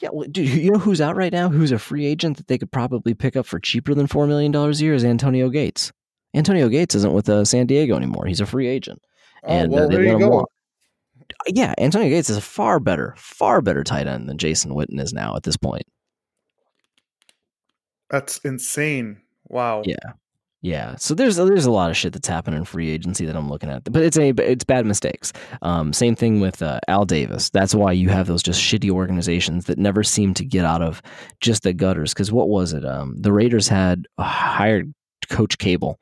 Yeah, 0.00 0.10
well, 0.12 0.28
dude, 0.30 0.48
you 0.48 0.70
know 0.70 0.78
who's 0.78 1.00
out 1.00 1.16
right 1.16 1.32
now? 1.32 1.48
Who's 1.48 1.72
a 1.72 1.78
free 1.78 2.04
agent 2.06 2.36
that 2.36 2.48
they 2.48 2.58
could 2.58 2.70
probably 2.70 3.14
pick 3.14 3.34
up 3.36 3.46
for 3.46 3.58
cheaper 3.58 3.94
than 3.94 4.06
four 4.06 4.26
million 4.26 4.52
dollars 4.52 4.80
a 4.80 4.84
year? 4.84 4.94
Is 4.94 5.04
Antonio 5.04 5.48
Gates. 5.48 5.92
Antonio 6.34 6.68
Gates 6.68 6.94
isn't 6.94 7.14
with 7.14 7.28
uh, 7.30 7.44
San 7.46 7.66
Diego 7.66 7.96
anymore. 7.96 8.26
He's 8.26 8.40
a 8.40 8.46
free 8.46 8.66
agent, 8.68 9.00
Oh, 9.42 9.48
and 9.48 9.72
well, 9.72 9.84
uh, 9.84 9.88
they 9.88 9.94
there 9.94 10.04
let 10.04 10.08
you 10.10 10.14
him 10.16 10.20
go. 10.20 10.28
walk. 10.28 10.50
Yeah, 11.48 11.74
Antonio 11.78 12.08
Gates 12.10 12.28
is 12.28 12.36
a 12.36 12.42
far 12.42 12.78
better, 12.78 13.14
far 13.16 13.62
better 13.62 13.82
tight 13.82 14.06
end 14.06 14.28
than 14.28 14.36
Jason 14.36 14.72
Witten 14.72 15.00
is 15.00 15.12
now 15.14 15.34
at 15.34 15.44
this 15.44 15.56
point. 15.56 15.84
That's 18.10 18.38
insane. 18.38 19.22
Wow. 19.48 19.82
Yeah. 19.84 19.96
Yeah, 20.62 20.96
so 20.96 21.14
there's 21.14 21.36
there's 21.36 21.66
a 21.66 21.70
lot 21.70 21.90
of 21.90 21.96
shit 21.96 22.12
that's 22.12 22.26
happening 22.26 22.58
in 22.58 22.64
free 22.64 22.90
agency 22.90 23.26
that 23.26 23.36
I'm 23.36 23.48
looking 23.48 23.70
at, 23.70 23.84
but 23.84 24.02
it's 24.02 24.16
a 24.16 24.30
it's 24.30 24.64
bad 24.64 24.86
mistakes. 24.86 25.32
Um, 25.62 25.92
same 25.92 26.16
thing 26.16 26.40
with 26.40 26.62
uh, 26.62 26.80
Al 26.88 27.04
Davis. 27.04 27.50
That's 27.50 27.74
why 27.74 27.92
you 27.92 28.08
have 28.08 28.26
those 28.26 28.42
just 28.42 28.60
shitty 28.60 28.90
organizations 28.90 29.66
that 29.66 29.78
never 29.78 30.02
seem 30.02 30.34
to 30.34 30.44
get 30.44 30.64
out 30.64 30.82
of 30.82 31.02
just 31.40 31.62
the 31.62 31.72
gutters. 31.72 32.14
Because 32.14 32.32
what 32.32 32.48
was 32.48 32.72
it? 32.72 32.84
Um, 32.84 33.14
the 33.16 33.32
Raiders 33.32 33.68
had 33.68 34.06
uh, 34.18 34.24
hired 34.24 34.92
Coach 35.28 35.58
Cable, 35.58 36.00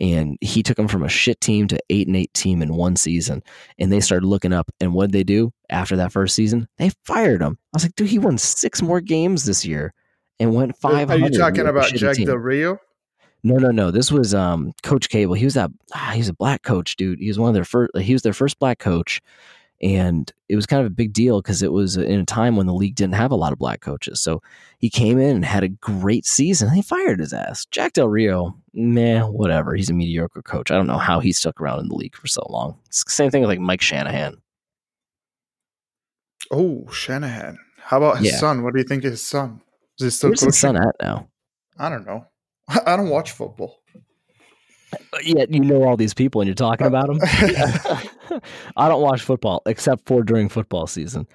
and 0.00 0.38
he 0.40 0.62
took 0.62 0.76
them 0.76 0.88
from 0.88 1.02
a 1.02 1.08
shit 1.08 1.40
team 1.40 1.66
to 1.68 1.78
eight 1.90 2.06
and 2.06 2.16
eight 2.16 2.32
team 2.32 2.62
in 2.62 2.74
one 2.74 2.96
season, 2.96 3.42
and 3.78 3.92
they 3.92 4.00
started 4.00 4.26
looking 4.26 4.52
up. 4.52 4.70
And 4.80 4.94
what 4.94 5.10
did 5.10 5.18
they 5.18 5.24
do 5.24 5.52
after 5.68 5.96
that 5.96 6.12
first 6.12 6.34
season? 6.34 6.68
They 6.78 6.90
fired 7.04 7.42
him. 7.42 7.58
I 7.60 7.76
was 7.76 7.82
like, 7.82 7.96
dude, 7.96 8.08
he 8.08 8.18
won 8.18 8.38
six 8.38 8.80
more 8.80 9.00
games 9.00 9.44
this 9.44 9.66
year 9.66 9.92
and 10.38 10.54
went 10.54 10.76
five. 10.78 11.10
Are 11.10 11.18
you 11.18 11.30
talking 11.30 11.66
about 11.66 11.92
Jack 11.92 12.16
Del 12.16 12.36
Rio? 12.36 12.78
No, 13.46 13.56
no, 13.58 13.70
no. 13.70 13.90
This 13.92 14.10
was 14.10 14.34
um, 14.34 14.72
Coach 14.82 15.08
Cable. 15.08 15.34
He 15.34 15.44
was 15.44 15.54
that. 15.54 15.70
Ah, 15.94 16.10
he 16.12 16.18
was 16.18 16.28
a 16.28 16.32
black 16.34 16.62
coach, 16.62 16.96
dude. 16.96 17.20
He 17.20 17.28
was 17.28 17.38
one 17.38 17.48
of 17.48 17.54
their 17.54 17.64
first. 17.64 17.96
He 17.96 18.12
was 18.12 18.22
their 18.22 18.32
first 18.32 18.58
black 18.58 18.80
coach, 18.80 19.20
and 19.80 20.32
it 20.48 20.56
was 20.56 20.66
kind 20.66 20.80
of 20.80 20.86
a 20.88 20.94
big 20.94 21.12
deal 21.12 21.40
because 21.40 21.62
it 21.62 21.70
was 21.70 21.96
in 21.96 22.18
a 22.18 22.24
time 22.24 22.56
when 22.56 22.66
the 22.66 22.74
league 22.74 22.96
didn't 22.96 23.14
have 23.14 23.30
a 23.30 23.36
lot 23.36 23.52
of 23.52 23.58
black 23.60 23.80
coaches. 23.80 24.20
So 24.20 24.42
he 24.78 24.90
came 24.90 25.20
in 25.20 25.36
and 25.36 25.44
had 25.44 25.62
a 25.62 25.68
great 25.68 26.26
season. 26.26 26.74
They 26.74 26.82
fired 26.82 27.20
his 27.20 27.32
ass. 27.32 27.66
Jack 27.70 27.92
Del 27.92 28.08
Rio, 28.08 28.56
meh, 28.74 29.22
whatever. 29.22 29.76
He's 29.76 29.90
a 29.90 29.94
mediocre 29.94 30.42
coach. 30.42 30.72
I 30.72 30.74
don't 30.74 30.88
know 30.88 30.98
how 30.98 31.20
he 31.20 31.30
stuck 31.32 31.60
around 31.60 31.78
in 31.80 31.88
the 31.88 31.94
league 31.94 32.16
for 32.16 32.26
so 32.26 32.44
long. 32.50 32.76
It's 32.86 33.04
the 33.04 33.12
same 33.12 33.30
thing 33.30 33.42
with 33.42 33.50
like 33.50 33.60
Mike 33.60 33.80
Shanahan. 33.80 34.38
Oh, 36.50 36.86
Shanahan. 36.90 37.58
How 37.78 37.98
about 37.98 38.18
his 38.18 38.32
Yeah. 38.32 38.38
son? 38.38 38.64
What 38.64 38.72
do 38.72 38.80
you 38.80 38.84
think 38.88 39.04
of 39.04 39.12
his 39.12 39.24
son? 39.24 39.60
Is 40.00 40.04
he 40.04 40.10
still 40.10 40.30
Where's 40.30 40.40
his 40.40 40.60
coaching? 40.60 40.76
son 40.76 40.88
at 40.88 40.96
now? 41.00 41.28
I 41.78 41.88
don't 41.88 42.04
know. 42.06 42.26
I 42.86 42.96
don't 42.96 43.08
watch 43.08 43.32
football. 43.32 43.80
Uh, 44.92 45.18
Yet 45.22 45.52
you 45.52 45.60
know 45.60 45.84
all 45.84 45.96
these 45.96 46.14
people 46.14 46.40
and 46.40 46.48
you're 46.48 46.54
talking 46.54 46.86
uh, 46.86 46.88
about 46.88 47.06
them. 47.08 47.20
I 48.76 48.88
don't 48.88 49.02
watch 49.02 49.22
football 49.22 49.62
except 49.66 50.06
for 50.06 50.22
during 50.22 50.48
football 50.48 50.86
season. 50.86 51.26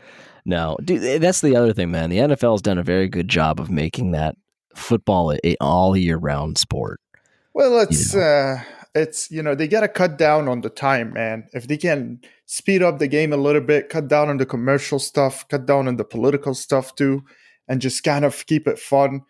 No, 0.45 0.77
dude, 0.83 1.03
eh, 1.03 1.17
that's 1.19 1.41
the 1.41 1.55
other 1.55 1.73
thing, 1.73 1.91
man. 1.91 2.09
The 2.09 2.17
NFL 2.17 2.53
has 2.53 2.61
done 2.61 2.77
a 2.77 2.83
very 2.83 3.07
good 3.07 3.27
job 3.27 3.59
of 3.59 3.69
making 3.69 4.11
that 4.11 4.35
football 4.75 5.31
a, 5.31 5.39
a 5.43 5.55
all 5.61 5.95
year 5.95 6.17
round 6.17 6.57
sport. 6.57 6.99
Well, 7.53 7.79
it's 7.79 8.15
uh 8.15 8.63
it's 8.95 9.29
you 9.31 9.43
know, 9.43 9.55
they 9.55 9.67
gotta 9.67 9.87
cut 9.87 10.17
down 10.17 10.47
on 10.47 10.61
the 10.61 10.69
time, 10.69 11.13
man. 11.13 11.47
If 11.53 11.67
they 11.67 11.77
can 11.77 12.21
speed 12.45 12.83
up 12.83 12.99
the 12.99 13.07
game 13.07 13.33
a 13.33 13.37
little 13.37 13.61
bit, 13.61 13.89
cut 13.89 14.07
down 14.07 14.29
on 14.29 14.37
the 14.37 14.45
commercial 14.45 14.99
stuff, 14.99 15.47
cut 15.47 15.65
down 15.65 15.87
on 15.87 15.97
the 15.97 16.03
political 16.03 16.53
stuff 16.53 16.95
too, 16.95 17.23
and 17.67 17.81
just 17.81 18.03
kind 18.03 18.25
of 18.25 18.45
keep 18.45 18.67
it 18.67 18.79
fun. 18.79 19.21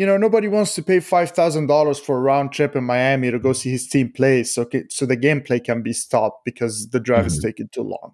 You 0.00 0.06
know, 0.06 0.16
nobody 0.16 0.48
wants 0.48 0.74
to 0.76 0.82
pay 0.82 0.98
five 1.00 1.32
thousand 1.32 1.66
dollars 1.66 1.98
for 1.98 2.16
a 2.16 2.20
round 2.22 2.52
trip 2.52 2.74
in 2.74 2.84
Miami 2.84 3.30
to 3.30 3.38
go 3.38 3.52
see 3.52 3.70
his 3.70 3.86
team 3.86 4.10
play, 4.10 4.44
so 4.44 4.66
so 4.88 5.04
the 5.04 5.14
gameplay 5.14 5.62
can 5.62 5.82
be 5.82 5.92
stopped 5.92 6.42
because 6.46 6.88
the 6.88 6.98
drive 6.98 7.26
is 7.26 7.38
Mhm. 7.38 7.42
taking 7.42 7.68
too 7.70 7.82
long. 7.82 8.12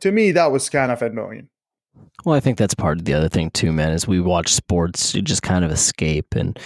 To 0.00 0.12
me, 0.12 0.32
that 0.32 0.52
was 0.52 0.68
kind 0.68 0.92
of 0.92 1.00
annoying. 1.00 1.48
Well, 2.26 2.36
I 2.36 2.40
think 2.40 2.58
that's 2.58 2.74
part 2.74 2.98
of 2.98 3.06
the 3.06 3.14
other 3.14 3.30
thing 3.30 3.48
too, 3.52 3.72
man. 3.72 3.92
Is 3.92 4.06
we 4.06 4.20
watch 4.20 4.52
sports, 4.52 5.14
you 5.14 5.22
just 5.22 5.42
kind 5.42 5.64
of 5.64 5.70
escape, 5.70 6.34
and 6.36 6.58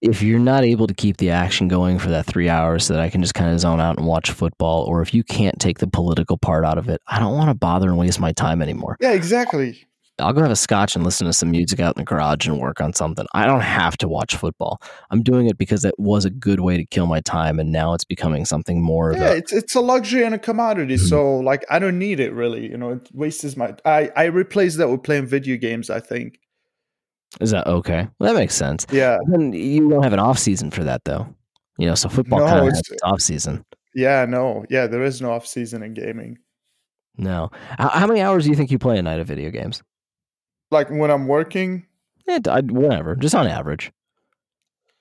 if 0.00 0.22
you're 0.22 0.40
not 0.40 0.64
able 0.64 0.88
to 0.88 0.94
keep 0.94 1.18
the 1.18 1.30
action 1.30 1.68
going 1.68 2.00
for 2.00 2.08
that 2.08 2.26
three 2.26 2.48
hours, 2.48 2.86
so 2.86 2.94
that 2.94 3.00
I 3.00 3.10
can 3.10 3.22
just 3.22 3.34
kind 3.34 3.52
of 3.52 3.60
zone 3.60 3.80
out 3.80 3.96
and 3.96 4.08
watch 4.08 4.32
football, 4.32 4.82
or 4.88 5.02
if 5.02 5.14
you 5.14 5.22
can't 5.22 5.60
take 5.60 5.78
the 5.78 5.86
political 5.86 6.36
part 6.36 6.64
out 6.64 6.78
of 6.78 6.88
it, 6.88 7.00
I 7.06 7.20
don't 7.20 7.36
want 7.36 7.50
to 7.50 7.54
bother 7.54 7.88
and 7.88 7.96
waste 7.96 8.18
my 8.18 8.32
time 8.32 8.60
anymore. 8.60 8.96
Yeah, 9.00 9.12
exactly. 9.12 9.86
I'll 10.20 10.32
go 10.32 10.42
have 10.42 10.50
a 10.50 10.56
scotch 10.56 10.94
and 10.94 11.04
listen 11.04 11.26
to 11.26 11.32
some 11.32 11.50
music 11.50 11.80
out 11.80 11.96
in 11.96 12.00
the 12.00 12.04
garage 12.04 12.46
and 12.46 12.58
work 12.60 12.80
on 12.80 12.92
something. 12.92 13.26
I 13.34 13.46
don't 13.46 13.60
have 13.62 13.96
to 13.98 14.08
watch 14.08 14.36
football. 14.36 14.80
I'm 15.10 15.22
doing 15.22 15.46
it 15.48 15.58
because 15.58 15.84
it 15.84 15.94
was 15.98 16.24
a 16.24 16.30
good 16.30 16.60
way 16.60 16.76
to 16.76 16.84
kill 16.86 17.06
my 17.06 17.20
time, 17.20 17.58
and 17.58 17.72
now 17.72 17.94
it's 17.94 18.04
becoming 18.04 18.44
something 18.44 18.82
more 18.82 19.12
Yeah, 19.12 19.18
of 19.18 19.22
a. 19.32 19.36
it's 19.36 19.52
it's 19.52 19.74
a 19.74 19.80
luxury 19.80 20.22
and 20.24 20.34
a 20.34 20.38
commodity. 20.38 20.94
Mhm. 20.96 21.08
So 21.08 21.36
like 21.38 21.64
I 21.70 21.78
don't 21.78 21.98
need 21.98 22.20
it 22.20 22.32
really. 22.32 22.70
You 22.70 22.76
know, 22.76 22.90
it 22.90 23.08
wastes 23.12 23.56
my 23.56 23.74
I 23.84 24.10
I 24.16 24.24
replace 24.26 24.76
that 24.76 24.88
with 24.88 25.02
playing 25.02 25.26
video 25.26 25.56
games, 25.56 25.90
I 25.90 26.00
think. 26.00 26.38
Is 27.40 27.52
that 27.52 27.66
okay? 27.66 28.08
Well, 28.18 28.32
that 28.32 28.38
makes 28.38 28.54
sense. 28.54 28.86
Yeah. 28.90 29.16
Then 29.28 29.52
you 29.52 29.88
don't 29.88 30.02
have 30.02 30.12
an 30.12 30.18
off 30.18 30.38
season 30.38 30.70
for 30.72 30.82
that, 30.84 31.04
though. 31.04 31.28
You 31.78 31.86
know, 31.86 31.94
so 31.94 32.08
football 32.08 32.40
No, 32.40 32.46
kind 32.46 32.58
of 32.58 32.64
has 32.74 32.80
its 32.80 33.02
off 33.04 33.20
season. 33.20 33.64
Yeah, 33.94 34.24
no. 34.28 34.64
Yeah, 34.68 34.86
there 34.88 35.02
is 35.04 35.22
no 35.22 35.30
off 35.32 35.46
season 35.46 35.82
in 35.82 35.94
gaming. 35.94 36.38
No. 37.16 37.50
How, 37.78 37.88
how 37.90 38.06
many 38.06 38.20
hours 38.20 38.44
do 38.44 38.50
you 38.50 38.56
think 38.56 38.70
you 38.70 38.78
play 38.78 38.98
a 38.98 39.02
night 39.02 39.20
of 39.20 39.26
video 39.28 39.50
games? 39.50 39.82
Like 40.70 40.90
when 40.90 41.10
I'm 41.10 41.26
working, 41.26 41.86
Eh, 42.28 42.38
I, 42.48 42.60
whatever, 42.60 43.16
just 43.16 43.34
on 43.34 43.46
average. 43.46 43.90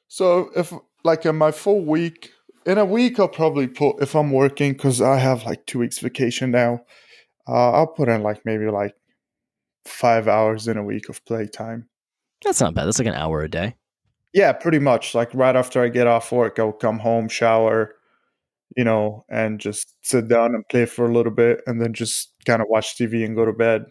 so 0.07 0.49
if 0.55 0.73
like 1.03 1.25
in 1.25 1.35
my 1.35 1.51
full 1.51 1.81
week, 1.85 2.31
in 2.65 2.77
a 2.77 2.85
week 2.85 3.19
I'll 3.19 3.27
probably 3.27 3.67
put 3.67 4.01
if 4.01 4.15
I'm 4.15 4.31
working 4.31 4.75
cuz 4.75 5.01
I 5.01 5.17
have 5.17 5.45
like 5.45 5.65
2 5.65 5.79
weeks 5.79 5.99
vacation 5.99 6.51
now. 6.51 6.81
Uh, 7.47 7.71
I'll 7.71 7.87
put 7.87 8.09
in 8.09 8.21
like 8.23 8.45
maybe 8.45 8.65
like 8.69 8.95
5 9.85 10.27
hours 10.27 10.67
in 10.67 10.77
a 10.77 10.83
week 10.83 11.09
of 11.09 11.23
playtime. 11.25 11.87
That's 12.43 12.61
not 12.61 12.73
bad. 12.73 12.85
That's 12.85 12.99
like 12.99 13.07
an 13.07 13.15
hour 13.15 13.41
a 13.41 13.49
day. 13.49 13.75
Yeah, 14.33 14.53
pretty 14.53 14.79
much. 14.79 15.15
Like 15.15 15.33
right 15.33 15.55
after 15.55 15.81
I 15.83 15.89
get 15.89 16.07
off 16.07 16.31
work, 16.31 16.59
I'll 16.59 16.71
come 16.71 16.99
home, 16.99 17.27
shower, 17.27 17.95
you 18.77 18.83
know, 18.83 19.25
and 19.29 19.59
just 19.59 19.95
sit 20.03 20.27
down 20.27 20.53
and 20.55 20.67
play 20.69 20.85
for 20.85 21.05
a 21.05 21.13
little 21.13 21.31
bit 21.31 21.61
and 21.65 21.81
then 21.81 21.93
just 21.93 22.33
kind 22.45 22.61
of 22.61 22.67
watch 22.69 22.95
TV 22.97 23.25
and 23.25 23.35
go 23.35 23.45
to 23.45 23.53
bed. 23.53 23.85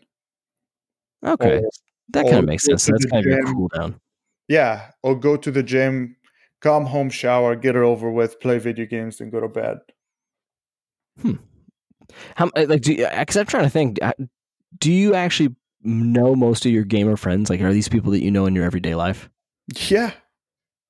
Okay, 1.24 1.58
Or- 1.58 1.70
that 2.10 2.24
kind 2.24 2.38
of 2.38 2.44
makes 2.46 2.64
sense. 2.64 2.86
That's 2.86 3.04
kind 3.06 3.24
of 3.26 3.30
your 3.32 3.42
cool 3.52 3.68
down. 3.68 4.00
yeah, 4.48 4.90
or 5.02 5.14
go 5.18 5.36
to 5.36 5.50
the 5.50 5.62
gym, 5.62 6.16
come 6.60 6.86
home, 6.86 7.10
shower, 7.10 7.54
get 7.56 7.76
it 7.76 7.82
over 7.82 8.10
with, 8.10 8.40
play 8.40 8.58
video 8.58 8.86
games, 8.86 9.20
and 9.20 9.30
go 9.32 9.40
to 9.40 9.48
bed. 9.48 9.78
Hmm. 11.20 11.32
How 12.36 12.50
like 12.54 12.80
do 12.82 12.96
because 12.96 13.36
I'm 13.36 13.46
trying 13.46 13.64
to 13.64 13.70
think. 13.70 13.98
Do 14.78 14.92
you 14.92 15.14
actually 15.14 15.54
know 15.82 16.34
most 16.34 16.64
of 16.66 16.72
your 16.72 16.84
gamer 16.84 17.16
friends? 17.16 17.50
Like, 17.50 17.60
are 17.60 17.72
these 17.72 17.88
people 17.88 18.12
that 18.12 18.22
you 18.22 18.30
know 18.30 18.46
in 18.46 18.54
your 18.54 18.64
everyday 18.64 18.94
life? 18.94 19.28
Yeah, 19.88 20.12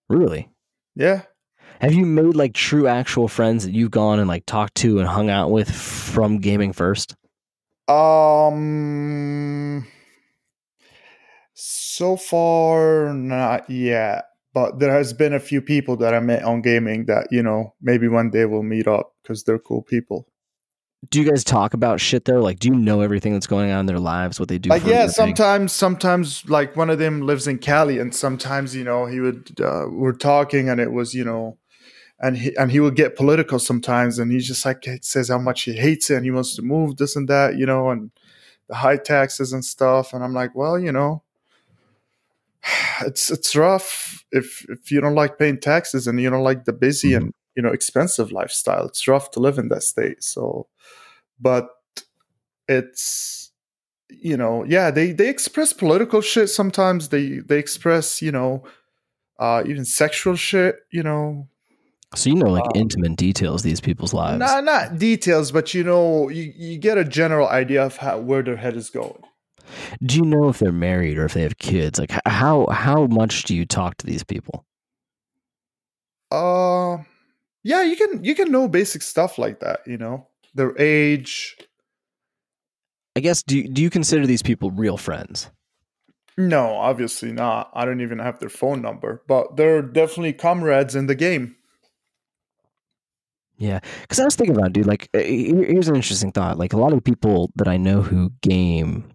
Really? 0.08 0.48
yeah. 0.94 1.22
Have 1.80 1.92
you 1.94 2.06
made 2.06 2.34
like 2.34 2.54
true 2.54 2.86
actual 2.88 3.28
friends 3.28 3.64
that 3.64 3.72
you've 3.72 3.90
gone 3.92 4.18
and 4.18 4.26
like 4.28 4.44
talked 4.46 4.74
to 4.76 4.98
and 4.98 5.08
hung 5.08 5.30
out 5.30 5.50
with 5.50 5.70
from 5.70 6.38
gaming 6.38 6.72
first? 6.72 7.14
Um, 7.88 9.86
so 11.98 12.16
far 12.16 13.12
not 13.12 13.68
yet, 13.68 14.26
but 14.54 14.78
there 14.78 14.92
has 14.92 15.12
been 15.12 15.34
a 15.34 15.40
few 15.40 15.60
people 15.60 15.96
that 15.96 16.14
I 16.14 16.20
met 16.20 16.44
on 16.44 16.62
gaming 16.62 17.06
that 17.06 17.26
you 17.30 17.42
know 17.42 17.74
maybe 17.82 18.06
one 18.06 18.30
day 18.30 18.44
we'll 18.44 18.62
meet 18.62 18.86
up 18.86 19.14
because 19.22 19.42
they're 19.44 19.58
cool 19.58 19.82
people. 19.82 20.28
Do 21.10 21.20
you 21.20 21.28
guys 21.28 21.44
talk 21.44 21.74
about 21.74 22.00
shit 22.00 22.24
though? 22.24 22.40
Like, 22.40 22.60
do 22.60 22.68
you 22.68 22.74
know 22.74 23.00
everything 23.00 23.32
that's 23.32 23.46
going 23.46 23.70
on 23.70 23.80
in 23.80 23.86
their 23.86 23.98
lives? 23.98 24.38
What 24.38 24.48
they 24.48 24.58
do? 24.58 24.70
like 24.70 24.84
yeah 24.84 25.08
sometimes 25.08 25.72
sometimes 25.72 26.48
like 26.48 26.76
one 26.76 26.90
of 26.90 26.98
them 26.98 27.22
lives 27.22 27.46
in 27.46 27.58
cali 27.58 27.98
and 27.98 28.14
sometimes 28.14 28.74
you 28.74 28.84
know 28.84 29.06
he 29.06 29.20
would 29.20 29.60
uh, 29.60 29.86
we're 29.90 30.12
talking 30.12 30.68
and 30.68 30.80
it 30.80 30.92
was 30.92 31.14
you 31.14 31.24
know 31.24 31.58
and 32.20 32.36
he 32.38 32.56
and 32.56 32.70
he 32.70 32.80
would 32.80 32.96
get 32.96 33.16
political 33.16 33.58
sometimes 33.58 34.18
and 34.18 34.32
he's 34.32 34.46
just 34.46 34.64
like 34.64 34.84
says 35.02 35.28
how 35.28 35.38
much 35.38 35.62
he 35.62 35.72
hates 35.72 36.10
it 36.10 36.16
and 36.16 36.24
he 36.24 36.30
wants 36.30 36.54
to 36.56 36.62
move 36.62 36.96
this 36.96 37.16
and 37.16 37.28
that 37.28 37.56
you 37.56 37.66
know 37.66 37.90
and 37.90 38.10
the 38.68 38.74
high 38.74 38.96
taxes 38.96 39.52
and 39.52 39.64
stuff 39.64 40.12
and 40.12 40.24
i'm 40.24 40.34
like 40.34 40.54
well 40.54 40.78
you 40.78 40.92
know 40.92 41.22
it's 43.02 43.30
it's 43.30 43.54
rough 43.56 44.24
if 44.32 44.64
if 44.68 44.90
you 44.90 45.00
don't 45.00 45.14
like 45.14 45.38
paying 45.38 45.58
taxes 45.58 46.06
and 46.06 46.20
you 46.20 46.30
don't 46.30 46.44
like 46.44 46.64
the 46.64 46.72
busy 46.72 47.14
and 47.14 47.32
you 47.56 47.62
know 47.62 47.70
expensive 47.70 48.32
lifestyle 48.32 48.86
it's 48.86 49.08
rough 49.08 49.30
to 49.30 49.40
live 49.40 49.58
in 49.58 49.68
that 49.68 49.82
state 49.82 50.22
so 50.22 50.66
but 51.40 51.68
it's 52.68 53.50
you 54.10 54.36
know 54.36 54.64
yeah 54.64 54.90
they 54.90 55.12
they 55.12 55.28
express 55.28 55.72
political 55.72 56.20
shit 56.20 56.48
sometimes 56.48 57.08
they 57.08 57.38
they 57.38 57.58
express 57.58 58.22
you 58.22 58.32
know 58.32 58.62
uh 59.38 59.62
even 59.66 59.84
sexual 59.84 60.34
shit 60.36 60.76
you 60.90 61.02
know 61.02 61.48
So 62.16 62.30
you 62.30 62.36
know 62.36 62.50
like 62.50 62.64
Um, 62.64 62.72
intimate 62.74 63.16
details 63.16 63.62
these 63.62 63.82
people's 63.82 64.14
lives. 64.14 64.38
Not 64.38 64.64
not 64.64 64.98
details, 64.98 65.52
but 65.52 65.74
you 65.74 65.84
know, 65.84 66.30
you, 66.30 66.52
you 66.56 66.78
get 66.78 66.96
a 66.96 67.04
general 67.04 67.46
idea 67.46 67.84
of 67.84 67.98
how 67.98 68.18
where 68.18 68.42
their 68.42 68.56
head 68.56 68.76
is 68.76 68.88
going. 68.88 69.22
Do 70.02 70.16
you 70.16 70.24
know 70.24 70.48
if 70.48 70.58
they're 70.58 70.72
married 70.72 71.18
or 71.18 71.24
if 71.24 71.34
they 71.34 71.42
have 71.42 71.58
kids? 71.58 71.98
Like 71.98 72.12
how 72.26 72.66
how 72.70 73.06
much 73.06 73.44
do 73.44 73.54
you 73.54 73.66
talk 73.66 73.96
to 73.98 74.06
these 74.06 74.24
people? 74.24 74.64
Uh 76.30 76.98
yeah, 77.62 77.82
you 77.82 77.96
can 77.96 78.24
you 78.24 78.34
can 78.34 78.50
know 78.50 78.68
basic 78.68 79.02
stuff 79.02 79.38
like 79.38 79.60
that, 79.60 79.80
you 79.86 79.98
know. 79.98 80.26
Their 80.54 80.78
age. 80.78 81.56
I 83.16 83.20
guess 83.20 83.42
do 83.42 83.58
you, 83.58 83.68
do 83.68 83.82
you 83.82 83.90
consider 83.90 84.26
these 84.26 84.42
people 84.42 84.70
real 84.70 84.96
friends? 84.96 85.50
No, 86.38 86.76
obviously 86.76 87.32
not. 87.32 87.68
I 87.74 87.84
don't 87.84 88.00
even 88.00 88.20
have 88.20 88.38
their 88.38 88.48
phone 88.48 88.80
number, 88.80 89.22
but 89.26 89.56
they're 89.56 89.82
definitely 89.82 90.34
comrades 90.34 90.94
in 90.94 91.08
the 91.08 91.16
game. 91.16 91.56
Yeah, 93.56 93.80
because 94.02 94.20
I 94.20 94.24
was 94.24 94.36
thinking 94.36 94.54
about, 94.54 94.68
it, 94.68 94.74
dude. 94.74 94.86
Like, 94.86 95.08
uh, 95.14 95.18
here's 95.18 95.88
an 95.88 95.96
interesting 95.96 96.30
thought. 96.30 96.56
Like, 96.56 96.72
a 96.72 96.76
lot 96.76 96.92
of 96.92 97.02
people 97.02 97.50
that 97.56 97.66
I 97.66 97.76
know 97.76 98.02
who 98.02 98.30
game, 98.40 99.10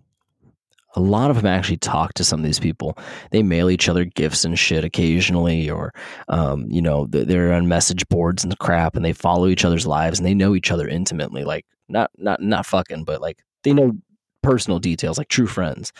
a 0.95 0.99
lot 0.99 1.29
of 1.29 1.37
them 1.37 1.45
actually 1.45 1.77
talk 1.77 2.13
to 2.13 2.23
some 2.23 2.39
of 2.39 2.45
these 2.45 2.59
people. 2.59 2.97
They 3.31 3.43
mail 3.43 3.69
each 3.69 3.89
other 3.89 4.05
gifts 4.05 4.45
and 4.45 4.57
shit 4.57 4.83
occasionally, 4.83 5.69
or, 5.69 5.91
um, 6.27 6.67
you 6.69 6.81
know, 6.81 7.07
they're 7.09 7.53
on 7.53 7.67
message 7.67 8.07
boards 8.09 8.43
and 8.43 8.57
crap, 8.59 8.95
and 8.95 9.03
they 9.03 9.13
follow 9.13 9.47
each 9.47 9.65
other's 9.65 9.87
lives 9.87 10.19
and 10.19 10.25
they 10.25 10.33
know 10.33 10.55
each 10.55 10.71
other 10.71 10.87
intimately. 10.87 11.43
Like, 11.43 11.65
not 11.89 12.11
not 12.17 12.41
not 12.41 12.65
fucking, 12.65 13.03
but 13.03 13.21
like 13.21 13.43
they 13.63 13.73
know 13.73 13.93
personal 14.41 14.79
details, 14.79 15.17
like 15.17 15.29
true 15.29 15.47
friends. 15.47 15.91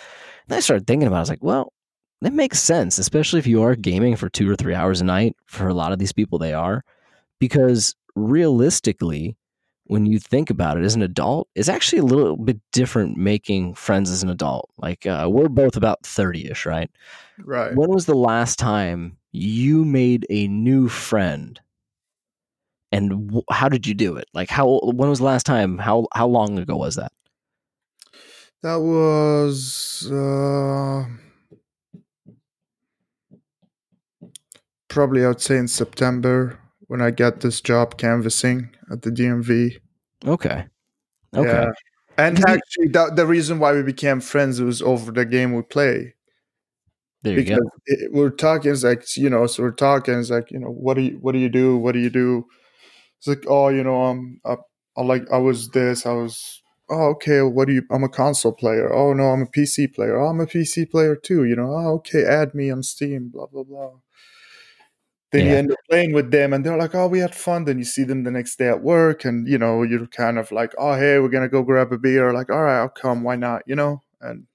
And 0.47 0.56
I 0.56 0.60
started 0.60 0.86
thinking 0.88 1.08
about, 1.08 1.17
it, 1.17 1.19
I 1.19 1.21
was 1.21 1.29
like, 1.29 1.43
well, 1.43 1.73
that 2.21 2.34
makes 2.34 2.60
sense, 2.60 2.97
especially 2.97 3.39
if 3.39 3.47
you 3.47 3.63
are 3.63 3.75
gaming 3.75 4.15
for 4.15 4.29
two 4.29 4.49
or 4.49 4.56
three 4.56 4.75
hours 4.75 5.01
a 5.01 5.06
night. 5.06 5.36
For 5.45 5.67
a 5.67 5.73
lot 5.73 5.91
of 5.91 5.99
these 5.99 6.13
people, 6.13 6.39
they 6.39 6.53
are 6.53 6.84
because 7.39 7.95
realistically, 8.15 9.36
when 9.85 10.05
you 10.05 10.19
think 10.19 10.49
about 10.49 10.77
it 10.77 10.83
as 10.83 10.95
an 10.95 11.01
adult, 11.01 11.49
it's 11.55 11.69
actually 11.69 11.99
a 11.99 12.05
little 12.05 12.37
bit 12.37 12.59
different 12.71 13.17
making 13.17 13.73
friends 13.73 14.09
as 14.09 14.23
an 14.23 14.29
adult. 14.29 14.69
Like 14.77 15.05
uh, 15.05 15.27
we're 15.29 15.49
both 15.49 15.75
about 15.75 16.05
30 16.05 16.51
ish, 16.51 16.65
right? 16.65 16.89
Right. 17.39 17.75
When 17.75 17.89
was 17.89 18.05
the 18.05 18.15
last 18.15 18.59
time 18.59 19.17
you 19.31 19.83
made 19.83 20.25
a 20.29 20.47
new 20.47 20.87
friend? 20.87 21.59
And 22.91 23.27
w- 23.27 23.43
how 23.49 23.69
did 23.69 23.87
you 23.87 23.93
do 23.93 24.15
it? 24.17 24.27
Like 24.33 24.49
how 24.49 24.79
when 24.83 25.09
was 25.09 25.19
the 25.19 25.25
last 25.25 25.45
time? 25.45 25.77
How 25.79 26.07
how 26.13 26.27
long 26.27 26.59
ago 26.59 26.77
was 26.77 26.95
that? 26.95 27.11
That 28.61 28.79
was 28.79 30.09
uh, 30.09 31.05
probably 34.87 35.25
I 35.25 35.29
would 35.29 35.41
say 35.41 35.57
in 35.57 35.67
September 35.67 36.59
when 36.87 37.01
I 37.01 37.11
got 37.11 37.41
this 37.41 37.61
job 37.61 37.97
canvassing 37.97 38.69
at 38.91 39.01
the 39.01 39.09
DMV. 39.09 39.77
Okay. 40.25 40.65
Okay. 41.35 41.49
Yeah. 41.49 41.71
And 42.17 42.39
actually, 42.47 42.89
that, 42.89 43.15
the 43.15 43.25
reason 43.25 43.59
why 43.59 43.73
we 43.73 43.81
became 43.81 44.21
friends 44.21 44.61
was 44.61 44.81
over 44.81 45.11
the 45.11 45.25
game 45.25 45.53
we 45.53 45.63
play. 45.63 46.13
There 47.23 47.33
you 47.33 47.43
because 47.43 47.59
go. 47.59 47.69
it, 47.85 48.11
we're 48.11 48.29
talking, 48.29 48.71
it's 48.71 48.83
like 48.83 49.17
you 49.17 49.29
know, 49.29 49.47
so 49.47 49.63
we're 49.63 49.71
talking, 49.71 50.19
it's 50.19 50.29
like 50.29 50.51
you 50.51 50.59
know, 50.59 50.67
what 50.67 50.95
do 50.95 51.01
you, 51.01 51.17
what 51.21 51.31
do 51.31 51.39
you 51.39 51.49
do, 51.49 51.77
what 51.77 51.93
do 51.93 51.99
you 51.99 52.09
do? 52.09 52.45
It's 53.17 53.27
like, 53.27 53.45
oh, 53.47 53.69
you 53.69 53.83
know, 53.83 54.03
I'm, 54.03 54.41
I, 54.45 54.57
I 54.97 55.01
like, 55.01 55.23
I 55.31 55.37
was 55.37 55.69
this, 55.69 56.05
I 56.05 56.11
was, 56.11 56.61
oh, 56.89 57.11
okay, 57.11 57.41
what 57.41 57.67
do 57.67 57.73
you? 57.73 57.83
I'm 57.89 58.03
a 58.03 58.09
console 58.09 58.51
player. 58.51 58.93
Oh 58.93 59.13
no, 59.13 59.29
I'm 59.29 59.41
a 59.41 59.45
PC 59.45 59.93
player. 59.93 60.19
Oh, 60.19 60.27
I'm 60.27 60.39
a 60.39 60.45
PC 60.45 60.89
player 60.89 61.15
too. 61.15 61.45
You 61.45 61.55
know, 61.55 61.71
oh, 61.71 61.93
okay, 61.95 62.23
add 62.25 62.53
me 62.53 62.69
on 62.69 62.83
Steam. 62.83 63.29
Blah 63.29 63.47
blah 63.47 63.63
blah. 63.63 63.91
Then 65.33 65.45
you 65.47 65.55
end 65.57 65.71
up 65.73 65.79
playing 65.89 66.13
with 66.13 66.31
them, 66.31 66.53
and 66.53 66.65
they're 66.65 66.77
like, 66.77 66.95
"Oh, 66.95 67.07
we 67.07 67.19
had 67.19 67.35
fun." 67.35 67.65
Then 67.65 67.79
you 67.79 67.85
see 67.85 68.03
them 68.05 68.23
the 68.23 68.31
next 68.31 68.57
day 68.57 68.69
at 68.69 68.81
work, 68.83 69.25
and 69.25 69.47
you 69.47 69.57
know, 69.57 69.83
you're 69.83 70.07
kind 70.07 70.39
of 70.39 70.51
like, 70.53 70.73
"Oh, 70.77 70.95
hey, 70.95 71.19
we're 71.19 71.29
gonna 71.29 71.49
go 71.49 71.63
grab 71.63 71.91
a 71.93 71.97
beer." 71.99 72.33
Like, 72.33 72.49
all 72.51 72.63
right, 72.63 72.79
I'll 72.79 72.89
come. 72.89 73.23
Why 73.23 73.35
not? 73.35 73.63
You 73.67 73.75
know, 73.75 74.01
and 74.21 74.47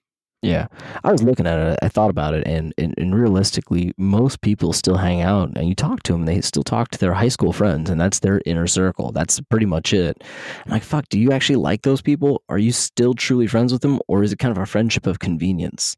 Yeah, 0.42 0.68
I 1.02 1.10
was 1.10 1.20
looking 1.24 1.48
at 1.48 1.58
it. 1.58 1.78
I 1.82 1.88
thought 1.88 2.10
about 2.10 2.32
it, 2.34 2.46
and, 2.46 2.72
and 2.78 2.94
and 2.96 3.12
realistically, 3.12 3.92
most 3.98 4.40
people 4.40 4.72
still 4.72 4.96
hang 4.96 5.20
out, 5.20 5.50
and 5.56 5.68
you 5.68 5.74
talk 5.74 6.04
to 6.04 6.12
them. 6.12 6.26
They 6.26 6.40
still 6.42 6.62
talk 6.62 6.90
to 6.92 6.98
their 6.98 7.12
high 7.12 7.28
school 7.28 7.52
friends, 7.52 7.90
and 7.90 8.00
that's 8.00 8.20
their 8.20 8.40
inner 8.46 8.68
circle. 8.68 9.10
That's 9.10 9.40
pretty 9.50 9.66
much 9.66 9.92
it. 9.92 10.22
I'm 10.64 10.70
like, 10.72 10.84
fuck. 10.84 11.08
Do 11.08 11.18
you 11.18 11.32
actually 11.32 11.56
like 11.56 11.82
those 11.82 12.02
people? 12.02 12.42
Are 12.48 12.58
you 12.58 12.70
still 12.70 13.14
truly 13.14 13.48
friends 13.48 13.72
with 13.72 13.82
them, 13.82 14.00
or 14.06 14.22
is 14.22 14.32
it 14.32 14.38
kind 14.38 14.56
of 14.56 14.62
a 14.62 14.66
friendship 14.66 15.08
of 15.08 15.18
convenience? 15.18 15.96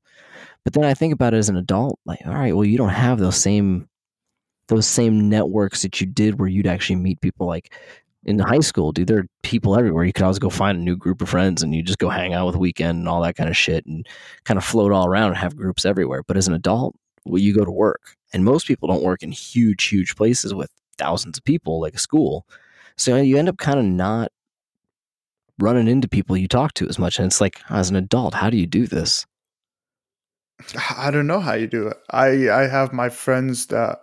But 0.64 0.74
then 0.74 0.84
I 0.84 0.94
think 0.94 1.14
about 1.14 1.34
it 1.34 1.38
as 1.38 1.50
an 1.50 1.56
adult. 1.58 2.00
Like, 2.06 2.20
all 2.26 2.34
right, 2.34 2.54
well, 2.56 2.64
you 2.66 2.78
don't 2.78 2.90
have 2.90 3.18
those 3.18 3.36
same 3.36 3.89
those 4.70 4.86
same 4.86 5.28
networks 5.28 5.82
that 5.82 6.00
you 6.00 6.06
did, 6.06 6.38
where 6.38 6.48
you'd 6.48 6.66
actually 6.66 6.96
meet 6.96 7.20
people. 7.20 7.46
Like 7.46 7.74
in 8.24 8.38
high 8.38 8.60
school, 8.60 8.92
dude, 8.92 9.08
there 9.08 9.18
are 9.18 9.26
people 9.42 9.76
everywhere. 9.76 10.04
You 10.04 10.12
could 10.12 10.22
always 10.24 10.38
go 10.38 10.48
find 10.50 10.78
a 10.78 10.82
new 10.82 10.96
group 10.96 11.20
of 11.20 11.28
friends, 11.28 11.62
and 11.62 11.74
you 11.74 11.82
just 11.82 11.98
go 11.98 12.08
hang 12.08 12.32
out 12.32 12.46
with 12.46 12.56
weekend 12.56 13.00
and 13.00 13.08
all 13.08 13.20
that 13.22 13.36
kind 13.36 13.50
of 13.50 13.56
shit, 13.56 13.84
and 13.84 14.06
kind 14.44 14.58
of 14.58 14.64
float 14.64 14.92
all 14.92 15.06
around 15.06 15.28
and 15.28 15.36
have 15.36 15.56
groups 15.56 15.84
everywhere. 15.84 16.22
But 16.26 16.38
as 16.38 16.48
an 16.48 16.54
adult, 16.54 16.96
well, 17.26 17.40
you 17.40 17.54
go 17.54 17.64
to 17.64 17.70
work, 17.70 18.16
and 18.32 18.44
most 18.44 18.66
people 18.66 18.88
don't 18.88 19.02
work 19.02 19.22
in 19.22 19.32
huge, 19.32 19.84
huge 19.84 20.16
places 20.16 20.54
with 20.54 20.70
thousands 20.96 21.38
of 21.38 21.44
people 21.44 21.80
like 21.80 21.94
a 21.94 21.98
school. 21.98 22.46
So 22.96 23.16
you 23.16 23.36
end 23.38 23.48
up 23.48 23.58
kind 23.58 23.78
of 23.78 23.84
not 23.84 24.30
running 25.58 25.88
into 25.88 26.08
people 26.08 26.36
you 26.36 26.48
talk 26.48 26.74
to 26.74 26.88
as 26.88 26.98
much. 26.98 27.18
And 27.18 27.26
it's 27.26 27.40
like, 27.40 27.60
as 27.68 27.90
an 27.90 27.96
adult, 27.96 28.34
how 28.34 28.50
do 28.50 28.56
you 28.56 28.66
do 28.66 28.86
this? 28.86 29.26
I 30.98 31.10
don't 31.10 31.26
know 31.26 31.40
how 31.40 31.54
you 31.54 31.66
do 31.66 31.88
it. 31.88 31.96
I 32.10 32.50
I 32.50 32.66
have 32.66 32.92
my 32.92 33.08
friends 33.08 33.66
that 33.66 34.02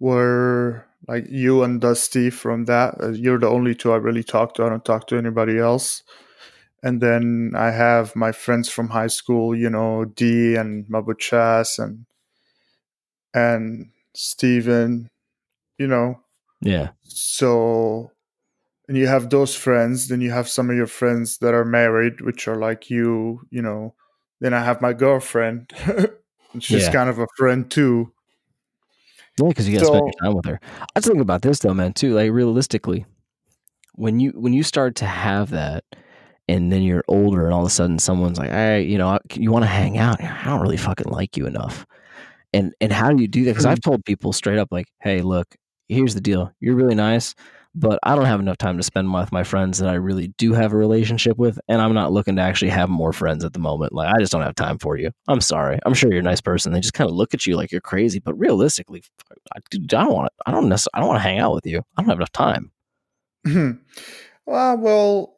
were 0.00 0.86
like 1.08 1.26
you 1.28 1.62
and 1.64 1.80
Dusty 1.80 2.30
from 2.30 2.66
that. 2.66 2.96
Uh, 3.02 3.10
You're 3.10 3.38
the 3.38 3.48
only 3.48 3.74
two 3.74 3.92
I 3.92 3.96
really 3.96 4.24
talk 4.24 4.54
to. 4.54 4.64
I 4.64 4.70
don't 4.70 4.84
talk 4.84 5.06
to 5.08 5.16
anybody 5.18 5.58
else. 5.58 6.02
And 6.82 7.00
then 7.00 7.52
I 7.56 7.70
have 7.72 8.16
my 8.16 8.32
friends 8.32 8.70
from 8.70 8.90
high 8.90 9.08
school, 9.08 9.56
you 9.56 9.70
know, 9.70 10.04
D 10.06 10.56
and 10.56 10.86
Mabuchas 10.86 11.78
and 11.78 12.06
and 13.34 13.90
Steven, 14.14 15.08
you 15.78 15.88
know. 15.88 16.20
Yeah. 16.62 16.90
So 17.04 18.12
and 18.88 18.98
you 18.98 19.08
have 19.08 19.30
those 19.30 19.56
friends, 19.56 20.08
then 20.08 20.22
you 20.22 20.32
have 20.32 20.48
some 20.48 20.70
of 20.70 20.76
your 20.76 20.88
friends 20.88 21.38
that 21.40 21.54
are 21.54 21.66
married, 21.66 22.22
which 22.22 22.48
are 22.48 22.56
like 22.58 22.90
you, 22.90 23.42
you 23.50 23.62
know. 23.62 23.94
Then 24.40 24.54
I 24.54 24.64
have 24.64 24.82
my 24.82 24.94
girlfriend. 24.94 25.72
she's 26.60 26.88
Yeah. 26.88 26.92
kind 26.92 27.10
of 27.10 27.20
a 27.20 27.28
friend 27.38 27.70
too. 27.70 28.13
Yeah, 29.40 29.48
because 29.48 29.68
you 29.68 29.74
gotta 29.74 29.86
spend 29.86 30.06
your 30.06 30.12
time 30.22 30.34
with 30.34 30.44
her. 30.46 30.60
I 30.80 30.86
was 30.94 31.04
thinking 31.04 31.20
about 31.20 31.42
this 31.42 31.58
though, 31.58 31.74
man, 31.74 31.92
too. 31.92 32.14
Like 32.14 32.30
realistically, 32.30 33.04
when 33.94 34.20
you 34.20 34.30
when 34.30 34.52
you 34.52 34.62
start 34.62 34.94
to 34.96 35.06
have 35.06 35.50
that, 35.50 35.84
and 36.48 36.70
then 36.70 36.82
you're 36.82 37.04
older, 37.08 37.44
and 37.44 37.54
all 37.54 37.62
of 37.62 37.66
a 37.66 37.70
sudden 37.70 37.98
someone's 37.98 38.38
like, 38.38 38.50
"Hey, 38.50 38.82
you 38.82 38.98
know, 38.98 39.18
you 39.32 39.50
want 39.50 39.64
to 39.64 39.68
hang 39.68 39.98
out? 39.98 40.22
I 40.22 40.44
don't 40.44 40.60
really 40.60 40.76
fucking 40.76 41.10
like 41.10 41.36
you 41.36 41.46
enough." 41.46 41.86
And 42.52 42.72
and 42.80 42.92
how 42.92 43.12
do 43.12 43.20
you 43.20 43.28
do 43.28 43.44
that? 43.44 43.52
Because 43.52 43.66
I've 43.66 43.78
hmm. 43.78 43.90
told 43.90 44.04
people 44.04 44.32
straight 44.32 44.58
up, 44.58 44.68
like, 44.70 44.86
"Hey, 45.02 45.20
look, 45.22 45.56
here's 45.88 46.14
the 46.14 46.20
deal. 46.20 46.52
You're 46.60 46.76
really 46.76 46.94
nice, 46.94 47.34
but 47.74 47.98
I 48.02 48.14
don't 48.14 48.26
have 48.26 48.40
enough 48.40 48.58
time 48.58 48.76
to 48.76 48.82
spend 48.82 49.12
with 49.12 49.32
my 49.32 49.42
friends 49.42 49.78
that 49.78 49.88
I 49.88 49.94
really 49.94 50.28
do 50.38 50.52
have 50.52 50.72
a 50.72 50.76
relationship 50.76 51.36
with, 51.38 51.58
and 51.68 51.82
I'm 51.82 51.94
not 51.94 52.12
looking 52.12 52.36
to 52.36 52.42
actually 52.42 52.70
have 52.70 52.88
more 52.88 53.12
friends 53.12 53.44
at 53.44 53.52
the 53.52 53.58
moment. 53.58 53.92
Like, 53.92 54.14
I 54.14 54.18
just 54.20 54.30
don't 54.30 54.42
have 54.42 54.54
time 54.54 54.78
for 54.78 54.96
you. 54.96 55.10
I'm 55.26 55.40
sorry. 55.40 55.78
I'm 55.84 55.94
sure 55.94 56.10
you're 56.10 56.20
a 56.20 56.22
nice 56.22 56.40
person. 56.40 56.72
They 56.72 56.80
just 56.80 56.94
kind 56.94 57.10
of 57.10 57.16
look 57.16 57.34
at 57.34 57.46
you 57.46 57.56
like 57.56 57.72
you're 57.72 57.80
crazy, 57.80 58.20
but 58.20 58.34
realistically, 58.38 59.02
I, 59.54 59.58
don't 59.86 60.12
want 60.12 60.26
to. 60.26 60.32
I 60.46 60.52
don't 60.52 60.68
necessarily. 60.68 60.92
I 60.94 61.00
don't 61.00 61.08
want 61.08 61.18
to 61.18 61.28
hang 61.28 61.38
out 61.40 61.54
with 61.54 61.66
you. 61.66 61.78
I 61.96 62.02
don't 62.02 62.08
have 62.08 62.18
enough 62.18 62.32
time. 62.32 62.70
well, 63.44 64.76
well, 64.78 65.36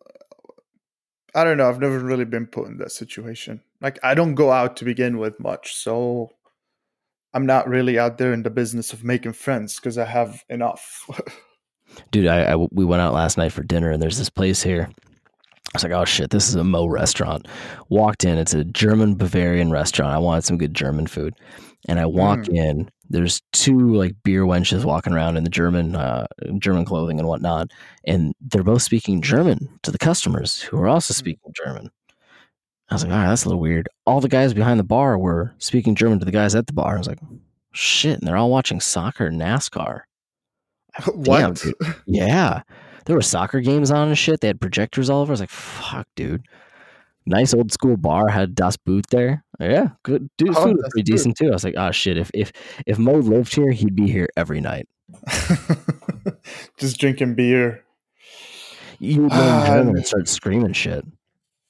I 1.34 1.44
don't 1.44 1.56
know. 1.56 1.68
I've 1.68 1.80
never 1.80 1.98
really 1.98 2.26
been 2.26 2.46
put 2.46 2.68
in 2.68 2.76
that 2.78 2.92
situation. 2.92 3.62
Like, 3.80 3.98
I 4.02 4.14
don't 4.14 4.34
go 4.34 4.52
out 4.52 4.76
to 4.76 4.84
begin 4.84 5.18
with 5.18 5.40
much, 5.40 5.74
so 5.74 6.30
I'm 7.32 7.46
not 7.46 7.68
really 7.68 7.98
out 7.98 8.18
there 8.18 8.32
in 8.32 8.42
the 8.42 8.50
business 8.50 8.92
of 8.92 9.04
making 9.04 9.32
friends 9.32 9.76
because 9.76 9.96
I 9.96 10.04
have 10.04 10.44
enough. 10.50 11.08
dude 12.10 12.26
I, 12.26 12.52
I 12.52 12.56
we 12.72 12.84
went 12.84 13.02
out 13.02 13.14
last 13.14 13.36
night 13.38 13.52
for 13.52 13.62
dinner 13.62 13.90
and 13.90 14.02
there's 14.02 14.18
this 14.18 14.30
place 14.30 14.62
here. 14.62 14.88
I 14.90 15.70
was 15.74 15.82
like 15.82 15.92
oh 15.92 16.04
shit 16.04 16.30
this 16.30 16.48
is 16.48 16.54
a 16.54 16.64
Moe 16.64 16.86
restaurant. 16.86 17.46
Walked 17.88 18.24
in 18.24 18.38
it's 18.38 18.54
a 18.54 18.64
german 18.64 19.14
bavarian 19.14 19.70
restaurant. 19.70 20.12
I 20.12 20.18
wanted 20.18 20.44
some 20.44 20.58
good 20.58 20.74
german 20.74 21.06
food. 21.06 21.34
And 21.88 22.00
i 22.00 22.06
walk 22.06 22.48
in 22.48 22.90
there's 23.08 23.40
two 23.52 23.94
like 23.94 24.14
beer 24.24 24.42
wenches 24.44 24.84
walking 24.84 25.12
around 25.12 25.36
in 25.36 25.44
the 25.44 25.50
german 25.50 25.94
uh, 25.94 26.26
german 26.58 26.84
clothing 26.84 27.20
and 27.20 27.28
whatnot 27.28 27.70
and 28.04 28.34
they're 28.40 28.64
both 28.64 28.82
speaking 28.82 29.22
german 29.22 29.68
to 29.82 29.92
the 29.92 29.98
customers 29.98 30.60
who 30.62 30.76
are 30.78 30.88
also 30.88 31.14
Hmm. 31.14 31.18
speaking 31.18 31.52
german. 31.54 31.90
I 32.88 32.94
was 32.94 33.02
like 33.04 33.12
all 33.12 33.18
right 33.18 33.28
that's 33.28 33.44
a 33.44 33.48
little 33.48 33.60
weird. 33.60 33.88
All 34.06 34.20
the 34.20 34.28
guys 34.28 34.54
behind 34.54 34.80
the 34.80 34.84
bar 34.84 35.18
were 35.18 35.54
speaking 35.58 35.94
german 35.94 36.18
to 36.18 36.24
the 36.24 36.32
guys 36.32 36.54
at 36.54 36.66
the 36.66 36.72
bar. 36.72 36.94
I 36.94 36.98
was 36.98 37.06
like 37.08 37.20
shit 37.72 38.18
and 38.18 38.26
they're 38.26 38.36
all 38.36 38.50
watching 38.50 38.80
soccer 38.80 39.30
nascar 39.30 40.02
what? 41.14 41.56
dude. 41.56 41.74
Yeah. 42.06 42.62
There 43.04 43.14
were 43.16 43.22
soccer 43.22 43.60
games 43.60 43.90
on 43.90 44.08
and 44.08 44.18
shit. 44.18 44.40
They 44.40 44.48
had 44.48 44.60
projectors 44.60 45.08
all 45.10 45.20
over. 45.22 45.30
I 45.30 45.34
was 45.34 45.40
like, 45.40 45.50
fuck, 45.50 46.06
dude. 46.16 46.44
nice 47.26 47.54
old 47.54 47.72
school 47.72 47.96
bar 47.96 48.28
had 48.28 48.54
Das 48.54 48.76
Boot 48.76 49.06
there. 49.10 49.44
Yeah, 49.60 49.90
good 50.02 50.28
dude. 50.38 50.50
Oh, 50.56 50.64
food 50.64 50.76
was 50.76 50.88
pretty 50.92 51.10
decent 51.12 51.36
too. 51.36 51.48
I 51.48 51.50
was 51.52 51.64
like, 51.64 51.74
oh 51.76 51.90
shit, 51.92 52.16
if 52.18 52.30
if 52.34 52.52
if 52.86 52.98
Moe 52.98 53.14
lived 53.18 53.54
here, 53.54 53.70
he'd 53.72 53.94
be 53.96 54.08
here 54.10 54.28
every 54.36 54.60
night. 54.60 54.88
Just 56.78 56.98
drinking 56.98 57.34
beer. 57.34 57.82
You 58.98 59.22
would 59.22 59.32
Ah, 59.32 59.36
learn 59.36 59.66
German 59.66 59.88
and- 59.88 59.96
and 59.98 60.06
start 60.06 60.28
screaming 60.28 60.72
shit. 60.72 61.04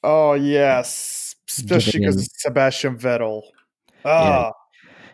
Oh 0.02 0.34
yes, 0.34 1.34
especially 1.48 2.00
because 2.00 2.28
Sebastian 2.40 2.96
Vettel. 2.96 3.42
Ah, 4.04 4.52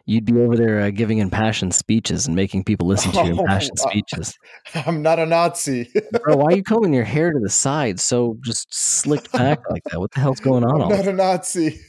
You'd 0.05 0.25
be 0.25 0.37
over 0.39 0.57
there 0.57 0.81
uh, 0.81 0.91
giving 0.91 1.19
impassioned 1.19 1.75
speeches 1.75 2.27
and 2.27 2.35
making 2.35 2.65
people 2.65 2.89
listen 2.89 3.13
to 3.13 3.25
your 3.25 3.27
Oh, 3.39 3.41
impassioned 3.41 3.79
wow. 3.85 3.91
speeches. 3.91 4.39
I'm 4.87 5.03
not 5.03 5.19
a 5.19 5.27
Nazi. 5.27 5.93
Bro, 6.23 6.37
why 6.37 6.53
are 6.53 6.57
you 6.57 6.63
combing 6.63 6.93
your 6.93 7.05
hair 7.05 7.33
to 7.33 7.39
the 7.39 7.51
side 7.51 8.01
so 8.01 8.37
just 8.43 8.73
slicked 8.73 9.31
back 9.33 9.61
like 9.71 9.83
that? 9.85 10.01
What 10.01 10.11
the 10.11 10.21
hell's 10.21 10.41
going 10.41 10.65
on? 10.65 10.83
I'm 10.83 10.89
not 10.89 11.07
a 11.07 11.13
Nazi. 11.13 11.81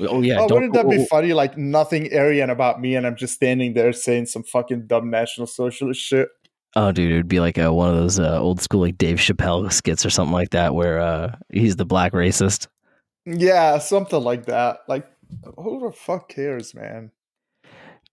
oh 0.00 0.22
yeah, 0.22 0.40
oh, 0.40 0.48
wouldn't 0.50 0.72
that 0.72 0.88
be 0.88 0.98
oh, 1.00 1.06
funny? 1.06 1.32
Like 1.34 1.58
nothing 1.58 2.14
Aryan 2.14 2.50
about 2.50 2.80
me, 2.80 2.96
and 2.96 3.06
I'm 3.06 3.16
just 3.16 3.34
standing 3.34 3.74
there 3.74 3.92
saying 3.92 4.26
some 4.26 4.42
fucking 4.42 4.86
dumb 4.86 5.10
national 5.10 5.46
socialist 5.46 6.00
shit. 6.00 6.28
Oh, 6.74 6.90
dude, 6.90 7.10
it'd 7.10 7.28
be 7.28 7.40
like 7.40 7.58
uh 7.58 7.72
one 7.72 7.90
of 7.90 7.96
those 7.96 8.18
uh, 8.18 8.40
old 8.40 8.62
school 8.62 8.80
like 8.80 8.96
Dave 8.96 9.18
Chappelle 9.18 9.70
skits 9.70 10.06
or 10.06 10.10
something 10.10 10.32
like 10.32 10.50
that, 10.50 10.74
where 10.74 10.98
uh, 11.00 11.36
he's 11.52 11.76
the 11.76 11.84
black 11.84 12.12
racist. 12.12 12.68
Yeah, 13.26 13.78
something 13.78 14.20
like 14.22 14.46
that. 14.46 14.78
Like, 14.88 15.06
who 15.56 15.80
the 15.80 15.92
fuck 15.92 16.28
cares, 16.28 16.74
man? 16.74 17.12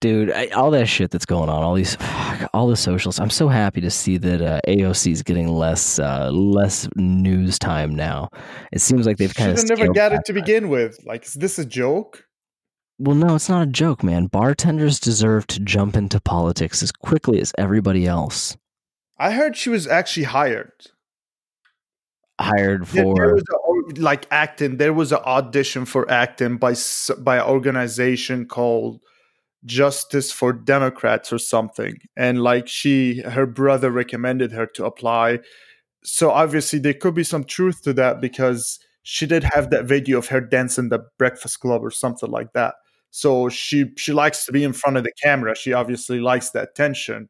Dude, 0.00 0.32
I, 0.32 0.46
all 0.48 0.70
that 0.70 0.86
shit 0.86 1.10
that's 1.10 1.26
going 1.26 1.50
on, 1.50 1.62
all 1.62 1.74
these, 1.74 1.96
all 2.54 2.68
the 2.68 2.76
socials. 2.76 3.20
I'm 3.20 3.28
so 3.28 3.48
happy 3.48 3.82
to 3.82 3.90
see 3.90 4.16
that 4.16 4.40
uh, 4.40 4.60
AOC 4.66 5.12
is 5.12 5.22
getting 5.22 5.48
less, 5.48 5.98
uh, 5.98 6.30
less 6.30 6.88
news 6.96 7.58
time 7.58 7.94
now. 7.94 8.30
It 8.72 8.80
seems 8.80 9.06
like 9.06 9.18
they've 9.18 9.34
kind 9.34 9.52
of 9.52 9.68
never 9.68 9.92
got 9.92 10.12
it 10.12 10.24
to 10.26 10.32
back. 10.32 10.44
begin 10.46 10.70
with. 10.70 10.98
Like, 11.04 11.26
is 11.26 11.34
this 11.34 11.58
a 11.58 11.66
joke? 11.66 12.24
Well, 12.98 13.16
no, 13.16 13.34
it's 13.34 13.48
not 13.48 13.62
a 13.62 13.70
joke, 13.70 14.02
man. 14.02 14.26
Bartenders 14.26 15.00
deserve 15.00 15.46
to 15.48 15.60
jump 15.60 15.96
into 15.96 16.20
politics 16.20 16.82
as 16.82 16.92
quickly 16.92 17.40
as 17.40 17.52
everybody 17.58 18.06
else. 18.06 18.56
I 19.18 19.32
heard 19.32 19.56
she 19.56 19.68
was 19.68 19.86
actually 19.86 20.24
hired. 20.24 20.72
Hired 22.40 22.86
Yeah, 22.92 23.02
there 23.04 23.04
for 23.04 23.34
was 23.34 23.44
a, 23.96 24.00
like 24.00 24.26
acting. 24.30 24.78
There 24.78 24.94
was 24.94 25.12
an 25.12 25.20
audition 25.24 25.84
for 25.84 26.10
acting 26.10 26.56
by 26.56 26.74
by 27.18 27.36
an 27.36 27.46
organization 27.46 28.46
called 28.46 29.00
Justice 29.66 30.32
for 30.32 30.52
Democrats 30.52 31.32
or 31.32 31.38
something, 31.38 31.98
and 32.16 32.42
like 32.42 32.66
she, 32.66 33.20
her 33.22 33.46
brother 33.46 33.90
recommended 33.90 34.52
her 34.52 34.66
to 34.66 34.86
apply. 34.86 35.40
So 36.02 36.30
obviously 36.30 36.78
there 36.78 36.94
could 36.94 37.14
be 37.14 37.24
some 37.24 37.44
truth 37.44 37.82
to 37.82 37.92
that 37.94 38.20
because 38.22 38.78
she 39.02 39.26
did 39.26 39.44
have 39.52 39.70
that 39.70 39.84
video 39.84 40.18
of 40.18 40.28
her 40.28 40.40
dancing 40.40 40.88
the 40.88 41.00
Breakfast 41.18 41.60
Club 41.60 41.84
or 41.84 41.90
something 41.90 42.30
like 42.30 42.52
that. 42.54 42.76
So 43.10 43.48
she 43.50 43.92
she 43.96 44.12
likes 44.12 44.46
to 44.46 44.52
be 44.52 44.64
in 44.64 44.72
front 44.72 44.96
of 44.96 45.04
the 45.04 45.12
camera. 45.22 45.54
She 45.54 45.72
obviously 45.72 46.20
likes 46.20 46.50
the 46.50 46.62
attention. 46.62 47.28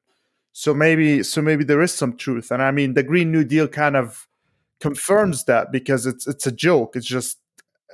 So 0.52 0.74
maybe 0.74 1.22
so 1.22 1.42
maybe 1.42 1.64
there 1.64 1.82
is 1.82 1.92
some 1.92 2.16
truth. 2.16 2.50
And 2.52 2.62
I 2.62 2.70
mean 2.70 2.94
the 2.94 3.02
Green 3.02 3.32
New 3.32 3.44
Deal 3.44 3.66
kind 3.66 3.96
of 3.96 4.28
confirms 4.80 5.44
that 5.44 5.70
because 5.72 6.06
it's 6.06 6.26
it's 6.26 6.46
a 6.46 6.52
joke. 6.52 6.96
It's 6.96 7.06
just 7.06 7.38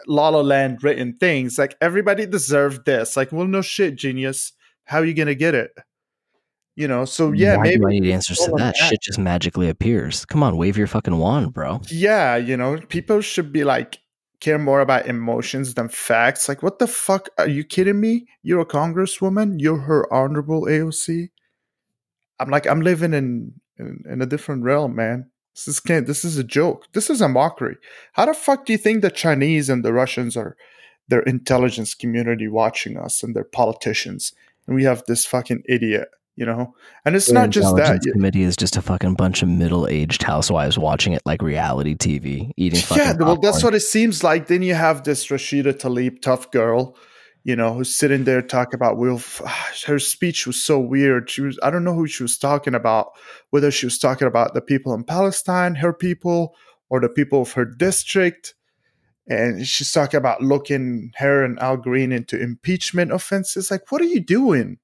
La 0.07 0.29
La 0.29 0.41
Land 0.41 0.83
written 0.83 1.17
things. 1.19 1.59
Like 1.59 1.77
everybody 1.81 2.27
deserved 2.27 2.85
this. 2.87 3.17
Like, 3.17 3.33
well, 3.33 3.47
no 3.47 3.63
shit, 3.63 3.97
genius. 3.97 4.53
How 4.85 4.99
are 4.99 5.05
you 5.05 5.15
gonna 5.15 5.35
get 5.35 5.55
it? 5.55 5.73
You 6.77 6.87
know. 6.89 7.05
So 7.05 7.33
yeah, 7.33 7.57
Why 7.57 7.65
maybe 7.65 7.79
do 7.79 7.87
I 7.89 7.91
need 7.91 8.07
answers 8.13 8.39
to 8.39 8.51
that? 8.53 8.59
that. 8.59 8.77
Shit 8.77 9.03
just 9.03 9.19
magically 9.19 9.69
appears. 9.69 10.25
Come 10.25 10.43
on, 10.43 10.57
wave 10.57 10.77
your 10.77 10.87
fucking 10.87 11.17
wand, 11.19 11.53
bro. 11.53 11.81
yeah, 11.91 12.37
you 12.37 12.57
know, 12.57 12.79
people 12.89 13.21
should 13.21 13.53
be 13.53 13.65
like 13.65 13.99
care 14.39 14.59
more 14.59 14.81
about 14.83 15.07
emotions 15.07 15.75
than 15.75 15.89
facts. 15.89 16.47
Like, 16.49 16.63
what 16.63 16.79
the 16.79 16.87
fuck? 16.87 17.31
Are 17.39 17.49
you 17.49 17.65
kidding 17.65 17.99
me? 18.01 18.27
You're 18.43 18.61
a 18.61 18.67
congresswoman. 18.67 19.57
You're 19.59 19.79
her 19.81 20.13
honorable 20.13 20.67
AOC. 20.67 21.31
I'm 22.39 22.51
like, 22.51 22.67
I'm 22.67 22.83
living 22.83 23.15
in 23.15 23.55
in, 23.79 24.05
in 24.09 24.23
a 24.23 24.27
different 24.27 24.63
realm, 24.63 24.95
man. 24.95 25.31
This 25.57 25.69
is 25.69 25.81
can't. 25.81 26.07
This 26.07 26.23
is 26.23 26.37
a 26.37 26.45
joke. 26.45 26.87
This 26.93 27.09
is 27.09 27.23
a 27.23 27.29
mockery. 27.29 27.79
How 28.13 28.27
the 28.27 28.35
fuck 28.35 28.67
do 28.67 28.75
you 28.75 28.79
think 28.79 29.01
the 29.01 29.11
Chinese 29.11 29.71
and 29.71 29.83
the 29.83 29.93
Russians 29.93 30.37
are 30.37 30.55
their 31.09 31.23
intelligence 31.23 31.95
community 31.95 32.47
watching 32.47 32.99
us 32.99 33.23
and 33.23 33.35
their 33.35 33.45
politicians, 33.45 34.35
and 34.67 34.77
we 34.77 34.85
have 34.85 35.03
this 35.07 35.25
fucking 35.25 35.63
idiot, 35.67 36.09
you 36.35 36.45
know? 36.45 36.75
And 37.05 37.17
it's 37.17 37.27
Their 37.27 37.35
not 37.35 37.51
just 37.51 37.75
that. 37.77 38.03
committee 38.13 38.43
is 38.43 38.57
just 38.57 38.77
a 38.77 38.83
fucking 38.83 39.15
bunch 39.15 39.43
of 39.43 39.49
middle-aged 39.49 40.23
housewives 40.25 40.77
watching 40.77 41.15
it 41.15 41.23
like 41.25 41.41
reality 41.41 41.95
TV, 41.95 42.53
eating 42.57 42.81
fucking 42.81 43.03
Yeah, 43.03 43.13
well, 43.19 43.37
that's 43.37 43.63
what 43.63 43.75
it 43.75 43.81
seems 43.81 44.23
like. 44.23 44.49
Then 44.49 44.63
you 44.63 44.75
have 44.75 45.05
this 45.05 45.29
Rashida 45.29 45.73
Tlaib 45.73 46.21
tough 46.21 46.51
girl, 46.51 46.97
you 47.47 47.55
know, 47.55 47.73
who's 47.73 47.95
sitting 47.95 48.25
there 48.25 48.43
talking 48.43 48.75
about 48.75 48.97
Will. 48.97 49.23
Her 49.87 50.01
speech 50.01 50.49
was 50.49 50.63
so 50.63 50.81
weird. 50.81 51.31
She 51.31 51.43
was, 51.43 51.57
I 51.63 51.71
don't 51.71 51.85
know 51.85 51.95
who 51.95 52.09
she 52.09 52.25
was 52.25 52.37
talking 52.37 52.75
about, 52.75 53.13
whether 53.51 53.71
she 53.71 53.87
was 53.87 54.01
talking 54.01 54.27
about 54.27 54.53
the 54.53 54.61
people 54.61 54.93
in 54.95 55.05
Palestine, 55.05 55.77
her 55.77 55.93
people, 55.93 56.57
or 56.91 57.01
the 57.01 57.09
people 57.09 57.43
of 57.43 57.53
her 57.53 57.65
district. 57.65 58.57
And 59.29 59.65
she's 59.65 59.93
talking 59.93 60.19
about 60.19 60.43
looking 60.43 61.13
her 61.19 61.45
and 61.45 61.57
Al 61.61 61.77
Green 61.77 62.11
into 62.11 62.37
impeachment 62.41 63.13
offenses. 63.13 63.71
Like, 63.71 63.93
what 63.93 64.01
are 64.01 64.07
you 64.07 64.21
doing? 64.21 64.79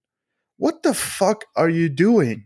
What 0.57 0.85
the 0.85 0.95
fuck 0.95 1.47
are 1.57 1.69
you 1.69 1.89
doing? 1.89 2.45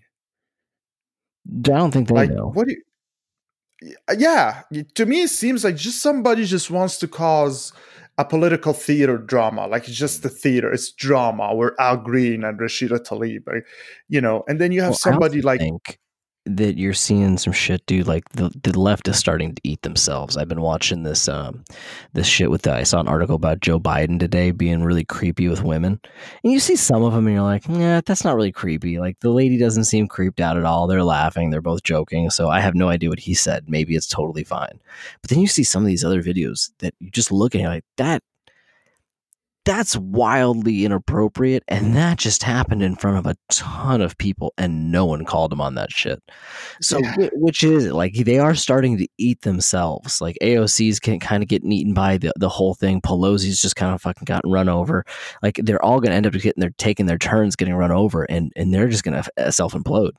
I 1.46 1.61
don't 1.61 1.90
think 1.90 2.09
they 2.09 2.14
like 2.14 2.31
know. 2.31 2.50
what 2.55 2.66
do 2.66 2.74
you 2.74 3.94
yeah 4.18 4.62
to 4.94 5.07
me 5.07 5.22
it 5.22 5.29
seems 5.29 5.62
like 5.62 5.76
just 5.76 6.02
somebody 6.02 6.44
just 6.44 6.70
wants 6.70 6.96
to 6.98 7.07
cause 7.07 7.72
a 8.18 8.24
political 8.24 8.72
theater 8.72 9.18
drama 9.18 9.66
like 9.66 9.88
it's 9.88 9.96
just 9.96 10.20
mm. 10.20 10.22
the 10.22 10.29
theater 10.31 10.72
it's 10.72 10.92
drama 10.92 11.55
where 11.55 11.79
al 11.81 11.96
green 11.96 12.44
and 12.44 12.59
rashida 12.59 12.98
tlaib 12.98 13.62
you 14.09 14.20
know 14.20 14.42
and 14.48 14.61
then 14.61 14.72
you 14.72 14.81
have 14.81 14.90
Well, 14.90 14.98
somebody 14.98 15.42
like 15.42 15.61
think 15.61 15.98
that 16.46 16.78
you're 16.78 16.94
seeing 16.94 17.37
some 17.38 17.52
shit, 17.52 17.85
dude. 17.87 18.06
Like 18.06 18.28
the 18.30 18.50
the 18.62 18.78
left 18.78 19.09
is 19.09 19.18
starting 19.18 19.54
to 19.54 19.61
eat 19.64 19.82
themselves. 19.82 20.37
I've 20.37 20.48
been 20.48 20.61
watching 20.61 21.02
this 21.02 21.28
um 21.28 21.64
this 22.12 22.26
shit 22.26 22.50
with 22.50 22.62
the, 22.62 22.72
I 22.72 22.85
saw 22.85 23.00
an 23.00 23.09
article 23.09 23.37
about 23.37 23.61
Joe 23.61 23.78
Biden 23.78 24.18
today 24.18 24.50
being 24.50 24.82
really 24.82 25.04
creepy 25.04 25.48
with 25.48 25.62
women, 25.62 26.00
and 26.42 26.52
you 26.52 26.61
see 26.61 26.76
some 26.76 27.02
of 27.02 27.12
them, 27.12 27.26
and 27.26 27.35
you're 27.35 27.44
like, 27.44 27.66
yeah, 27.68 28.00
that's 28.04 28.24
not 28.24 28.37
really 28.37 28.52
creepy. 28.52 28.98
Like 28.98 29.20
the 29.20 29.30
lady 29.30 29.59
doesn't 29.59 29.85
seem 29.85 30.06
creeped 30.06 30.40
out 30.40 30.56
at 30.56 30.64
all. 30.64 30.87
They're 30.87 31.04
laughing. 31.04 31.50
They're 31.50 31.61
both 31.61 31.82
joking. 31.82 32.30
So 32.30 32.48
I 32.48 32.61
have 32.61 32.74
no 32.74 32.88
idea 32.88 33.11
what 33.11 33.20
he 33.20 33.35
said. 33.35 33.68
Maybe 33.68 33.96
it's 33.96 34.06
totally 34.06 34.44
fine. 34.44 34.80
But 35.20 35.30
then 35.30 35.40
you 35.40 35.46
see 35.46 35.64
some 35.64 35.82
of 35.82 35.88
these 35.88 36.04
other 36.04 36.22
videos 36.22 36.70
that 36.78 36.94
you 37.00 37.11
just 37.11 37.32
look 37.32 37.54
at, 37.54 37.61
and 37.61 37.70
like 37.70 37.85
that. 37.96 38.22
That's 39.66 39.96
wildly 39.96 40.85
inappropriate, 40.85 41.64
and 41.68 41.94
that 41.96 42.18
just 42.18 42.42
happened 42.44 42.83
in 42.83 42.96
front 42.96 43.18
of 43.18 43.26
a 43.26 43.37
ton 43.50 44.00
of 44.00 44.16
people, 44.16 44.55
and 44.57 44.90
no 44.90 45.05
one 45.05 45.24
called 45.26 45.52
him 45.52 45.61
on 45.61 45.74
that 45.74 45.90
shit. 45.90 46.22
So, 46.81 46.98
Yeah. 47.00 47.29
which 47.35 47.62
is 47.64 47.85
it? 47.87 47.92
Like 47.92 48.14
they 48.14 48.38
are 48.38 48.55
starting 48.55 48.96
to 48.98 49.09
eat 49.18 49.42
themselves. 49.42 50.20
Like 50.20 50.38
AOC's 50.40 51.00
can 51.00 51.18
kind 51.20 51.42
of 51.42 51.48
getting 51.48 51.72
eaten 51.72 51.92
by 51.94 52.16
the, 52.16 52.33
the 52.38 52.48
whole 52.48 52.74
thing. 52.74 53.00
Pelosi's 53.00 53.61
just 53.61 53.76
kind 53.76 53.92
of 53.92 54.00
fucking 54.00 54.24
gotten 54.24 54.50
run 54.50 54.68
over. 54.68 55.05
Like 55.42 55.61
they're 55.62 55.85
all 55.85 56.00
going 56.00 56.11
to 56.11 56.16
end 56.16 56.26
up 56.26 56.33
getting 56.35 56.61
their 56.61 56.72
taking 56.79 57.07
their 57.07 57.18
turns 57.18 57.57
getting 57.57 57.74
run 57.74 57.92
over, 57.92 58.22
and 58.22 58.52
and 58.57 58.72
they're 58.72 58.88
just 58.88 59.02
going 59.02 59.20
to 59.22 59.31
uh, 59.37 59.50
self 59.50 59.74
implode. 59.74 60.12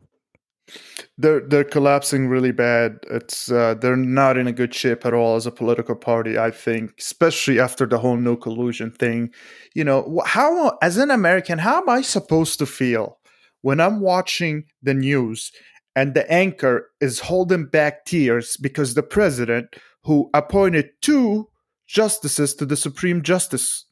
They're 1.18 1.42
they're 1.42 1.64
collapsing 1.64 2.28
really 2.28 2.52
bad. 2.52 3.00
It's 3.10 3.52
uh, 3.52 3.76
they're 3.76 3.96
not 3.96 4.38
in 4.38 4.48
a 4.48 4.52
good 4.52 4.74
shape 4.74 5.06
at 5.06 5.14
all 5.14 5.36
as 5.36 5.46
a 5.46 5.52
political 5.52 5.96
party 5.96 6.38
i 6.38 6.52
think 6.52 6.94
especially 7.00 7.60
after 7.60 7.86
the 7.86 7.98
whole 8.00 8.18
no 8.18 8.36
collusion 8.36 8.92
thing. 8.92 9.32
You 9.74 9.84
know 9.84 10.22
how 10.26 10.78
as 10.82 10.98
an 10.98 11.12
american 11.12 11.60
how 11.60 11.78
am 11.82 11.90
i 11.90 12.02
supposed 12.02 12.60
to 12.60 12.66
feel 12.66 13.18
when 13.62 13.80
i'm 13.80 14.00
watching 14.00 14.66
the 14.82 14.94
news 14.94 15.52
and 15.96 16.14
the 16.14 16.30
anchor 16.32 16.90
is 17.02 17.20
holding 17.20 17.66
back 17.66 18.06
tears 18.06 18.58
because 18.58 18.94
the 18.94 19.04
president 19.04 19.76
who 20.04 20.30
appointed 20.34 20.90
two 21.02 21.48
justices 21.88 22.54
to 22.56 22.66
the 22.66 22.78
supreme 22.78 23.22
justice 23.22 23.86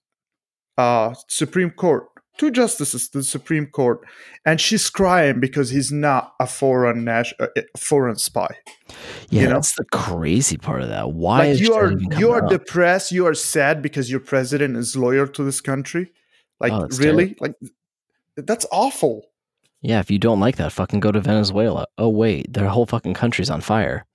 uh 0.77 1.13
supreme 1.27 1.71
court 1.71 2.07
two 2.37 2.51
justices 2.51 3.07
to 3.09 3.19
the 3.19 3.23
supreme 3.23 3.65
court 3.67 4.01
and 4.45 4.59
she's 4.59 4.89
crying 4.89 5.39
because 5.39 5.69
he's 5.69 5.91
not 5.91 6.33
a 6.39 6.45
foreign 6.47 7.03
national 7.03 7.49
uh, 7.57 7.61
foreign 7.77 8.17
spy 8.17 8.47
Yeah, 9.29 9.41
You 9.41 9.47
know? 9.47 9.53
that's 9.55 9.75
the 9.75 9.85
crazy 9.91 10.57
part 10.57 10.81
of 10.81 10.89
that. 10.89 11.11
Why 11.13 11.39
like 11.39 11.49
is 11.49 11.61
you 11.61 11.73
are 11.73 11.91
you 12.17 12.31
are 12.31 12.43
up? 12.43 12.49
depressed 12.49 13.11
you 13.11 13.25
are 13.25 13.33
sad 13.35 13.81
because 13.81 14.11
your 14.11 14.19
president 14.19 14.75
is 14.77 14.95
loyal 14.95 15.27
to 15.29 15.43
this 15.43 15.61
country 15.61 16.11
like 16.59 16.71
Oh, 16.73 16.87
really 16.99 17.35
like 17.39 17.53
that's 18.37 18.65
awful 18.71 19.23
Yeah, 19.81 19.99
if 19.99 20.09
you 20.11 20.19
don't 20.19 20.39
like 20.41 20.57
that, 20.57 20.71
fucking 20.73 20.99
go 20.99 21.11
to 21.11 21.21
Venezuela. 21.21 21.85
Oh 21.97 22.09
wait, 22.09 22.51
their 22.51 22.67
whole 22.69 22.85
fucking 22.85 23.13
country's 23.13 23.49
on 23.49 23.61
fire. 23.61 24.05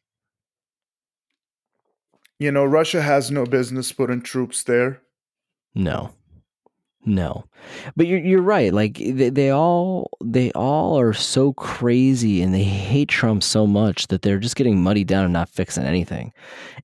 you 2.38 2.50
know 2.50 2.64
russia 2.64 3.00
has 3.02 3.30
no 3.30 3.44
business 3.46 3.92
putting 3.92 4.20
troops 4.22 4.62
there 4.64 5.02
No. 5.74 6.11
No, 7.06 7.46
but 7.96 8.06
you're 8.06 8.18
you're 8.18 8.42
right. 8.42 8.74
Like 8.74 8.98
they, 8.98 9.30
they 9.30 9.48
all 9.48 10.10
they 10.22 10.52
all 10.52 11.00
are 11.00 11.14
so 11.14 11.54
crazy 11.54 12.42
and 12.42 12.52
they 12.52 12.62
hate 12.62 13.08
Trump 13.08 13.42
so 13.42 13.66
much 13.66 14.08
that 14.08 14.20
they're 14.20 14.38
just 14.38 14.54
getting 14.54 14.82
muddied 14.82 15.06
down 15.06 15.24
and 15.24 15.32
not 15.32 15.48
fixing 15.48 15.84
anything, 15.84 16.34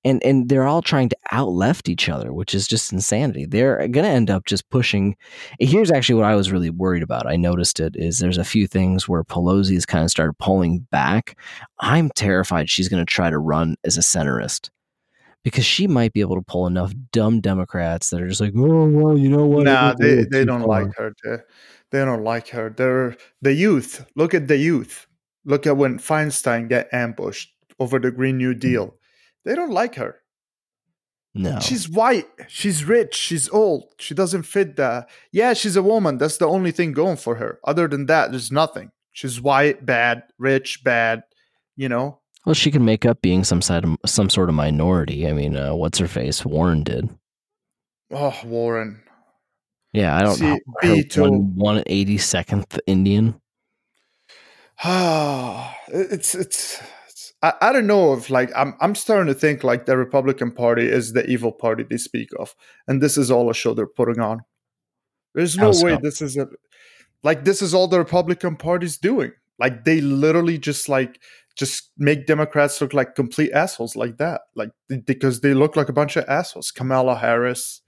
and 0.06 0.24
and 0.24 0.48
they're 0.48 0.66
all 0.66 0.80
trying 0.80 1.10
to 1.10 1.16
out 1.32 1.50
left 1.50 1.90
each 1.90 2.08
other, 2.08 2.32
which 2.32 2.54
is 2.54 2.66
just 2.66 2.94
insanity. 2.94 3.44
They're 3.44 3.86
to 4.04 4.10
end 4.10 4.30
up 4.30 4.46
just 4.46 4.70
pushing. 4.70 5.16
Here's 5.60 5.90
actually 5.90 6.14
what 6.14 6.30
I 6.30 6.34
was 6.34 6.50
really 6.50 6.70
worried 6.70 7.02
about. 7.02 7.26
I 7.26 7.36
noticed 7.36 7.78
it 7.78 7.94
is 7.94 8.18
there's 8.18 8.38
a 8.38 8.44
few 8.44 8.66
things 8.66 9.06
where 9.06 9.22
Pelosi 9.22 9.74
has 9.74 9.84
kind 9.84 10.02
of 10.02 10.10
started 10.10 10.38
pulling 10.38 10.86
back. 10.90 11.38
I'm 11.80 12.08
terrified 12.14 12.70
she's 12.70 12.88
to 13.04 13.12
try 13.12 13.28
to 13.28 13.38
run 13.38 13.76
as 13.84 13.98
a 13.98 14.00
centrist 14.00 14.70
because 15.46 15.64
she 15.64 15.86
might 15.86 16.12
be 16.12 16.20
able 16.20 16.34
to 16.34 16.42
pull 16.42 16.66
enough 16.66 16.92
dumb 17.12 17.40
Democrats 17.40 18.10
that 18.10 18.20
are 18.20 18.26
just 18.26 18.40
like, 18.40 18.52
oh 18.56 18.88
well, 18.88 19.16
you 19.16 19.28
know 19.28 19.46
what? 19.46 19.62
Nah, 19.62 19.94
they, 19.94 20.24
they 20.24 20.44
don't 20.44 20.62
far." 20.62 20.82
like 20.82 20.96
her. 20.96 21.14
They, 21.22 21.36
they 21.92 22.04
don't 22.04 22.24
like 22.24 22.48
her. 22.48 22.74
They're 22.76 23.16
the 23.42 23.52
youth. 23.52 24.04
Look 24.16 24.34
at 24.34 24.48
the 24.48 24.56
youth. 24.56 25.06
Look 25.44 25.64
at 25.64 25.76
when 25.76 26.00
Feinstein 26.00 26.68
get 26.68 26.92
ambushed 26.92 27.54
over 27.78 28.00
the 28.00 28.10
Green 28.10 28.38
New 28.38 28.54
mm. 28.54 28.58
Deal. 28.58 28.96
They 29.44 29.54
don't 29.54 29.70
like 29.70 29.94
her. 29.94 30.16
No, 31.32 31.60
She's 31.60 31.88
white. 31.88 32.26
She's 32.48 32.84
rich. 32.84 33.14
She's 33.14 33.48
old. 33.50 33.84
She 34.00 34.14
doesn't 34.14 34.42
fit 34.42 34.74
the. 34.74 35.06
Yeah, 35.30 35.52
she's 35.52 35.76
a 35.76 35.82
woman. 35.82 36.18
That's 36.18 36.38
the 36.38 36.48
only 36.48 36.72
thing 36.72 36.90
going 36.90 37.18
for 37.18 37.36
her. 37.36 37.60
Other 37.62 37.86
than 37.86 38.06
that, 38.06 38.32
there's 38.32 38.50
nothing. 38.50 38.90
She's 39.12 39.40
white, 39.40 39.86
bad, 39.86 40.24
rich, 40.40 40.82
bad. 40.82 41.22
You 41.76 41.88
know. 41.88 42.18
Well, 42.46 42.54
she 42.54 42.70
can 42.70 42.84
make 42.84 43.04
up 43.04 43.20
being 43.20 43.42
some 43.42 43.60
side 43.60 43.84
of, 43.84 43.96
some 44.06 44.30
sort 44.30 44.48
of 44.48 44.54
minority. 44.54 45.26
I 45.26 45.32
mean, 45.32 45.56
uh, 45.56 45.74
what's 45.74 45.98
her 45.98 46.06
face? 46.06 46.46
Warren 46.46 46.84
did. 46.84 47.10
Oh, 48.12 48.38
Warren. 48.44 49.02
Yeah, 49.92 50.16
I 50.16 50.22
don't 50.22 50.36
See, 50.36 50.44
know. 50.46 50.58
one 51.22 51.56
one 51.56 51.82
eighty 51.86 52.18
second 52.18 52.66
Indian. 52.86 53.40
Ah, 54.84 55.74
it's 55.88 56.34
it's. 56.34 56.82
it's 57.06 57.32
I, 57.42 57.54
I 57.62 57.72
don't 57.72 57.86
know 57.86 58.12
if 58.12 58.28
like 58.28 58.50
I'm 58.54 58.74
I'm 58.78 58.94
starting 58.94 59.32
to 59.32 59.38
think 59.38 59.64
like 59.64 59.86
the 59.86 59.96
Republican 59.96 60.52
Party 60.52 60.86
is 60.86 61.14
the 61.14 61.24
evil 61.24 61.50
party 61.50 61.82
they 61.82 61.96
speak 61.96 62.28
of, 62.38 62.54
and 62.86 63.02
this 63.02 63.16
is 63.16 63.30
all 63.30 63.48
a 63.48 63.54
show 63.54 63.72
they're 63.72 63.86
putting 63.86 64.20
on. 64.20 64.40
There's 65.34 65.56
no 65.56 65.72
How 65.72 65.82
way 65.82 65.94
so? 65.94 66.00
this 66.02 66.20
is 66.20 66.36
a 66.36 66.48
like 67.22 67.44
this 67.44 67.62
is 67.62 67.72
all 67.72 67.88
the 67.88 67.98
Republican 67.98 68.56
Party's 68.56 68.98
doing. 68.98 69.32
Like 69.58 69.84
they 69.84 70.02
literally 70.02 70.58
just 70.58 70.90
like 70.90 71.18
just 71.56 71.90
make 71.98 72.26
Democrats 72.26 72.80
look 72.80 72.92
like 72.94 73.14
complete 73.14 73.50
assholes 73.52 73.96
like 73.96 74.18
that. 74.18 74.42
Like 74.54 74.70
because 75.06 75.40
they 75.40 75.54
look 75.54 75.74
like 75.76 75.88
a 75.88 75.92
bunch 75.92 76.16
of 76.16 76.24
assholes. 76.28 76.70
Kamala 76.70 77.16
Harris, 77.16 77.80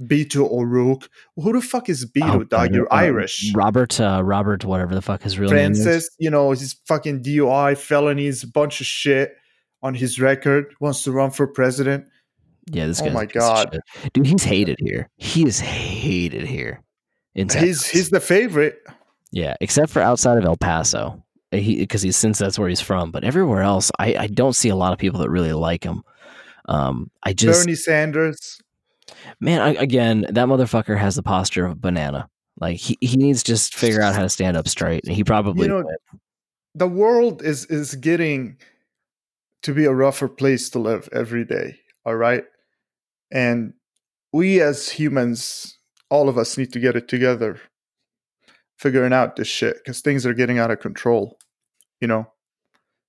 Beto 0.00 0.50
O'Rourke. 0.50 1.08
Who 1.36 1.52
the 1.52 1.60
fuck 1.60 1.88
is 1.88 2.04
Beto, 2.10 2.34
Oh, 2.40 2.44
dog? 2.44 2.74
You're 2.74 2.92
uh, 2.92 2.96
Irish. 2.96 3.52
Robert, 3.54 4.00
uh, 4.00 4.20
Robert, 4.24 4.64
whatever 4.64 4.94
the 4.94 5.02
fuck 5.02 5.22
his 5.22 5.38
real 5.38 5.50
name 5.50 5.72
is. 5.72 5.82
Francis, 5.84 6.10
you 6.18 6.30
know, 6.30 6.50
his 6.50 6.74
fucking 6.86 7.22
DUI 7.22 7.76
felonies, 7.78 8.42
a 8.42 8.48
bunch 8.48 8.80
of 8.80 8.86
shit 8.86 9.34
on 9.82 9.94
his 9.94 10.20
record, 10.20 10.74
wants 10.80 11.04
to 11.04 11.12
run 11.12 11.30
for 11.30 11.46
president. 11.46 12.06
Yeah, 12.70 12.86
this 12.86 13.00
Oh 13.02 13.10
my 13.10 13.26
God. 13.26 13.78
dude, 14.14 14.26
he's 14.26 14.42
hated 14.42 14.78
here. 14.80 15.08
He 15.16 15.46
is 15.46 15.60
hated 15.60 16.46
here. 16.46 16.82
In 17.34 17.48
He's 17.48 17.84
he's 17.86 18.10
the 18.10 18.20
favorite. 18.20 18.78
Yeah, 19.32 19.54
except 19.60 19.90
for 19.90 20.00
outside 20.00 20.38
of 20.38 20.44
El 20.44 20.56
Paso, 20.56 21.23
he 21.62 21.76
because 21.76 22.02
he's 22.02 22.16
since 22.16 22.38
that's 22.38 22.58
where 22.58 22.68
he's 22.68 22.80
from. 22.80 23.10
But 23.10 23.24
everywhere 23.24 23.62
else, 23.62 23.90
I, 23.98 24.16
I 24.16 24.26
don't 24.26 24.54
see 24.54 24.68
a 24.68 24.76
lot 24.76 24.92
of 24.92 24.98
people 24.98 25.20
that 25.20 25.30
really 25.30 25.52
like 25.52 25.84
him. 25.84 26.02
Um, 26.66 27.10
I 27.22 27.32
just 27.32 27.64
Bernie 27.64 27.74
Sanders. 27.74 28.60
man, 29.40 29.60
I, 29.60 29.74
again, 29.74 30.26
that 30.30 30.48
motherfucker 30.48 30.98
has 30.98 31.16
the 31.16 31.22
posture 31.22 31.66
of 31.66 31.72
a 31.72 31.76
banana. 31.76 32.28
Like 32.60 32.76
he, 32.76 32.96
he 33.00 33.16
needs 33.16 33.42
to 33.42 33.52
just 33.52 33.74
figure 33.74 34.00
out 34.00 34.14
how 34.14 34.22
to 34.22 34.28
stand 34.28 34.56
up 34.56 34.68
straight, 34.68 35.04
and 35.04 35.14
he 35.14 35.24
probably 35.24 35.66
You 35.66 35.82
know. 35.82 35.84
The 36.74 36.88
world 36.88 37.42
is 37.42 37.66
is 37.66 37.94
getting 37.94 38.56
to 39.62 39.72
be 39.72 39.86
a 39.86 39.92
rougher 39.92 40.28
place 40.28 40.68
to 40.70 40.78
live 40.78 41.08
every 41.12 41.44
day. 41.44 41.78
All 42.04 42.16
right. 42.16 42.44
And 43.32 43.72
we 44.32 44.60
as 44.60 44.90
humans, 44.90 45.78
all 46.10 46.28
of 46.28 46.36
us 46.36 46.58
need 46.58 46.72
to 46.74 46.80
get 46.80 46.96
it 46.96 47.08
together, 47.08 47.60
figuring 48.78 49.12
out 49.12 49.36
this 49.36 49.48
shit 49.48 49.76
because 49.76 50.00
things 50.00 50.26
are 50.26 50.34
getting 50.34 50.58
out 50.58 50.70
of 50.70 50.80
control. 50.80 51.38
You 52.04 52.08
know, 52.08 52.26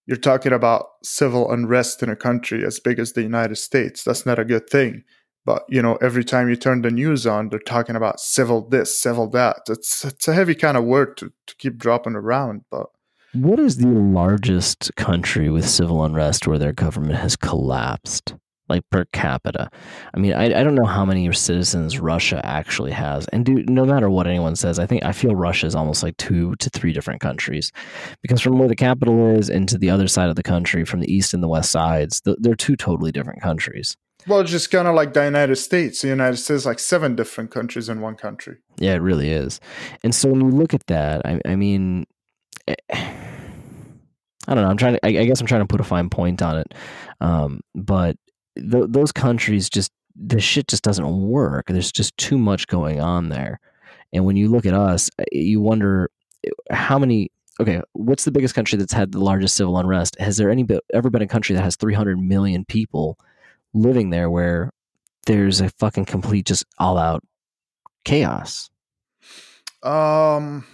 you're 0.05 0.15
talking 0.15 0.53
about 0.53 0.85
civil 1.03 1.51
unrest 1.51 2.01
in 2.01 2.07
a 2.07 2.15
country 2.15 2.63
as 2.63 2.79
big 2.79 2.97
as 2.97 3.11
the 3.11 3.23
United 3.23 3.57
States. 3.57 4.05
That's 4.05 4.25
not 4.25 4.39
a 4.39 4.45
good 4.45 4.69
thing. 4.69 5.03
But 5.43 5.65
you 5.67 5.81
know, 5.81 5.97
every 5.97 6.23
time 6.23 6.47
you 6.47 6.55
turn 6.55 6.81
the 6.81 6.91
news 6.91 7.27
on, 7.27 7.49
they're 7.49 7.59
talking 7.59 7.97
about 7.97 8.21
civil 8.21 8.69
this, 8.69 8.97
civil 8.97 9.29
that. 9.31 9.63
It's 9.67 10.05
it's 10.05 10.29
a 10.29 10.33
heavy 10.33 10.55
kind 10.55 10.77
of 10.77 10.85
word 10.85 11.17
to, 11.17 11.33
to 11.47 11.55
keep 11.57 11.77
dropping 11.77 12.15
around. 12.15 12.61
But 12.71 12.87
What 13.33 13.59
is 13.59 13.79
the 13.79 13.87
largest 13.87 14.95
country 14.95 15.49
with 15.49 15.67
civil 15.67 16.01
unrest 16.01 16.47
where 16.47 16.57
their 16.57 16.71
government 16.71 17.15
has 17.15 17.35
collapsed, 17.35 18.33
like 18.67 18.83
per 18.89 19.05
capita? 19.13 19.69
I 20.13 20.19
mean, 20.19 20.33
I, 20.33 20.45
I 20.45 20.63
don't 20.63 20.75
know 20.75 20.85
how 20.85 21.05
many 21.05 21.31
citizens 21.33 21.99
Russia 21.99 22.41
actually 22.43 22.91
has. 22.91 23.27
And 23.27 23.45
dude, 23.45 23.69
no 23.69 23.85
matter 23.85 24.09
what 24.09 24.27
anyone 24.27 24.55
says, 24.55 24.79
I 24.79 24.85
think 24.85 25.03
I 25.03 25.11
feel 25.11 25.35
Russia 25.35 25.67
is 25.67 25.75
almost 25.75 26.03
like 26.03 26.17
two 26.17 26.55
to 26.57 26.69
three 26.69 26.93
different 26.93 27.21
countries, 27.21 27.71
because 28.21 28.41
from 28.41 28.57
where 28.57 28.67
the 28.67 28.75
capital 28.75 29.35
is 29.35 29.49
into 29.49 29.77
the 29.77 29.89
other 29.89 30.07
side 30.07 30.29
of 30.29 30.35
the 30.35 30.43
country, 30.43 30.85
from 30.85 30.99
the 30.99 31.13
east 31.13 31.33
and 31.33 31.43
the 31.43 31.47
west 31.47 31.71
sides, 31.71 32.21
th- 32.21 32.37
they're 32.39 32.55
two 32.55 32.75
totally 32.75 33.11
different 33.11 33.41
countries. 33.41 33.95
well, 34.27 34.39
it's 34.39 34.51
just 34.51 34.71
kind 34.71 34.87
of 34.87 34.95
like 34.95 35.13
the 35.13 35.23
United 35.23 35.55
States. 35.57 36.01
The 36.01 36.07
United 36.07 36.37
States 36.37 36.61
is 36.61 36.65
like 36.65 36.79
seven 36.79 37.15
different 37.15 37.51
countries 37.51 37.89
in 37.89 38.01
one 38.01 38.15
country. 38.15 38.57
Yeah, 38.79 38.93
it 38.93 39.01
really 39.01 39.29
is. 39.31 39.59
And 40.03 40.15
so 40.15 40.29
when 40.29 40.41
you 40.41 40.49
look 40.49 40.73
at 40.73 40.87
that, 40.87 41.25
I, 41.25 41.39
I 41.45 41.55
mean, 41.55 42.05
eh, 42.67 42.73
I 44.47 44.53
don't 44.53 44.63
know. 44.63 44.69
I'm 44.69 44.77
trying 44.77 44.93
to. 44.93 45.05
I, 45.05 45.09
I 45.21 45.25
guess 45.25 45.41
I'm 45.41 45.47
trying 45.47 45.61
to 45.61 45.67
put 45.67 45.81
a 45.81 45.83
fine 45.83 46.09
point 46.09 46.41
on 46.41 46.57
it. 46.57 46.73
Um, 47.21 47.61
but 47.73 48.15
th- 48.55 48.85
those 48.89 49.11
countries 49.11 49.69
just 49.69 49.91
the 50.15 50.39
shit 50.39 50.67
just 50.67 50.83
doesn't 50.83 51.21
work. 51.27 51.67
There's 51.67 51.91
just 51.91 52.15
too 52.17 52.37
much 52.37 52.67
going 52.67 53.01
on 53.01 53.29
there. 53.29 53.59
And 54.13 54.25
when 54.25 54.37
you 54.37 54.47
look 54.47 54.65
at 54.65 54.73
us, 54.73 55.09
eh, 55.19 55.23
you 55.31 55.61
wonder 55.61 56.09
eh, 56.45 56.49
how 56.71 56.97
many. 56.97 57.31
Okay, 57.57 57.81
what's 57.93 58.25
the 58.25 58.31
biggest 58.31 58.53
country 58.53 58.77
that's 58.77 58.91
had 58.91 59.13
the 59.13 59.19
largest 59.19 59.55
civil 59.55 59.77
unrest? 59.77 60.19
Has 60.19 60.35
there 60.35 60.49
any 60.49 60.65
ever 60.93 61.09
been 61.09 61.21
a 61.21 61.27
country 61.27 61.55
that 61.55 61.61
has 61.61 61.77
300 61.77 62.19
million 62.19 62.65
people 62.65 63.17
living 63.73 64.09
there 64.09 64.29
where 64.29 64.71
there's 65.25 65.61
a 65.61 65.69
fucking 65.69 66.03
complete, 66.03 66.45
just 66.45 66.65
all 66.79 66.97
out 66.97 67.23
chaos? 68.03 68.69
Um, 69.83 70.65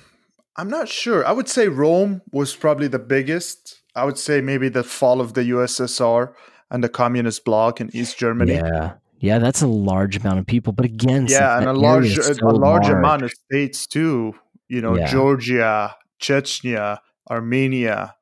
I'm 0.58 0.70
not 0.70 0.90
sure. 0.90 1.24
I 1.24 1.34
would 1.34 1.48
say 1.48 1.68
Rome 1.68 2.24
was 2.32 2.56
probably 2.56 2.88
the 2.88 2.98
biggest. 2.98 3.82
I 3.96 4.06
would 4.06 4.18
say 4.18 4.42
maybe 4.42 4.68
the 4.68 4.84
fall 4.84 5.22
of 5.22 5.36
the 5.36 5.52
USSR 5.52 6.34
and 6.72 6.84
the 6.84 6.90
communist 6.90 7.46
bloc 7.46 7.80
in 7.80 7.90
East 7.96 8.18
Germany. 8.18 8.54
Yeah, 8.54 8.94
yeah, 9.20 9.38
that's 9.38 9.62
a 9.62 9.68
large 9.68 10.18
amount 10.18 10.40
of 10.40 10.48
people. 10.48 10.74
But 10.74 10.86
again, 10.86 11.28
Yeah, 11.30 11.58
and 11.60 11.68
a 11.68 11.74
large, 11.74 12.18
a, 12.18 12.24
so 12.24 12.34
a 12.48 12.50
large 12.50 12.86
large- 12.86 12.90
amount 12.98 13.22
of 13.22 13.32
states 13.32 13.86
too. 13.86 14.34
You 14.68 14.82
know, 14.82 14.98
Yeah. 14.98 15.12
Georgia, 15.12 15.96
Chechnya, 16.20 16.98
Armenia, 17.30 18.16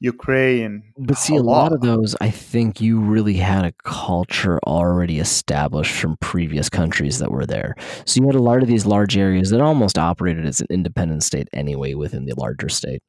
Ukraine. 0.00 0.82
But 0.98 1.18
see, 1.18 1.36
a 1.36 1.42
lot 1.42 1.72
of 1.74 1.82
those, 1.82 2.16
I 2.22 2.30
think 2.30 2.80
you 2.80 2.98
really 2.98 3.34
had 3.34 3.64
a 3.66 3.72
culture 3.84 4.58
already 4.66 5.18
established 5.18 5.92
from 5.92 6.16
previous 6.20 6.70
countries 6.70 7.18
that 7.18 7.30
were 7.30 7.44
there. 7.44 7.74
So 8.06 8.20
you 8.20 8.26
had 8.26 8.34
a 8.34 8.42
lot 8.42 8.62
of 8.62 8.68
these 8.68 8.86
large 8.86 9.18
areas 9.18 9.50
that 9.50 9.60
almost 9.60 9.98
operated 9.98 10.46
as 10.46 10.60
an 10.62 10.68
independent 10.70 11.22
state 11.22 11.48
anyway 11.52 11.92
within 11.94 12.24
the 12.24 12.32
larger 12.38 12.70
state. 12.70 13.02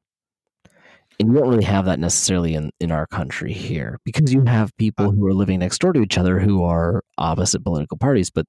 And 1.21 1.31
you 1.31 1.37
don't 1.37 1.49
really 1.49 1.63
have 1.65 1.85
that 1.85 1.99
necessarily 1.99 2.55
in, 2.55 2.71
in 2.79 2.91
our 2.91 3.05
country 3.05 3.53
here 3.53 3.99
because 4.03 4.33
you 4.33 4.43
have 4.45 4.75
people 4.77 5.11
who 5.11 5.23
are 5.27 5.35
living 5.35 5.59
next 5.59 5.77
door 5.77 5.93
to 5.93 6.01
each 6.01 6.17
other 6.17 6.39
who 6.39 6.63
are 6.63 7.03
opposite 7.19 7.63
political 7.63 7.95
parties, 7.95 8.31
but 8.31 8.47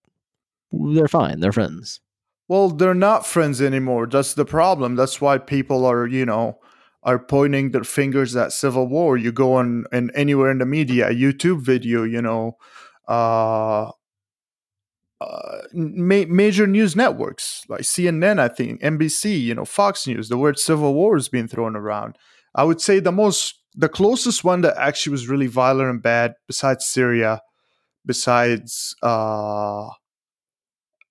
they're 0.73 1.07
fine. 1.07 1.41
They're 1.41 1.53
friends. 1.53 2.01
Well, 2.49 2.71
they're 2.71 2.95
not 2.95 3.27
friends 3.27 3.61
anymore. 3.61 4.07
That's 4.07 4.33
the 4.33 4.47
problem. 4.47 4.97
That's 4.97 5.21
why 5.21 5.37
people 5.37 5.85
are, 5.85 6.07
you 6.07 6.25
know, 6.25 6.61
are 7.03 7.19
pointing 7.19 7.73
their 7.73 7.85
fingers 7.85 8.35
at 8.37 8.55
civil 8.55 8.89
war. 8.89 9.19
You 9.19 9.33
go 9.33 9.53
on 9.57 9.85
and 9.93 10.11
anywhere 10.15 10.51
in 10.51 10.57
the 10.57 10.65
media, 10.65 11.11
a 11.11 11.15
YouTube 11.15 11.61
video, 11.61 12.05
you 12.05 12.23
know, 12.23 12.57
uh, 13.07 13.91
uh, 15.21 15.59
ma- 15.75 16.25
major 16.27 16.67
news 16.67 16.97
networks 16.97 17.65
like 17.69 17.83
CNN, 17.83 18.41
I 18.41 18.49
think, 18.49 18.81
NBC, 18.81 19.43
you 19.43 19.55
know, 19.55 19.67
Fox 19.67 20.07
News. 20.07 20.31
The 20.31 20.39
word 20.39 20.59
civil 20.59 20.95
war 20.95 21.19
is 21.19 21.29
being 21.29 21.49
thrown 21.49 21.77
around. 21.77 22.17
I 22.55 22.65
would 22.65 22.81
say 22.81 23.01
the 23.01 23.13
most, 23.13 23.55
the 23.75 23.89
closest 23.89 24.45
one 24.45 24.61
that 24.63 24.77
actually 24.77 25.13
was 25.13 25.29
really 25.29 25.47
violent 25.47 25.89
and 25.91 26.03
bad, 26.03 26.35
besides 26.47 26.85
Syria, 26.85 27.41
besides 28.05 28.95
uh, 29.03 29.89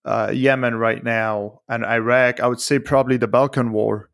uh, 0.06 0.32
Yemen 0.34 0.76
right 0.76 1.04
now 1.04 1.62
and 1.68 1.86
Iraq, 1.86 2.40
I 2.40 2.48
would 2.48 2.62
say 2.62 2.80
probably 2.80 3.18
the 3.18 3.28
Balkan 3.28 3.72
War 3.72 4.10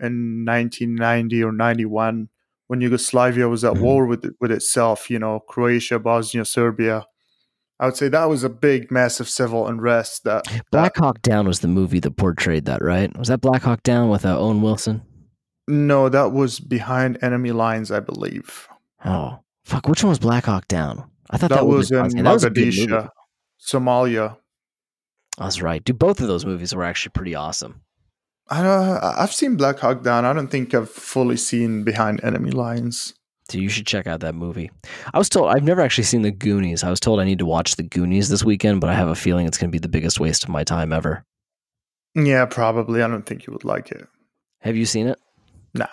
in 0.00 0.44
1990 0.44 1.42
or 1.44 1.52
91 1.52 2.28
when 2.66 2.80
Yugoslavia 2.80 3.48
was 3.48 3.64
at 3.64 3.74
Mhm. 3.74 3.80
war 3.80 4.06
with 4.06 4.34
with 4.40 4.50
itself. 4.50 5.10
You 5.10 5.18
know, 5.18 5.40
Croatia, 5.40 5.98
Bosnia, 5.98 6.44
Serbia. 6.44 7.06
I 7.80 7.86
would 7.86 7.96
say 7.96 8.08
that 8.08 8.26
was 8.28 8.44
a 8.44 8.48
big, 8.48 8.90
massive 8.90 9.28
civil 9.28 9.66
unrest. 9.66 10.24
That, 10.24 10.44
that 10.44 10.62
Black 10.70 10.96
Hawk 10.96 11.20
Down 11.22 11.46
was 11.46 11.60
the 11.60 11.68
movie 11.68 11.98
that 12.00 12.12
portrayed 12.16 12.66
that, 12.66 12.82
right? 12.82 13.16
Was 13.18 13.28
that 13.28 13.40
Black 13.40 13.62
Hawk 13.62 13.82
Down 13.82 14.08
with 14.10 14.24
uh, 14.24 14.38
Owen 14.38 14.62
Wilson? 14.62 15.02
No, 15.68 16.08
that 16.08 16.32
was 16.32 16.60
behind 16.60 17.18
enemy 17.22 17.52
lines, 17.52 17.90
I 17.90 18.00
believe. 18.00 18.68
Oh, 19.04 19.38
fuck! 19.64 19.88
Which 19.88 20.02
one 20.02 20.10
was 20.10 20.18
Black 20.18 20.44
Hawk 20.44 20.68
Down? 20.68 21.10
I 21.30 21.36
thought 21.36 21.50
that, 21.50 21.56
That 21.60 21.66
was 21.66 21.90
in 21.90 21.96
that 22.24 22.32
was 22.32 22.44
movie. 22.44 22.70
Mogadishu, 22.70 23.08
Somalia. 23.60 24.36
That's 25.38 25.60
right, 25.60 25.82
dude. 25.82 25.98
Both 25.98 26.20
of 26.20 26.28
those 26.28 26.44
movies 26.44 26.74
were 26.74 26.84
actually 26.84 27.10
pretty 27.10 27.34
awesome. 27.34 27.80
I 28.48 28.60
uh, 28.64 29.14
I've 29.18 29.32
seen 29.32 29.56
Black 29.56 29.78
Hawk 29.78 30.02
Down. 30.02 30.24
I 30.24 30.32
don't 30.32 30.48
think 30.48 30.74
I've 30.74 30.90
fully 30.90 31.36
seen 31.36 31.82
Behind 31.82 32.22
Enemy 32.22 32.50
Lines. 32.50 33.14
Dude, 33.48 33.62
you 33.62 33.68
should 33.68 33.86
check 33.86 34.06
out 34.06 34.20
that 34.20 34.34
movie. 34.34 34.70
I 35.12 35.18
was 35.18 35.28
told 35.28 35.50
I've 35.50 35.64
never 35.64 35.80
actually 35.80 36.04
seen 36.04 36.22
the 36.22 36.30
Goonies. 36.30 36.82
I 36.82 36.90
was 36.90 37.00
told 37.00 37.20
I 37.20 37.24
need 37.24 37.40
to 37.40 37.46
watch 37.46 37.76
the 37.76 37.82
Goonies 37.82 38.28
this 38.28 38.44
weekend, 38.44 38.80
but 38.80 38.88
I 38.90 38.94
have 38.94 39.08
a 39.08 39.14
feeling 39.14 39.46
it's 39.46 39.58
going 39.58 39.68
to 39.70 39.72
be 39.72 39.78
the 39.78 39.88
biggest 39.88 40.18
waste 40.20 40.44
of 40.44 40.50
my 40.50 40.64
time 40.64 40.92
ever. 40.92 41.24
Yeah, 42.14 42.46
probably. 42.46 43.02
I 43.02 43.08
don't 43.08 43.26
think 43.26 43.46
you 43.46 43.52
would 43.52 43.64
like 43.64 43.90
it. 43.90 44.06
Have 44.60 44.76
you 44.76 44.86
seen 44.86 45.08
it? 45.08 45.18
Nah. 45.74 45.86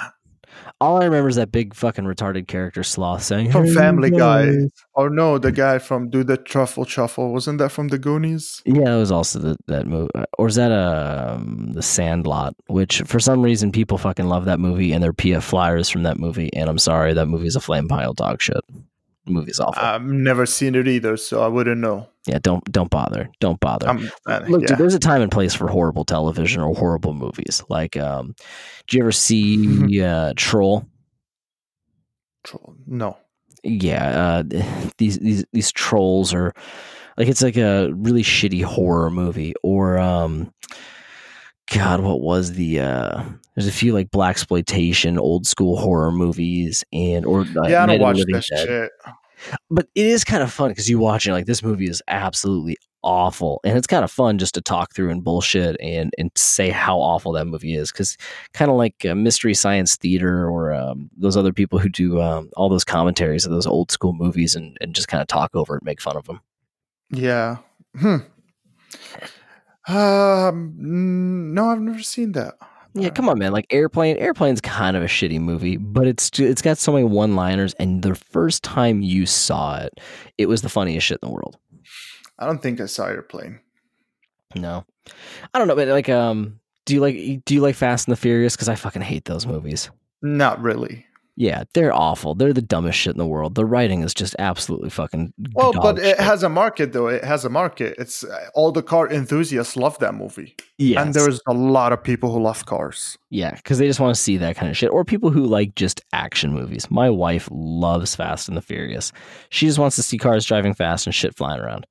All 0.80 1.00
I 1.00 1.06
remember 1.06 1.30
is 1.30 1.36
that 1.36 1.52
big 1.52 1.76
fucking 1.76 2.06
retarded 2.06 2.48
character 2.48 2.84
sloth 2.84 3.24
saying 3.24 3.52
From 3.52 3.66
"Hey, 3.66 3.74
Family 3.74 4.10
Guy. 4.10 4.52
Or 4.94 5.10
no, 5.10 5.38
the 5.38 5.52
guy 5.52 5.78
from 5.78 6.10
Do 6.10 6.24
the 6.24 6.38
Truffle 6.38 6.86
Shuffle. 6.86 7.32
Wasn't 7.32 7.60
that 7.60 7.70
from 7.70 7.90
the 7.90 8.00
Goonies? 8.00 8.62
Yeah, 8.66 8.86
that 8.86 8.96
was 8.96 9.12
also 9.12 9.40
the, 9.40 9.58
that 9.68 9.88
movie, 9.88 10.10
or 10.38 10.48
is 10.48 10.56
that 10.56 10.72
um, 10.72 11.72
the 11.74 11.84
Sandlot? 11.84 12.56
Which 12.68 13.02
for 13.04 13.20
some 13.20 13.42
reason 13.42 13.72
people 13.72 13.98
fucking 13.98 14.28
love 14.28 14.46
that 14.46 14.60
movie, 14.60 14.92
and 14.92 15.04
they're 15.04 15.14
PF 15.14 15.44
flyers 15.44 15.90
from 15.90 16.04
that 16.04 16.20
movie. 16.20 16.52
And 16.54 16.70
I'm 16.70 16.80
sorry, 16.80 17.14
that 17.14 17.28
movie 17.28 17.48
is 17.48 17.56
a 17.56 17.62
flame 17.62 17.88
pile 17.88 18.14
dog 18.14 18.42
shit. 18.42 18.62
The 19.26 19.32
movie's 19.32 19.60
awful. 19.60 19.82
I've 19.82 20.04
never 20.04 20.46
seen 20.48 20.74
it 20.76 20.88
either, 20.88 21.16
so 21.16 21.44
I 21.44 21.48
wouldn't 21.48 21.80
know. 21.80 22.08
yeah, 22.26 22.40
don't 22.42 22.64
don't 22.72 22.90
bother, 22.90 23.30
don't 23.40 23.60
bother. 23.60 23.88
I'm, 23.88 24.10
uh, 24.28 24.42
Look, 24.48 24.62
yeah. 24.62 24.68
dude, 24.70 24.78
there's 24.80 24.96
a 24.96 25.00
time 25.00 25.22
and 25.22 25.32
place 25.32 25.54
for 25.54 25.68
horrible 25.68 26.06
television 26.06 26.62
or 26.62 26.74
horrible 26.74 27.14
movies. 27.14 27.64
Like, 27.70 27.96
um, 27.98 28.34
did 28.88 28.94
you 28.98 29.02
ever 29.04 29.12
see 29.12 29.58
Mm-hmm. 29.58 30.04
uh, 30.04 30.34
Troll? 30.36 30.88
Troll- 32.44 32.76
no. 32.88 33.18
Yeah, 33.64 34.40
uh, 34.40 34.44
these 34.98 35.20
these 35.20 35.46
these 35.54 35.72
trolls 35.72 36.34
are 36.34 36.52
like 37.16 37.28
it's 37.28 37.44
like 37.44 37.58
a 37.58 37.92
really 37.94 38.24
shitty 38.24 38.64
horror 38.64 39.12
movie. 39.12 39.54
Or, 39.62 40.00
um, 40.00 40.52
God, 41.72 42.02
what 42.02 42.22
was 42.22 42.54
the? 42.54 42.80
There's 43.56 43.68
a 43.68 43.72
few 43.72 43.94
like 43.94 44.12
black 44.12 44.32
exploitation, 44.32 45.20
old 45.20 45.46
school 45.46 45.78
horror 45.78 46.12
movies, 46.12 46.84
and 46.94 47.26
or 47.26 47.42
uh, 47.42 47.68
yeah, 47.68 47.84
I 47.84 47.86
don't 47.86 48.00
watch 48.00 48.18
Dead. 48.32 48.44
shit. 48.44 48.92
but 49.70 49.88
it 49.96 50.06
is 50.06 50.24
kind 50.24 50.44
of 50.44 50.52
fun 50.52 50.70
because 50.70 50.90
you 50.90 51.00
watch 51.00 51.28
it 51.28 51.34
like 51.34 51.46
this 51.46 51.64
movie 51.64 51.90
is 51.90 52.02
absolutely 52.08 52.78
awful 53.04 53.60
and 53.64 53.80
it's 53.80 53.88
kind 53.88 54.04
of 54.04 54.12
fun 54.12 54.38
just 54.38 54.54
to 54.54 54.62
talk 54.62 54.94
through 54.94 55.10
and 55.10 55.24
bullshit 55.24 55.76
and 55.82 56.14
and 56.20 56.30
say 56.36 56.70
how 56.70 57.00
awful 57.00 57.32
that 57.32 57.46
movie 57.46 57.74
is 57.74 57.92
because 57.92 58.16
kind 58.54 58.70
of 58.70 58.78
like 58.78 59.04
uh, 59.06 59.16
mystery 59.16 59.56
science 59.56 59.96
theater 59.96 60.48
or 60.48 60.72
um, 60.72 61.10
those 61.18 61.36
other 61.36 61.52
people 61.52 61.80
who 61.80 61.90
do 61.90 62.22
um, 62.22 62.48
all 62.56 62.70
those 62.70 62.84
commentaries 62.84 63.44
of 63.44 63.52
those 63.52 63.66
old 63.66 63.90
school 63.90 64.14
movies 64.14 64.54
and, 64.56 64.78
and 64.82 64.94
just 64.94 65.08
kind 65.08 65.20
of 65.20 65.28
talk 65.28 65.50
over 65.56 65.74
and 65.78 65.84
make 65.84 66.00
fun 66.00 66.16
of 66.16 66.26
them 66.26 66.40
Yeah. 67.10 67.58
Hmm. 67.98 68.18
Um. 69.88 70.74
No, 71.54 71.70
I've 71.70 71.82
never 71.82 72.04
seen 72.04 72.34
that. 72.34 72.54
Yeah 72.94 73.10
come 73.10 73.30
on 73.30 73.40
man 73.40 73.52
like 73.52 73.66
airplane 73.70 74.18
airplane's 74.18 74.62
kind 74.62 74.98
of 74.98 75.04
a 75.04 75.08
shitty 75.08 75.40
movie 75.40 75.78
but 75.78 76.08
it's 76.08 76.30
it's 76.40 76.62
got 76.62 76.78
so 76.78 76.92
many 76.92 77.06
one 77.06 77.36
liners 77.36 77.74
and 77.76 78.02
the 78.02 78.16
first 78.16 78.64
time 78.64 79.02
you 79.02 79.26
saw 79.26 79.78
it 79.78 80.00
it 80.38 80.48
was 80.48 80.62
the 80.62 80.70
funniest 80.70 81.08
shit 81.08 81.20
in 81.22 81.30
the 81.30 81.34
world 81.34 81.58
I 82.42 82.48
don't 82.48 82.62
think 82.62 82.82
I 82.82 82.88
saw 82.88 83.06
Airplane. 83.06 83.60
No, 84.56 84.84
I 85.54 85.60
don't 85.60 85.68
know, 85.68 85.76
but 85.76 85.88
like, 85.88 86.10
um, 86.10 86.60
do 86.86 86.96
you 86.96 87.00
like 87.00 87.46
do 87.46 87.54
you 87.54 87.62
like 87.62 87.76
Fast 87.76 88.08
and 88.08 88.12
the 88.12 88.20
Furious? 88.20 88.56
Because 88.56 88.68
I 88.68 88.76
fucking 88.76 89.04
hate 89.04 89.26
those 89.26 89.46
movies. 89.46 89.92
Not 90.24 90.60
really. 90.60 91.06
Yeah, 91.38 91.64
they're 91.74 91.94
awful. 91.94 92.36
They're 92.36 92.52
the 92.54 92.62
dumbest 92.62 93.00
shit 93.00 93.14
in 93.14 93.18
the 93.18 93.26
world. 93.26 93.56
The 93.56 93.66
writing 93.66 94.04
is 94.04 94.14
just 94.14 94.36
absolutely 94.38 94.90
fucking. 94.90 95.34
Well, 95.54 95.72
but 95.74 95.98
it 95.98 96.04
shit. 96.04 96.20
has 96.20 96.44
a 96.44 96.50
market, 96.50 96.92
though. 96.92 97.08
It 97.08 97.24
has 97.24 97.46
a 97.46 97.50
market. 97.50 97.96
It's 97.98 98.24
uh, 98.26 98.48
all 98.54 98.72
the 98.72 98.84
car 98.84 99.10
enthusiasts 99.10 99.76
love 99.78 99.98
that 100.00 100.14
movie, 100.14 100.56
Yeah, 100.78 101.02
and 101.02 101.14
there's 101.14 101.40
a 101.48 101.54
lot 101.54 101.94
of 101.94 102.04
people 102.04 102.32
who 102.34 102.42
love 102.42 102.66
cars. 102.66 103.18
yeah, 103.30 103.56
because 103.56 103.78
they 103.78 103.88
just 103.88 104.00
want 104.02 104.14
to 104.14 104.22
see 104.22 104.36
that 104.38 104.58
kind 104.58 104.70
of 104.70 104.76
shit, 104.78 104.92
or 104.92 105.06
people 105.06 105.30
who 105.30 105.46
like 105.46 105.74
just 105.76 106.02
action 106.12 106.54
movies. 106.54 106.92
My 106.92 107.10
wife 107.10 107.48
loves 107.50 108.14
Fast 108.14 108.50
and 108.50 108.58
the 108.58 108.62
Furious. 108.62 109.12
She 109.50 109.66
just 109.68 109.80
wants 109.80 109.96
to 109.96 110.04
see 110.04 110.18
cars 110.18 110.46
driving 110.46 110.74
fast 110.74 111.08
and 111.08 111.16
shit 111.16 111.36
flying 111.36 111.62
around. 111.62 111.88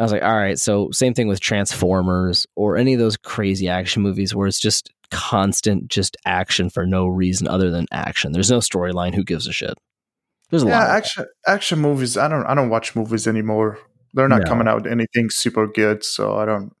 I 0.00 0.02
was 0.02 0.12
like, 0.12 0.22
all 0.22 0.34
right, 0.36 0.58
so 0.58 0.90
same 0.92 1.14
thing 1.14 1.28
with 1.28 1.40
Transformers 1.40 2.46
or 2.56 2.76
any 2.76 2.94
of 2.94 2.98
those 3.00 3.16
crazy 3.18 3.68
action 3.68 4.02
movies 4.02 4.34
where 4.34 4.46
it's 4.46 4.58
just 4.58 4.90
constant, 5.10 5.88
just 5.88 6.16
action 6.24 6.70
for 6.70 6.86
no 6.86 7.06
reason 7.06 7.46
other 7.46 7.70
than 7.70 7.86
action. 7.92 8.32
There's 8.32 8.50
no 8.50 8.58
storyline. 8.60 9.14
Who 9.14 9.22
gives 9.24 9.46
a 9.46 9.52
shit? 9.52 9.74
There's 10.50 10.62
a 10.62 10.66
Yeah, 10.66 10.78
lot. 10.78 10.88
of 10.88 10.96
action 10.96 11.26
action 11.46 11.78
movies. 11.80 12.16
I 12.16 12.28
don't 12.28 12.44
I 12.46 12.54
don't 12.54 12.70
watch 12.70 12.96
movies 12.96 13.28
anymore. 13.28 13.78
They're 14.14 14.26
not 14.28 14.42
No. 14.42 14.48
coming 14.48 14.66
out 14.66 14.82
with 14.82 14.90
anything 14.90 15.28
super 15.30 15.66
good, 15.68 16.02
so 16.04 16.34
I 16.36 16.44
don't 16.46 16.72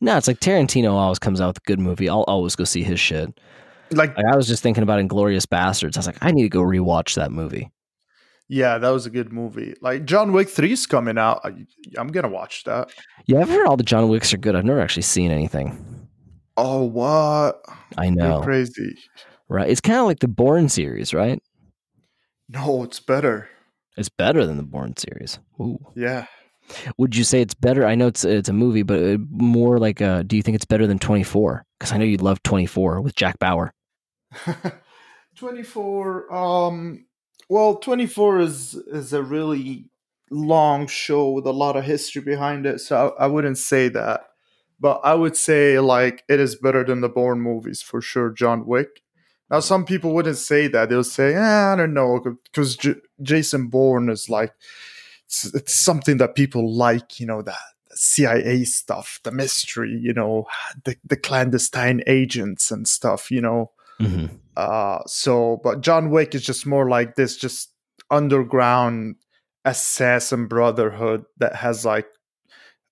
No, 0.00 0.16
it's 0.16 0.26
like 0.26 0.40
Tarantino 0.40 0.92
always 0.92 1.18
comes 1.20 1.40
out 1.40 1.48
with 1.48 1.58
a 1.58 1.66
good 1.66 1.78
movie. 1.78 2.08
I'll 2.08 2.22
always 2.22 2.56
go 2.56 2.64
see 2.64 2.82
his 2.82 2.98
shit. 2.98 3.38
like. 3.90 4.16
Like 4.16 4.26
I 4.32 4.34
was 4.36 4.48
just 4.48 4.62
thinking 4.62 4.82
about 4.82 4.98
Inglourious 5.00 5.46
Basterds. 5.46 5.96
I 5.96 6.00
was 6.00 6.06
like, 6.06 6.18
I 6.22 6.30
need 6.32 6.42
to 6.44 6.48
go 6.48 6.62
rewatch 6.62 7.14
that 7.16 7.30
movie. 7.30 7.70
Yeah, 8.48 8.78
that 8.78 8.90
was 8.90 9.06
a 9.06 9.10
good 9.10 9.32
movie. 9.32 9.74
Like 9.80 10.04
John 10.04 10.32
Wick 10.32 10.48
3 10.48 10.72
is 10.72 10.86
coming 10.86 11.16
out. 11.16 11.40
I, 11.44 11.52
I'm 11.96 12.08
gonna 12.08 12.28
watch 12.28 12.64
that. 12.64 12.90
Yeah, 13.26 13.40
I've 13.40 13.48
heard 13.48 13.66
all 13.66 13.76
the 13.76 13.82
John 13.82 14.08
Wicks 14.08 14.34
are 14.34 14.38
good. 14.38 14.54
I've 14.54 14.64
never 14.64 14.80
actually 14.80 15.02
seen 15.02 15.30
anything. 15.30 16.08
Oh, 16.56 16.84
what? 16.84 17.62
I 17.96 18.04
You're 18.06 18.14
know, 18.14 18.40
crazy. 18.42 18.94
right? 19.48 19.70
It's 19.70 19.80
kind 19.80 19.98
of 19.98 20.04
like 20.06 20.18
the 20.18 20.28
Bourne 20.28 20.68
series, 20.68 21.14
right? 21.14 21.42
No, 22.50 22.82
it's 22.82 23.00
better. 23.00 23.48
It's 23.96 24.10
better 24.10 24.44
than 24.44 24.58
the 24.58 24.62
Bourne 24.62 24.96
series. 24.96 25.38
Ooh. 25.60 25.78
Yeah. 25.94 26.26
Would 26.98 27.16
you 27.16 27.24
say 27.24 27.40
it's 27.40 27.54
better? 27.54 27.86
I 27.86 27.94
know 27.94 28.06
it's 28.06 28.24
it's 28.24 28.48
a 28.48 28.52
movie, 28.52 28.82
but 28.82 29.02
uh, 29.02 29.18
more 29.30 29.78
like, 29.78 30.00
uh, 30.02 30.22
do 30.22 30.36
you 30.36 30.42
think 30.42 30.54
it's 30.54 30.64
better 30.64 30.86
than 30.86 30.98
Twenty 30.98 31.22
Four? 31.24 31.64
Because 31.78 31.92
I 31.92 31.96
know 31.96 32.04
you'd 32.04 32.20
love 32.22 32.42
Twenty 32.42 32.66
Four 32.66 33.00
with 33.00 33.14
Jack 33.14 33.38
Bauer. 33.38 33.72
24 35.36 36.32
um 36.34 37.04
well 37.52 37.76
24 37.76 38.40
is 38.40 38.74
is 38.86 39.12
a 39.12 39.22
really 39.22 39.84
long 40.30 40.86
show 40.86 41.30
with 41.30 41.46
a 41.46 41.52
lot 41.52 41.76
of 41.76 41.84
history 41.84 42.22
behind 42.22 42.64
it 42.64 42.80
so 42.80 43.14
I, 43.18 43.24
I 43.24 43.26
wouldn't 43.26 43.58
say 43.58 43.88
that. 43.88 44.22
But 44.80 45.02
i 45.04 45.14
would 45.14 45.36
say 45.36 45.78
like 45.78 46.24
it 46.28 46.40
is 46.40 46.56
better 46.56 46.82
than 46.82 47.02
the 47.02 47.10
Bourne 47.10 47.40
movies 47.40 47.82
for 47.82 48.00
sure 48.00 48.30
john 48.30 48.66
wick. 48.66 49.02
Now 49.50 49.60
some 49.60 49.84
people 49.84 50.14
wouldn't 50.14 50.38
say 50.38 50.66
that. 50.68 50.88
They'll 50.88 51.04
say 51.04 51.34
eh, 51.34 51.72
i 51.72 51.76
don't 51.76 51.92
know 51.92 52.20
because 52.44 52.76
J- 52.76 53.02
jason 53.20 53.68
bourne 53.68 54.08
is 54.08 54.30
like 54.30 54.54
it's, 55.26 55.44
it's 55.54 55.74
something 55.74 56.16
that 56.16 56.34
people 56.34 56.74
like 56.74 57.20
you 57.20 57.26
know 57.26 57.42
that 57.42 57.64
cia 57.94 58.64
stuff 58.64 59.20
the 59.22 59.30
mystery 59.30 59.94
you 60.00 60.14
know 60.14 60.46
the, 60.84 60.96
the 61.04 61.18
clandestine 61.18 62.02
agents 62.06 62.70
and 62.70 62.88
stuff 62.88 63.30
you 63.30 63.42
know? 63.42 63.70
Hmm 64.00 64.28
uh 64.56 64.98
so 65.06 65.60
but 65.64 65.80
john 65.80 66.10
wick 66.10 66.34
is 66.34 66.44
just 66.44 66.66
more 66.66 66.88
like 66.88 67.14
this 67.16 67.36
just 67.36 67.72
underground 68.10 69.16
assassin 69.64 70.46
brotherhood 70.46 71.24
that 71.38 71.56
has 71.56 71.84
like 71.84 72.06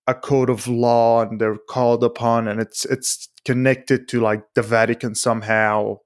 a 0.07 0.15
code 0.15 0.49
of 0.51 0.67
law 0.67 1.23
and 1.23 1.41
they're 1.41 1.59
called 1.69 2.03
upon 2.03 2.49
and 2.49 2.61
it's 2.61 2.85
it's 2.87 3.29
connected 3.45 4.09
to 4.09 4.21
like 4.21 4.43
the 4.55 4.63
vatican 4.63 5.15
somehow 5.15 5.97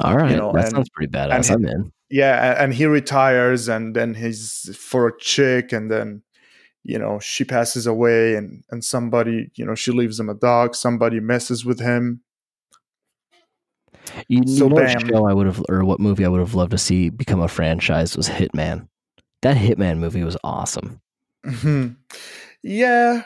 All 0.00 0.16
right, 0.16 0.36
know, 0.36 0.52
that 0.52 0.64
and- 0.66 0.70
sounds 0.72 0.88
pretty 0.90 1.10
badass. 1.12 1.50
and- 1.50 1.66
I'm 1.66 1.72
in. 1.74 1.92
yeah 2.10 2.62
and 2.62 2.72
he 2.74 2.86
retires 2.86 3.68
and 3.68 3.96
then 3.96 4.14
he's 4.14 4.74
for 4.78 5.08
a 5.08 5.18
chick 5.18 5.72
and 5.72 5.90
then 5.90 6.22
you 6.84 6.98
know 6.98 7.18
she 7.20 7.44
passes 7.44 7.86
away 7.86 8.34
and 8.36 8.62
and 8.70 8.84
somebody 8.84 9.50
you 9.54 9.64
know 9.64 9.74
she 9.74 9.90
leaves 9.92 10.18
him 10.20 10.28
a 10.28 10.34
dog 10.34 10.74
somebody 10.74 11.20
messes 11.20 11.64
with 11.64 11.80
him 11.80 12.20
You, 14.28 14.46
So 14.46 14.68
know 14.68 14.74
what 14.76 14.86
bam. 14.86 15.08
show 15.08 15.26
I 15.26 15.32
would 15.32 15.46
have, 15.46 15.62
or 15.68 15.84
what 15.84 16.00
movie 16.00 16.24
I 16.24 16.28
would 16.28 16.40
have 16.40 16.54
loved 16.54 16.72
to 16.72 16.78
see 16.78 17.08
become 17.10 17.40
a 17.40 17.48
franchise 17.48 18.16
was 18.16 18.28
Hitman. 18.28 18.88
That 19.42 19.56
Hitman 19.56 19.98
movie 19.98 20.24
was 20.24 20.36
awesome. 20.44 21.00
Mhm. 21.44 21.96
Yeah, 22.62 23.24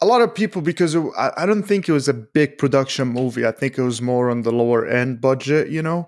a 0.00 0.06
lot 0.06 0.22
of 0.22 0.34
people 0.34 0.62
because 0.62 0.94
it, 0.94 1.02
I, 1.18 1.46
don't 1.46 1.64
think 1.64 1.88
it 1.88 1.92
was 1.92 2.08
a 2.08 2.14
big 2.14 2.58
production 2.58 3.08
movie. 3.08 3.46
I 3.46 3.50
think 3.50 3.76
it 3.78 3.82
was 3.82 4.00
more 4.00 4.30
on 4.30 4.42
the 4.42 4.52
lower 4.52 4.86
end 4.86 5.20
budget. 5.20 5.68
You 5.70 5.82
know, 5.82 6.06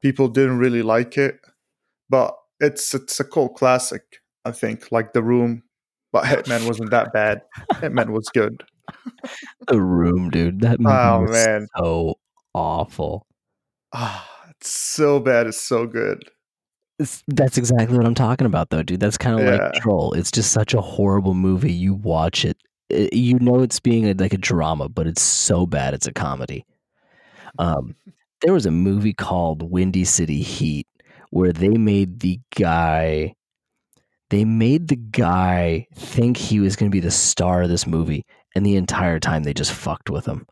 people 0.00 0.28
didn't 0.28 0.58
really 0.58 0.82
like 0.82 1.18
it, 1.18 1.40
but 2.08 2.36
it's 2.60 2.94
it's 2.94 3.18
a 3.20 3.24
cult 3.24 3.56
classic. 3.56 4.02
I 4.44 4.52
think 4.52 4.92
like 4.92 5.12
The 5.12 5.22
Room, 5.22 5.62
but 6.12 6.24
Hitman 6.24 6.66
wasn't 6.66 6.90
that 6.90 7.12
bad. 7.12 7.42
Hitman 7.74 8.10
was 8.10 8.28
good. 8.32 8.62
The 9.68 9.80
Room, 9.80 10.30
dude. 10.30 10.60
That 10.60 10.80
movie 10.80 10.94
Oh 10.94 11.20
was 11.22 11.30
man, 11.30 11.66
so 11.76 12.18
awful. 12.54 13.26
Ah, 13.92 14.28
it's 14.50 14.70
so 14.70 15.20
bad. 15.20 15.46
It's 15.46 15.60
so 15.60 15.86
good. 15.86 16.22
It's, 16.98 17.22
that's 17.28 17.58
exactly 17.58 17.96
what 17.96 18.06
I'm 18.06 18.14
talking 18.14 18.46
about, 18.46 18.70
though, 18.70 18.82
dude. 18.82 19.00
That's 19.00 19.18
kind 19.18 19.38
of 19.38 19.44
Yeah. 19.46 19.56
like 19.64 19.72
Troll. 19.74 20.12
It's 20.14 20.30
just 20.30 20.52
such 20.52 20.74
a 20.74 20.80
horrible 20.80 21.34
movie. 21.34 21.72
You 21.72 21.94
watch 21.94 22.44
it, 22.44 22.56
it 22.90 23.12
you 23.12 23.38
know 23.38 23.62
it's 23.62 23.80
being 23.80 24.06
a, 24.08 24.14
like 24.14 24.32
a 24.34 24.38
drama, 24.38 24.88
but 24.88 25.06
it's 25.06 25.22
so 25.22 25.66
bad 25.66 25.94
it's 25.94 26.06
a 26.06 26.12
comedy. 26.12 26.64
Um, 27.58 27.96
there 28.42 28.52
was 28.52 28.66
a 28.66 28.70
movie 28.70 29.14
called 29.14 29.62
Windy 29.70 30.04
City 30.04 30.42
Heat 30.42 30.86
where 31.30 31.52
they 31.52 31.70
made 31.70 32.20
the 32.20 32.38
guy, 32.54 33.34
they 34.30 34.44
made 34.44 34.88
the 34.88 34.96
guy 34.96 35.86
think 35.94 36.36
he 36.36 36.60
was 36.60 36.76
going 36.76 36.90
to 36.90 36.94
be 36.94 37.00
the 37.00 37.10
star 37.10 37.62
of 37.62 37.68
this 37.70 37.86
movie, 37.86 38.24
and 38.54 38.66
the 38.66 38.76
entire 38.76 39.18
time 39.18 39.42
they 39.42 39.54
just 39.54 39.72
fucked 39.72 40.10
with 40.10 40.26
him. 40.26 40.46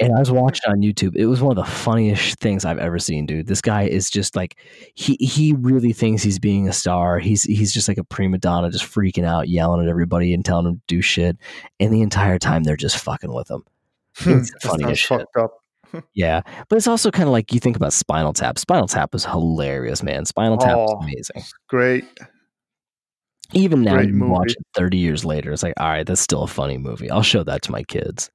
And 0.00 0.16
I 0.16 0.18
was 0.18 0.30
watching 0.30 0.62
on 0.70 0.80
YouTube. 0.80 1.14
It 1.14 1.26
was 1.26 1.42
one 1.42 1.56
of 1.58 1.62
the 1.64 1.70
funniest 1.70 2.38
things 2.38 2.64
I've 2.64 2.78
ever 2.78 2.98
seen, 2.98 3.26
dude. 3.26 3.46
This 3.46 3.60
guy 3.60 3.82
is 3.82 4.08
just 4.08 4.34
like 4.34 4.56
he 4.94 5.16
he 5.20 5.52
really 5.52 5.92
thinks 5.92 6.22
he's 6.22 6.38
being 6.38 6.68
a 6.68 6.72
star. 6.72 7.18
He's 7.18 7.42
he's 7.42 7.72
just 7.72 7.86
like 7.86 7.98
a 7.98 8.04
prima 8.04 8.38
donna, 8.38 8.70
just 8.70 8.84
freaking 8.86 9.24
out, 9.24 9.48
yelling 9.48 9.82
at 9.82 9.90
everybody 9.90 10.32
and 10.32 10.42
telling 10.44 10.64
them 10.64 10.76
to 10.76 10.82
do 10.86 11.02
shit. 11.02 11.36
And 11.80 11.92
the 11.92 12.00
entire 12.00 12.38
time 12.38 12.62
they're 12.62 12.76
just 12.76 12.96
fucking 12.98 13.32
with 13.32 13.50
him. 13.50 13.62
Hmm. 14.16 14.38
It's 14.38 14.50
That 14.52 14.62
funny 14.62 14.84
as 14.84 14.98
shit. 14.98 15.20
fucked 15.20 15.36
up. 15.36 15.52
Yeah, 16.14 16.42
but 16.68 16.76
it's 16.76 16.86
also 16.86 17.10
kind 17.10 17.28
of 17.28 17.32
like 17.32 17.52
you 17.52 17.58
think 17.58 17.74
about 17.76 17.92
Spinal 17.92 18.32
Tap. 18.32 18.58
Spinal 18.60 18.86
Tap 18.86 19.12
was 19.12 19.24
hilarious, 19.24 20.04
man. 20.04 20.24
Spinal 20.24 20.56
Tap 20.56 20.76
was 20.76 20.90
Oh. 20.94 20.98
amazing. 21.02 21.42
Great. 21.68 22.04
Even 23.52 23.82
now, 23.82 23.94
Great 23.96 24.10
you 24.10 24.24
watch 24.24 24.52
it 24.52 24.64
thirty 24.76 24.98
years 24.98 25.24
later, 25.24 25.50
it's 25.52 25.64
like, 25.64 25.74
all 25.78 25.88
right, 25.88 26.06
that's 26.06 26.20
still 26.20 26.44
a 26.44 26.46
funny 26.46 26.78
movie. 26.78 27.10
I'll 27.10 27.22
show 27.22 27.42
that 27.42 27.62
to 27.62 27.72
my 27.72 27.82
kids. 27.82 28.30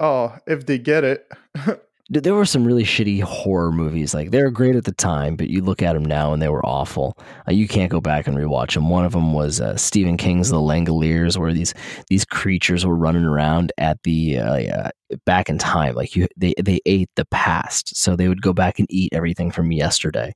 Oh, 0.00 0.36
if 0.46 0.66
they 0.66 0.78
get 0.78 1.04
it. 1.04 1.30
Dude, 2.12 2.22
there 2.22 2.34
were 2.34 2.44
some 2.44 2.64
really 2.64 2.84
shitty 2.84 3.20
horror 3.22 3.72
movies. 3.72 4.14
Like 4.14 4.30
they 4.30 4.40
were 4.40 4.50
great 4.50 4.76
at 4.76 4.84
the 4.84 4.92
time, 4.92 5.34
but 5.34 5.48
you 5.48 5.60
look 5.60 5.82
at 5.82 5.94
them 5.94 6.04
now 6.04 6.32
and 6.32 6.40
they 6.40 6.48
were 6.48 6.64
awful. 6.64 7.18
Uh, 7.48 7.52
you 7.52 7.66
can't 7.66 7.90
go 7.90 8.00
back 8.00 8.28
and 8.28 8.36
rewatch 8.36 8.74
them. 8.74 8.88
One 8.88 9.04
of 9.04 9.10
them 9.10 9.32
was 9.32 9.60
uh, 9.60 9.76
Stephen 9.76 10.16
King's 10.16 10.50
The 10.50 10.56
Langoliers, 10.56 11.36
where 11.36 11.52
these 11.52 11.74
these 12.08 12.24
creatures 12.24 12.86
were 12.86 12.94
running 12.94 13.24
around 13.24 13.72
at 13.76 14.00
the 14.04 14.38
uh, 14.38 14.54
uh, 14.54 14.90
back 15.24 15.48
in 15.48 15.58
time. 15.58 15.96
Like 15.96 16.14
you, 16.14 16.28
they 16.36 16.54
they 16.62 16.78
ate 16.86 17.10
the 17.16 17.24
past, 17.24 17.96
so 17.96 18.14
they 18.14 18.28
would 18.28 18.42
go 18.42 18.52
back 18.52 18.78
and 18.78 18.86
eat 18.88 19.12
everything 19.12 19.50
from 19.50 19.72
yesterday. 19.72 20.32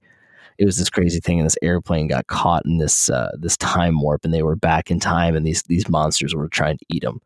It 0.58 0.64
was 0.64 0.76
this 0.76 0.90
crazy 0.90 1.20
thing, 1.20 1.38
and 1.38 1.46
this 1.46 1.56
airplane 1.62 2.08
got 2.08 2.26
caught 2.26 2.66
in 2.66 2.78
this 2.78 3.08
uh, 3.10 3.30
this 3.38 3.56
time 3.56 4.00
warp, 4.00 4.24
and 4.24 4.34
they 4.34 4.42
were 4.42 4.56
back 4.56 4.90
in 4.90 4.98
time, 4.98 5.36
and 5.36 5.46
these 5.46 5.62
these 5.62 5.88
monsters 5.88 6.34
were 6.34 6.48
trying 6.48 6.78
to 6.78 6.86
eat 6.88 7.04
them. 7.04 7.20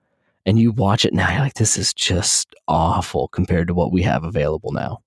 And 0.47 0.59
you 0.59 0.73
watch 0.73 1.05
it 1.05 1.15
now, 1.15 1.31
you're 1.31 1.41
like, 1.41 1.55
this 1.55 1.77
is 1.79 1.95
just 1.95 2.55
awful 2.69 3.29
compared 3.29 3.69
to 3.69 3.75
what 3.75 3.93
we 3.93 4.03
have 4.03 4.25
available 4.25 4.73
now. 4.73 5.01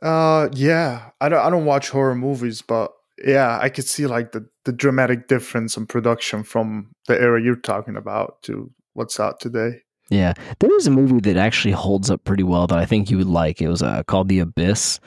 Uh 0.00 0.48
yeah. 0.52 1.10
I 1.20 1.28
don't 1.28 1.44
I 1.44 1.50
don't 1.50 1.64
watch 1.64 1.90
horror 1.90 2.14
movies, 2.14 2.62
but 2.62 2.92
yeah, 3.24 3.58
I 3.60 3.68
could 3.68 3.84
see 3.84 4.06
like 4.06 4.32
the, 4.32 4.48
the 4.64 4.72
dramatic 4.72 5.26
difference 5.26 5.76
in 5.76 5.86
production 5.86 6.44
from 6.44 6.92
the 7.06 7.20
era 7.20 7.42
you're 7.42 7.56
talking 7.56 7.96
about 7.96 8.42
to 8.42 8.70
what's 8.94 9.18
out 9.18 9.40
today. 9.40 9.82
Yeah, 10.10 10.34
there 10.60 10.74
is 10.76 10.86
a 10.86 10.90
movie 10.90 11.20
that 11.20 11.36
actually 11.36 11.72
holds 11.72 12.10
up 12.10 12.24
pretty 12.24 12.42
well 12.42 12.66
that 12.68 12.78
I 12.78 12.86
think 12.86 13.10
you 13.10 13.18
would 13.18 13.26
like. 13.26 13.60
It 13.60 13.68
was 13.68 13.82
uh, 13.82 14.02
called 14.04 14.28
The 14.28 14.38
Abyss, 14.38 15.00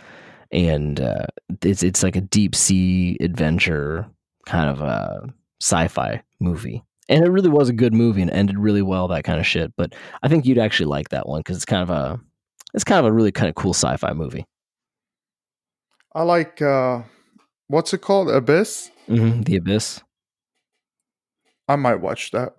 and 0.51 0.99
uh, 0.99 1.25
it's 1.63 1.81
it's 1.81 2.03
like 2.03 2.15
a 2.15 2.21
deep 2.21 2.53
sea 2.53 3.17
adventure 3.19 4.07
kind 4.45 4.69
of 4.69 4.81
a 4.81 5.33
sci-fi 5.59 6.21
movie, 6.39 6.83
and 7.11 7.25
it 7.25 7.29
really 7.29 7.49
was 7.49 7.69
a 7.69 7.73
good 7.73 7.93
movie 7.93 8.21
and 8.21 8.31
ended 8.31 8.57
really 8.57 8.81
well. 8.81 9.07
That 9.09 9.23
kind 9.23 9.39
of 9.39 9.45
shit. 9.45 9.73
But 9.75 9.93
I 10.23 10.29
think 10.29 10.45
you'd 10.45 10.57
actually 10.57 10.87
like 10.87 11.09
that 11.09 11.27
one 11.27 11.41
because 11.41 11.57
it's 11.57 11.65
kind 11.65 11.83
of 11.83 11.89
a 11.89 12.19
it's 12.73 12.85
kind 12.85 12.99
of 12.99 13.05
a 13.05 13.11
really 13.11 13.31
kind 13.31 13.49
of 13.49 13.55
cool 13.55 13.73
sci-fi 13.73 14.13
movie. 14.13 14.45
I 16.15 16.23
like 16.23 16.61
uh 16.61 17.03
what's 17.67 17.93
it 17.93 17.99
called? 18.01 18.29
Abyss? 18.29 18.89
hmm 19.07 19.41
The 19.41 19.57
Abyss. 19.57 20.01
I 21.67 21.75
might 21.75 22.01
watch 22.01 22.31
that. 22.31 22.53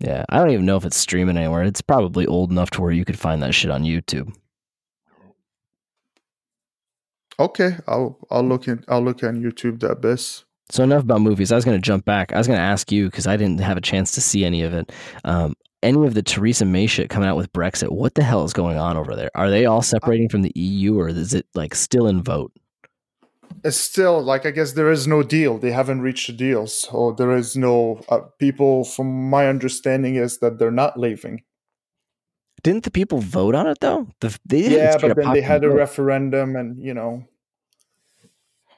Yeah, 0.00 0.24
I 0.28 0.38
don't 0.38 0.50
even 0.50 0.66
know 0.66 0.76
if 0.76 0.84
it's 0.84 0.96
streaming 0.96 1.36
anywhere. 1.36 1.62
It's 1.64 1.80
probably 1.80 2.26
old 2.26 2.50
enough 2.50 2.70
to 2.72 2.82
where 2.82 2.92
you 2.92 3.04
could 3.04 3.18
find 3.18 3.42
that 3.42 3.54
shit 3.54 3.70
on 3.70 3.82
YouTube. 3.82 4.32
Okay, 7.40 7.76
I'll 7.86 8.18
I'll 8.30 8.42
look 8.42 8.66
in 8.68 8.84
I'll 8.88 9.02
look 9.02 9.22
on 9.22 9.42
YouTube 9.42 9.80
the 9.80 9.90
Abyss. 9.90 10.44
So 10.70 10.84
enough 10.84 11.02
about 11.02 11.20
movies. 11.22 11.50
I 11.50 11.54
was 11.56 11.64
going 11.64 11.76
to 11.76 11.82
jump 11.82 12.04
back. 12.04 12.32
I 12.32 12.38
was 12.38 12.46
going 12.46 12.58
to 12.58 12.62
ask 12.64 12.92
you 12.92 13.06
because 13.06 13.26
I 13.26 13.36
didn't 13.36 13.60
have 13.60 13.76
a 13.76 13.80
chance 13.82 14.12
to 14.12 14.20
see 14.20 14.44
any 14.44 14.62
of 14.62 14.74
it. 14.74 14.92
Um, 15.24 15.54
any 15.82 16.04
of 16.06 16.14
the 16.14 16.22
Theresa 16.22 16.64
May 16.64 16.86
shit 16.86 17.08
coming 17.08 17.28
out 17.28 17.36
with 17.36 17.52
Brexit? 17.52 17.90
What 17.90 18.14
the 18.14 18.22
hell 18.22 18.44
is 18.44 18.52
going 18.52 18.76
on 18.78 18.96
over 18.96 19.14
there? 19.16 19.30
Are 19.34 19.48
they 19.48 19.64
all 19.64 19.80
separating 19.82 20.28
from 20.28 20.42
the 20.42 20.52
EU, 20.56 20.98
or 20.98 21.08
is 21.08 21.32
it 21.34 21.46
like 21.54 21.74
still 21.74 22.06
in 22.08 22.22
vote? 22.22 22.52
It's 23.64 23.76
still 23.78 24.20
like 24.20 24.44
I 24.44 24.50
guess 24.50 24.72
there 24.72 24.90
is 24.90 25.06
no 25.06 25.22
deal. 25.22 25.56
They 25.56 25.70
haven't 25.70 26.02
reached 26.02 26.28
a 26.28 26.32
deal, 26.32 26.66
so 26.66 27.12
there 27.12 27.34
is 27.34 27.56
no 27.56 28.02
uh, 28.08 28.20
people. 28.38 28.84
From 28.84 29.30
my 29.30 29.46
understanding, 29.48 30.16
is 30.16 30.38
that 30.40 30.58
they're 30.58 30.70
not 30.70 30.98
leaving. 30.98 31.42
Didn't 32.62 32.82
the 32.84 32.90
people 32.90 33.20
vote 33.20 33.54
on 33.54 33.66
it 33.68 33.78
though? 33.80 34.08
The, 34.20 34.36
they 34.44 34.62
did 34.62 34.72
it 34.72 34.76
Yeah, 34.78 34.98
but 34.98 35.16
then 35.16 35.32
they 35.32 35.40
had 35.40 35.64
a 35.64 35.68
vote. 35.68 35.76
referendum, 35.76 36.56
and 36.56 36.82
you 36.82 36.92
know, 36.92 37.24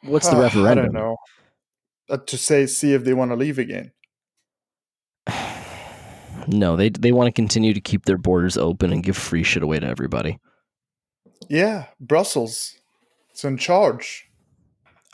What's 0.02 0.28
the 0.28 0.36
I 0.36 0.42
referendum? 0.42 0.84
don't 0.86 0.94
know. 0.94 1.16
Uh, 2.10 2.16
to 2.26 2.36
say, 2.36 2.66
see 2.66 2.92
if 2.92 3.04
they 3.04 3.14
want 3.14 3.30
to 3.30 3.36
leave 3.36 3.58
again. 3.58 3.92
No, 6.48 6.74
they 6.76 6.88
they 6.88 7.12
want 7.12 7.28
to 7.28 7.32
continue 7.32 7.72
to 7.74 7.80
keep 7.80 8.04
their 8.06 8.18
borders 8.18 8.56
open 8.56 8.92
and 8.92 9.02
give 9.02 9.16
free 9.16 9.42
shit 9.44 9.62
away 9.62 9.78
to 9.78 9.86
everybody. 9.86 10.38
Yeah, 11.48 11.86
Brussels. 12.00 12.74
It's 13.30 13.44
in 13.44 13.56
charge. 13.58 14.26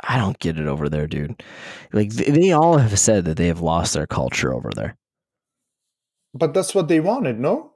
I 0.03 0.19
don't 0.19 0.39
get 0.39 0.59
it 0.59 0.67
over 0.67 0.89
there, 0.89 1.07
dude. 1.07 1.43
Like 1.93 2.11
they, 2.11 2.31
they 2.31 2.53
all 2.53 2.79
have 2.79 2.99
said 2.99 3.25
that 3.25 3.37
they 3.37 3.47
have 3.49 3.61
lost 3.61 3.95
their 3.95 4.07
culture 4.07 4.55
over 4.55 4.71
there. 4.75 4.97
But 6.35 6.55
that's 6.55 6.75
what 6.75 6.89
they 6.89 7.01
wanted, 7.01 7.41
no? 7.41 7.73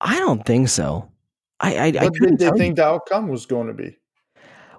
I 0.00 0.18
don't 0.18 0.44
think 0.44 0.68
so. 0.68 1.10
I 1.60 1.76
I, 1.76 1.86
I 2.00 2.04
What 2.04 2.14
couldn't 2.14 2.36
did 2.36 2.38
they 2.38 2.44
tell 2.46 2.56
you. 2.56 2.58
think 2.58 2.76
the 2.76 2.84
outcome 2.86 3.28
was 3.28 3.46
going 3.46 3.68
to 3.68 3.74
be? 3.74 3.97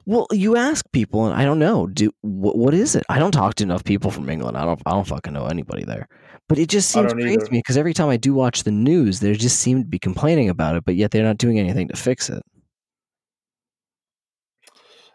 Well, 0.05 0.27
you 0.31 0.55
ask 0.55 0.85
people, 0.91 1.25
and 1.25 1.35
I 1.35 1.45
don't 1.45 1.59
know. 1.59 1.87
Do 1.87 2.11
what, 2.21 2.57
what 2.57 2.73
is 2.73 2.95
it? 2.95 3.03
I 3.09 3.19
don't 3.19 3.31
talk 3.31 3.55
to 3.55 3.63
enough 3.63 3.83
people 3.83 4.11
from 4.11 4.29
England. 4.29 4.57
I 4.57 4.65
don't. 4.65 4.81
I 4.85 4.91
don't 4.91 5.07
fucking 5.07 5.33
know 5.33 5.45
anybody 5.45 5.83
there. 5.83 6.07
But 6.47 6.57
it 6.57 6.67
just 6.67 6.89
seems 6.89 7.13
crazy 7.13 7.33
either. 7.33 7.45
to 7.45 7.51
me 7.51 7.59
because 7.59 7.77
every 7.77 7.93
time 7.93 8.09
I 8.09 8.17
do 8.17 8.33
watch 8.33 8.63
the 8.63 8.71
news, 8.71 9.19
they 9.19 9.33
just 9.33 9.59
seem 9.59 9.83
to 9.83 9.87
be 9.87 9.99
complaining 9.99 10.49
about 10.49 10.75
it, 10.75 10.83
but 10.83 10.95
yet 10.95 11.11
they're 11.11 11.23
not 11.23 11.37
doing 11.37 11.59
anything 11.59 11.87
to 11.89 11.95
fix 11.95 12.27
it. 12.29 12.41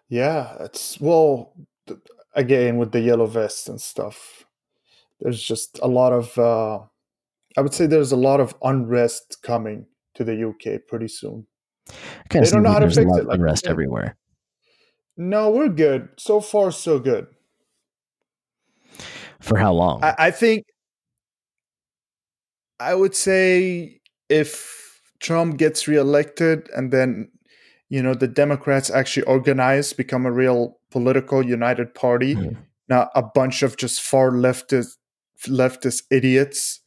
Yeah, 0.09 0.55
it's 0.61 1.01
well 1.01 1.55
again 2.35 2.76
with 2.76 2.93
the 2.93 3.01
yellow 3.01 3.26
vests 3.26 3.68
and 3.68 3.80
stuff. 3.80 4.45
There's 5.20 5.43
just 5.43 5.80
a 5.82 5.89
lot 5.89 6.12
of 6.12 6.39
uh 6.39 6.80
I 7.57 7.61
would 7.61 7.74
say 7.74 7.87
there's 7.87 8.12
a 8.12 8.16
lot 8.16 8.41
of 8.41 8.55
unrest 8.62 9.39
coming 9.43 9.87
to 10.14 10.24
the 10.24 10.49
UK 10.49 10.87
pretty 10.87 11.09
soon. 11.09 11.47
Kind 12.28 12.45
They 12.45 12.51
don't 12.51 12.62
know 12.62 12.72
how 12.72 12.78
to 12.80 12.87
fix 12.87 12.99
it, 12.99 13.07
like 13.26 13.39
unrest 13.39 13.64
said. 13.64 13.70
everywhere. 13.70 14.16
No, 15.17 15.51
we're 15.51 15.69
good. 15.69 16.09
So 16.19 16.41
far 16.41 16.71
so 16.73 16.99
good. 16.99 17.27
For 19.41 19.59
how 19.59 19.73
long? 19.73 20.03
I, 20.03 20.15
I 20.19 20.31
think 20.31 20.65
I 22.81 22.95
would 22.95 23.15
say 23.15 24.01
if 24.29 25.01
Trump 25.21 25.57
gets 25.59 25.87
reelected 25.87 26.69
and 26.77 26.93
then 26.93 27.31
you 27.89 28.03
know 28.03 28.15
the 28.15 28.29
Democrats 28.29 28.91
actually 28.91 29.25
organize, 29.25 29.93
become 29.93 30.27
a 30.27 30.33
real 30.33 30.79
political 30.91 31.45
united 31.45 31.95
party, 31.95 32.35
Mhm. 32.35 32.57
not 32.89 33.11
a 33.15 33.23
bunch 33.23 33.62
of 33.62 33.77
just 33.77 34.01
far 34.01 34.31
leftist 34.31 34.97
leftist 35.47 36.05
idiots 36.11 36.81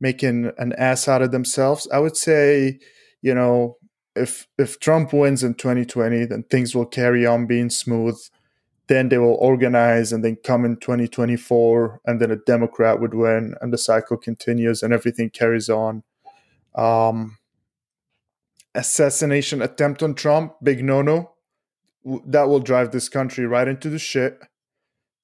making 0.00 0.52
an 0.58 0.72
ass 0.78 1.08
out 1.08 1.22
of 1.22 1.32
themselves. 1.32 1.88
I 1.92 1.98
would 1.98 2.16
say, 2.16 2.78
you 3.22 3.34
know, 3.34 3.76
if 4.16 4.46
if 4.58 4.78
Trump 4.80 5.12
wins 5.12 5.42
in 5.42 5.54
2020, 5.54 6.26
then 6.26 6.44
things 6.44 6.74
will 6.74 6.86
carry 6.86 7.26
on 7.26 7.46
being 7.46 7.70
smooth. 7.70 8.18
Then 8.86 9.08
they 9.08 9.18
will 9.18 9.34
organize 9.34 10.12
and 10.12 10.22
then 10.22 10.36
come 10.44 10.64
in 10.64 10.76
2024, 10.76 12.00
and 12.04 12.20
then 12.20 12.30
a 12.30 12.36
Democrat 12.36 13.00
would 13.00 13.14
win, 13.14 13.54
and 13.60 13.72
the 13.72 13.78
cycle 13.78 14.16
continues 14.16 14.82
and 14.82 14.92
everything 14.92 15.30
carries 15.30 15.70
on. 15.70 16.02
Um, 16.74 17.38
assassination 18.74 19.62
attempt 19.62 20.02
on 20.02 20.14
Trump, 20.14 20.54
big 20.62 20.84
no 20.84 21.02
no. 21.02 21.30
That 22.26 22.48
will 22.48 22.60
drive 22.60 22.90
this 22.90 23.08
country 23.08 23.46
right 23.46 23.66
into 23.66 23.88
the 23.88 23.98
shit. 23.98 24.38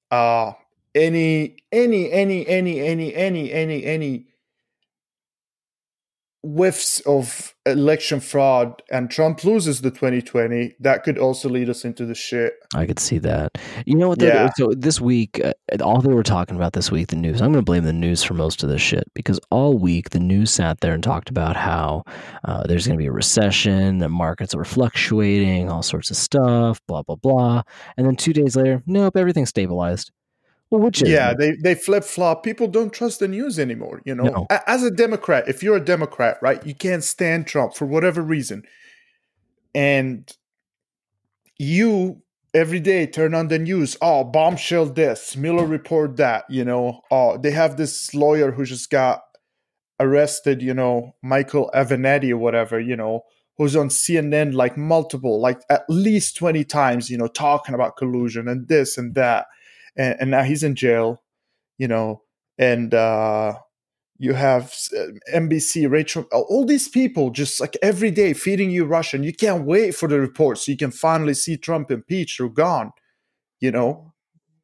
Uh, 0.09 0.53
any, 0.95 1.57
any, 1.71 2.11
any, 2.11 2.47
any, 2.47 2.79
any, 2.81 3.13
any, 3.15 3.51
any, 3.53 3.85
any 3.85 4.25
whiffs 6.43 6.99
of 7.01 7.53
election 7.65 8.19
fraud 8.19 8.81
and 8.89 9.11
Trump 9.11 9.43
loses 9.43 9.81
the 9.81 9.91
2020, 9.91 10.75
that 10.79 11.03
could 11.03 11.17
also 11.17 11.47
lead 11.47 11.69
us 11.69 11.85
into 11.85 12.05
the 12.05 12.15
shit. 12.15 12.53
I 12.73 12.85
could 12.85 12.99
see 12.99 13.19
that. 13.19 13.57
You 13.85 13.95
know 13.95 14.09
what? 14.09 14.21
Yeah. 14.21 14.49
So 14.55 14.71
this 14.75 14.99
week, 14.99 15.39
uh, 15.43 15.53
all 15.83 16.01
they 16.01 16.13
were 16.13 16.23
talking 16.23 16.55
about 16.55 16.73
this 16.73 16.89
week, 16.91 17.07
the 17.07 17.15
news. 17.15 17.41
I'm 17.41 17.51
going 17.51 17.63
to 17.63 17.69
blame 17.69 17.83
the 17.83 17.93
news 17.93 18.23
for 18.23 18.33
most 18.33 18.63
of 18.63 18.69
this 18.69 18.81
shit 18.81 19.03
because 19.13 19.39
all 19.51 19.77
week 19.77 20.09
the 20.09 20.19
news 20.19 20.51
sat 20.51 20.79
there 20.79 20.93
and 20.93 21.03
talked 21.03 21.29
about 21.29 21.55
how 21.55 22.03
uh, 22.43 22.65
there's 22.65 22.87
going 22.87 22.97
to 22.97 23.01
be 23.01 23.07
a 23.07 23.11
recession, 23.11 23.99
the 23.99 24.09
markets 24.09 24.55
are 24.55 24.65
fluctuating, 24.65 25.69
all 25.69 25.83
sorts 25.83 26.09
of 26.09 26.17
stuff, 26.17 26.81
blah 26.87 27.03
blah 27.03 27.15
blah. 27.15 27.61
And 27.97 28.07
then 28.07 28.15
two 28.15 28.33
days 28.33 28.55
later, 28.55 28.81
nope, 28.87 29.15
everything's 29.15 29.49
stabilized. 29.49 30.11
Which 30.71 31.03
Yeah, 31.03 31.33
they, 31.33 31.51
they 31.51 31.75
flip 31.75 32.05
flop. 32.05 32.43
People 32.43 32.67
don't 32.67 32.93
trust 32.93 33.19
the 33.19 33.27
news 33.27 33.59
anymore. 33.59 34.01
You 34.05 34.15
know, 34.15 34.23
No. 34.23 34.47
As 34.67 34.83
a 34.83 34.89
Democrat, 34.89 35.49
if 35.49 35.61
you're 35.61 35.75
a 35.75 35.83
Democrat, 35.83 36.37
right, 36.41 36.65
you 36.65 36.73
can't 36.73 37.03
stand 37.03 37.45
Trump 37.45 37.75
for 37.75 37.85
whatever 37.85 38.21
reason, 38.21 38.63
and 39.75 40.31
you 41.57 42.21
every 42.53 42.79
day 42.79 43.05
turn 43.05 43.35
on 43.35 43.49
the 43.49 43.59
news. 43.59 43.97
Oh, 44.01 44.23
bombshell 44.23 44.85
this, 44.85 45.35
Mueller 45.35 45.65
report 45.65 46.15
that. 46.17 46.45
You 46.49 46.63
know, 46.63 47.01
oh, 47.11 47.37
they 47.37 47.51
have 47.51 47.75
this 47.75 48.13
lawyer 48.13 48.51
who 48.51 48.63
just 48.63 48.89
got 48.89 49.23
arrested. 49.99 50.61
You 50.61 50.73
know, 50.73 51.15
Michael 51.21 51.69
Avenatti 51.75 52.31
or 52.31 52.37
whatever. 52.37 52.79
You 52.79 52.95
know, 52.95 53.23
who's 53.57 53.75
on 53.75 53.89
CNN 53.89 54.53
like 54.53 54.77
multiple, 54.77 55.41
like 55.41 55.59
at 55.69 55.83
least 55.89 56.37
twenty 56.37 56.63
times. 56.63 57.09
You 57.09 57.17
know, 57.17 57.27
talking 57.27 57.75
about 57.75 57.97
collusion 57.97 58.47
and 58.47 58.69
this 58.69 58.97
and 58.97 59.15
that 59.15 59.47
and, 59.95 60.15
and 60.19 60.31
now 60.31 60.43
he's 60.43 60.63
in 60.63 60.75
jail, 60.75 61.21
you 61.77 61.87
know, 61.87 62.21
and 62.57 62.93
uh, 62.93 63.53
you 64.17 64.33
have 64.33 64.73
uh, 64.97 65.07
NBC, 65.33 65.89
Rachel, 65.89 66.25
all 66.31 66.65
these 66.65 66.87
people 66.87 67.31
just 67.31 67.59
like 67.59 67.75
every 67.81 68.11
day 68.11 68.33
feeding 68.33 68.69
you 68.69 68.85
Russian. 68.85 69.23
You 69.23 69.33
can't 69.33 69.65
wait 69.65 69.95
for 69.95 70.07
the 70.07 70.19
report 70.19 70.57
so 70.59 70.71
you 70.71 70.77
can 70.77 70.91
finally 70.91 71.33
see 71.33 71.57
Trump 71.57 71.91
impeached 71.91 72.39
or 72.39 72.49
gone, 72.49 72.91
you 73.59 73.71
know, 73.71 74.13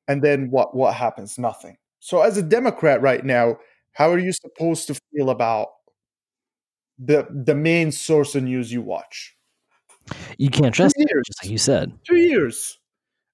and 0.08 0.24
then 0.24 0.52
what? 0.52 0.76
What 0.76 0.94
happens? 0.96 1.38
Nothing. 1.38 1.78
So 2.00 2.22
as 2.22 2.38
a 2.38 2.44
Democrat 2.44 3.02
right 3.02 3.26
now, 3.26 3.58
how 3.94 4.12
are 4.12 4.20
you 4.20 4.32
supposed 4.32 4.88
to 4.88 5.00
feel 5.14 5.30
about 5.30 5.70
the 7.00 7.28
the 7.30 7.56
main 7.56 7.92
source 7.92 8.36
of 8.36 8.44
news 8.44 8.72
you 8.72 8.82
watch? 8.82 9.38
you 10.38 10.50
can't 10.50 10.74
trust 10.74 10.96
it, 10.98 11.08
just 11.26 11.44
like 11.44 11.52
you 11.52 11.58
said. 11.58 11.92
two 12.06 12.18
years 12.18 12.80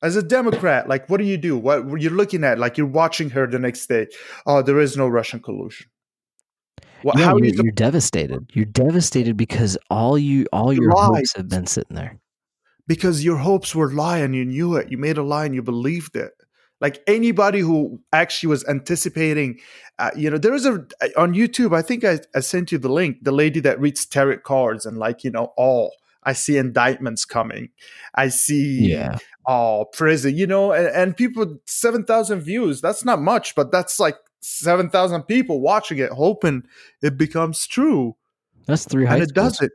as 0.03 0.15
a 0.17 0.23
democrat 0.23 0.87
like 0.89 1.09
what 1.09 1.17
do 1.19 1.25
you 1.25 1.37
do? 1.37 1.57
What 1.57 2.01
you're 2.01 2.11
looking 2.11 2.43
at 2.43 2.59
like 2.59 2.77
you're 2.77 2.87
watching 2.87 3.31
her 3.31 3.47
the 3.47 3.59
next 3.59 3.87
day. 3.87 4.07
Oh 4.45 4.61
there 4.61 4.79
is 4.79 4.97
no 4.97 5.07
russian 5.07 5.39
collusion. 5.41 5.87
Well, 7.03 7.15
Yeah, 7.15 7.25
how 7.25 7.37
you're, 7.37 7.53
you 7.53 7.53
you're 7.53 7.71
devastated. 7.71 8.49
You're 8.53 8.65
devastated 8.65 9.37
because 9.37 9.77
all 9.89 10.17
you 10.17 10.47
all 10.53 10.73
your 10.73 10.91
Lies. 10.91 11.07
hopes 11.07 11.35
have 11.35 11.49
been 11.49 11.67
sitting 11.67 11.95
there. 11.95 12.19
because 12.87 13.23
your 13.23 13.37
hopes 13.37 13.75
were 13.75 13.91
lie 13.91 14.19
and 14.19 14.35
you 14.35 14.45
knew 14.45 14.75
it. 14.75 14.91
You 14.91 14.97
made 14.97 15.17
a 15.17 15.23
lie 15.23 15.45
and 15.45 15.55
you 15.55 15.61
believed 15.61 16.15
it. 16.15 16.33
Like 16.81 17.01
anybody 17.07 17.59
who 17.59 18.01
actually 18.11 18.49
was 18.49 18.65
anticipating 18.67 19.59
uh, 19.99 20.11
you 20.17 20.29
know 20.29 20.37
there 20.37 20.53
is 20.55 20.65
a 20.65 20.85
on 21.17 21.33
youtube 21.33 21.73
i 21.75 21.81
think 21.81 22.03
I, 22.03 22.19
I 22.35 22.39
sent 22.41 22.71
you 22.71 22.77
the 22.79 22.89
link 22.91 23.17
the 23.23 23.31
lady 23.31 23.59
that 23.61 23.79
reads 23.79 24.05
tarot 24.05 24.39
cards 24.39 24.85
and 24.85 24.97
like 24.97 25.23
you 25.23 25.31
know 25.31 25.53
oh 25.57 25.91
i 26.25 26.33
see 26.33 26.57
indictments 26.57 27.25
coming 27.25 27.69
i 28.15 28.27
see 28.29 28.91
Yeah. 28.91 29.17
oh 29.47 29.85
prison 29.93 30.35
you 30.37 30.47
know 30.47 30.71
and, 30.71 30.87
and 30.87 31.17
people 31.17 31.57
7000 31.65 32.41
views 32.41 32.81
that's 32.81 33.05
not 33.05 33.21
much 33.21 33.55
but 33.55 33.71
that's 33.71 33.99
like 33.99 34.17
7000 34.41 35.23
people 35.23 35.61
watching 35.61 35.97
it 35.99 36.11
hoping 36.11 36.63
it 37.01 37.17
becomes 37.17 37.65
true 37.67 38.15
That's 38.67 38.85
three 38.85 39.05
high 39.05 39.15
and 39.15 39.23
it 39.23 39.29
schools. 39.29 39.57
does 39.57 39.61
it 39.61 39.71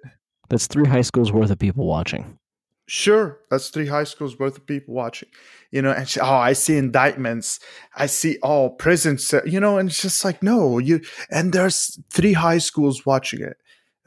That's 0.51 0.66
three 0.66 0.86
high 0.86 1.03
schools 1.03 1.32
worth 1.32 1.51
of 1.51 1.59
people 1.59 1.86
watching. 1.86 2.38
sure 2.86 3.38
that's 3.51 3.68
three 3.68 3.86
high 3.86 4.05
schools 4.05 4.38
worth 4.38 4.57
of 4.57 4.66
people 4.66 4.94
watching 4.94 5.28
you 5.70 5.82
know 5.82 5.90
and 5.92 6.09
she, 6.09 6.20
oh 6.20 6.26
i 6.51 6.53
see 6.55 6.76
indictments 6.76 7.61
i 7.96 8.07
see 8.07 8.38
oh 8.42 8.70
prisons 8.70 9.34
you 9.44 9.61
know 9.61 9.76
and 9.78 9.90
it's 9.90 10.01
just 10.03 10.24
like 10.24 10.42
no 10.42 10.78
you 10.78 11.01
and 11.30 11.53
there's 11.53 11.99
three 12.11 12.32
high 12.32 12.57
schools 12.59 13.05
watching 13.05 13.42
it 13.42 13.57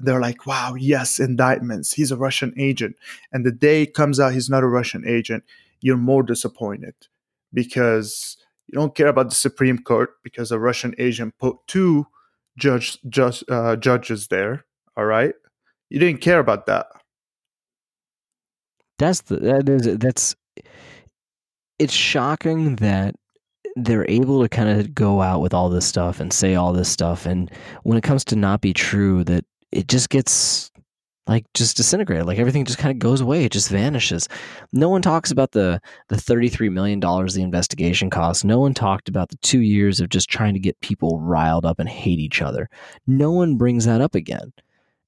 they're 0.04 0.22
like 0.22 0.46
wow 0.46 0.76
yes 0.76 1.20
indictments. 1.20 1.94
He's 1.94 2.12
a 2.12 2.18
russian 2.18 2.54
agent. 2.58 2.96
And 3.32 3.46
the 3.46 3.52
day 3.52 3.84
it 3.84 3.94
comes 3.94 4.20
out 4.20 4.34
he's 4.34 4.50
not 4.50 4.64
a 4.64 4.68
russian 4.68 5.04
agent 5.08 5.44
you're 5.84 5.98
more 5.98 6.22
disappointed 6.22 6.94
because 7.54 8.38
you 8.68 8.76
don't 8.78 8.96
care 8.96 9.08
about 9.08 9.30
the 9.30 9.36
supreme 9.36 9.80
court 9.80 10.12
because 10.24 10.52
a 10.52 10.60
russian 10.60 10.94
agent 11.00 11.34
put 11.40 11.58
two 11.68 12.06
judge, 12.58 13.00
judge 13.10 13.44
uh, 13.50 13.76
judges 13.76 14.28
there 14.28 14.66
all 14.98 15.06
right? 15.06 15.34
You 15.90 16.00
didn't 16.00 16.22
care 16.22 16.40
about 16.40 16.66
that. 16.68 16.88
That's 18.98 19.22
the 19.22 19.38
that 19.38 19.68
is 19.70 19.98
that's 19.98 20.36
it's 21.80 21.94
shocking 21.94 22.76
that 22.78 23.16
they're 23.76 24.10
able 24.10 24.42
to 24.42 24.50
kind 24.50 24.70
of 24.70 24.94
go 24.94 25.22
out 25.22 25.42
with 25.42 25.54
all 25.54 25.70
this 25.70 25.86
stuff 25.86 26.20
and 26.20 26.32
say 26.32 26.56
all 26.56 26.74
this 26.74 26.90
stuff. 26.90 27.26
And 27.26 27.50
when 27.84 27.98
it 27.98 28.04
comes 28.04 28.24
to 28.26 28.36
not 28.36 28.62
be 28.62 28.74
true 28.74 29.24
that 29.24 29.46
it 29.72 29.88
just 29.88 30.10
gets 30.10 30.72
like 31.28 31.46
just 31.54 31.78
disintegrated 31.78 32.26
like 32.26 32.40
everything 32.40 32.66
just 32.66 32.80
kind 32.80 32.92
of 32.92 32.98
goes 33.00 33.22
away 33.22 33.46
it 33.46 33.52
just 33.52 33.70
vanishes 33.70 34.28
no 34.74 34.90
one 34.90 35.02
talks 35.02 35.30
about 35.32 35.52
the 35.52 35.80
the 36.10 36.18
33 36.18 36.70
million 36.70 37.00
dollars 37.00 37.36
the 37.36 37.44
investigation 37.44 38.10
cost 38.10 38.44
no 38.44 38.60
one 38.60 38.74
talked 38.74 39.08
about 39.08 39.30
the 39.30 39.38
2 39.38 39.60
years 39.60 40.00
of 40.02 40.10
just 40.10 40.30
trying 40.30 40.54
to 40.54 40.60
get 40.60 40.80
people 40.82 41.20
riled 41.20 41.66
up 41.66 41.80
and 41.80 41.88
hate 41.90 42.20
each 42.20 42.42
other 42.42 42.68
no 43.06 43.32
one 43.32 43.56
brings 43.56 43.86
that 43.86 44.02
up 44.02 44.16
again 44.16 44.52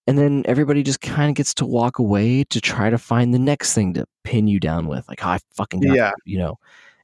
and 0.06 0.18
then 0.18 0.44
everybody 0.46 0.84
just 0.84 1.02
kind 1.02 1.30
of 1.30 1.36
gets 1.36 1.54
to 1.54 1.66
walk 1.66 1.98
away 1.98 2.44
to 2.46 2.62
try 2.62 2.90
to 2.90 2.98
find 2.98 3.34
the 3.34 3.40
next 3.40 3.74
thing 3.74 3.94
to 3.94 4.06
pin 4.24 4.48
you 4.48 4.60
down 4.60 4.86
with 4.88 5.08
like 5.10 5.26
oh, 5.26 5.30
i 5.30 5.40
fucking 5.56 5.82
got 5.82 5.96
Yeah. 5.96 6.12
you, 6.26 6.34
you 6.34 6.38
know 6.38 6.60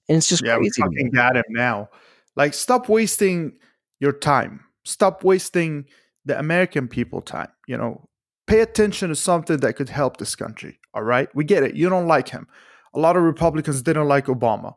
and 0.10 0.18
it's 0.18 0.28
just 0.28 0.44
yeah, 0.44 0.58
we 0.58 0.70
crazy 0.72 0.84
me. 0.84 0.88
fucking 0.98 1.10
got 1.12 1.38
him 1.38 1.44
now. 1.50 1.88
Like, 2.36 2.56
stop 2.56 2.90
wasting 2.90 3.54
your 4.00 4.12
time. 4.12 4.62
Stop 4.84 5.24
wasting 5.24 5.86
the 6.26 6.38
American 6.38 6.88
people 6.88 7.22
time. 7.22 7.50
You 7.68 7.78
know, 7.78 8.08
pay 8.48 8.62
attention 8.62 9.10
to 9.10 9.16
something 9.16 9.58
that 9.58 9.74
could 9.74 9.90
help 9.90 10.18
this 10.18 10.36
country. 10.36 10.80
All 10.94 11.04
right, 11.04 11.30
we 11.36 11.44
get 11.44 11.64
it. 11.64 11.76
You 11.76 11.90
don't 11.90 12.08
like 12.08 12.30
him. 12.30 12.48
A 12.94 13.00
lot 13.00 13.16
of 13.16 13.24
Republicans 13.24 13.82
didn't 13.82 14.08
like 14.08 14.26
Obama. 14.26 14.76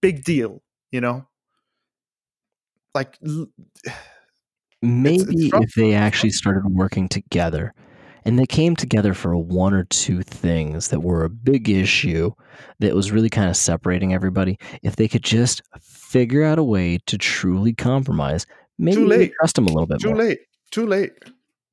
Big 0.00 0.24
deal. 0.24 0.62
You 0.90 1.00
know, 1.00 1.26
like 2.94 3.18
maybe 4.82 5.24
it's 5.28 5.52
rough. 5.52 5.62
if 5.64 5.74
they 5.74 5.94
actually 5.94 6.30
started 6.30 6.64
working 6.70 7.08
together 7.08 7.74
and 8.24 8.38
they 8.38 8.46
came 8.46 8.76
together 8.76 9.14
for 9.14 9.36
one 9.36 9.72
or 9.72 9.84
two 9.84 10.22
things 10.22 10.88
that 10.88 11.00
were 11.00 11.24
a 11.24 11.30
big 11.30 11.68
issue 11.68 12.30
that 12.80 12.94
was 12.94 13.12
really 13.12 13.30
kind 13.30 13.48
of 13.48 13.56
separating 13.56 14.12
everybody 14.12 14.58
if 14.82 14.96
they 14.96 15.08
could 15.08 15.22
just 15.22 15.62
figure 15.80 16.44
out 16.44 16.58
a 16.58 16.64
way 16.64 16.98
to 17.06 17.18
truly 17.18 17.72
compromise 17.72 18.46
maybe 18.78 18.96
Too 18.96 19.06
late. 19.06 19.32
trust 19.38 19.56
them 19.56 19.66
a 19.66 19.72
little 19.72 19.86
bit 19.86 20.00
too 20.00 20.08
more 20.08 20.18
late. 20.18 20.40
Too 20.70 20.86
late. 20.86 21.12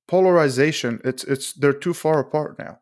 Polarization. 0.07 1.01
It's 1.03 1.23
it's 1.23 1.53
they're 1.53 1.73
too 1.73 1.93
far 1.93 2.19
apart 2.19 2.59
now. 2.59 2.79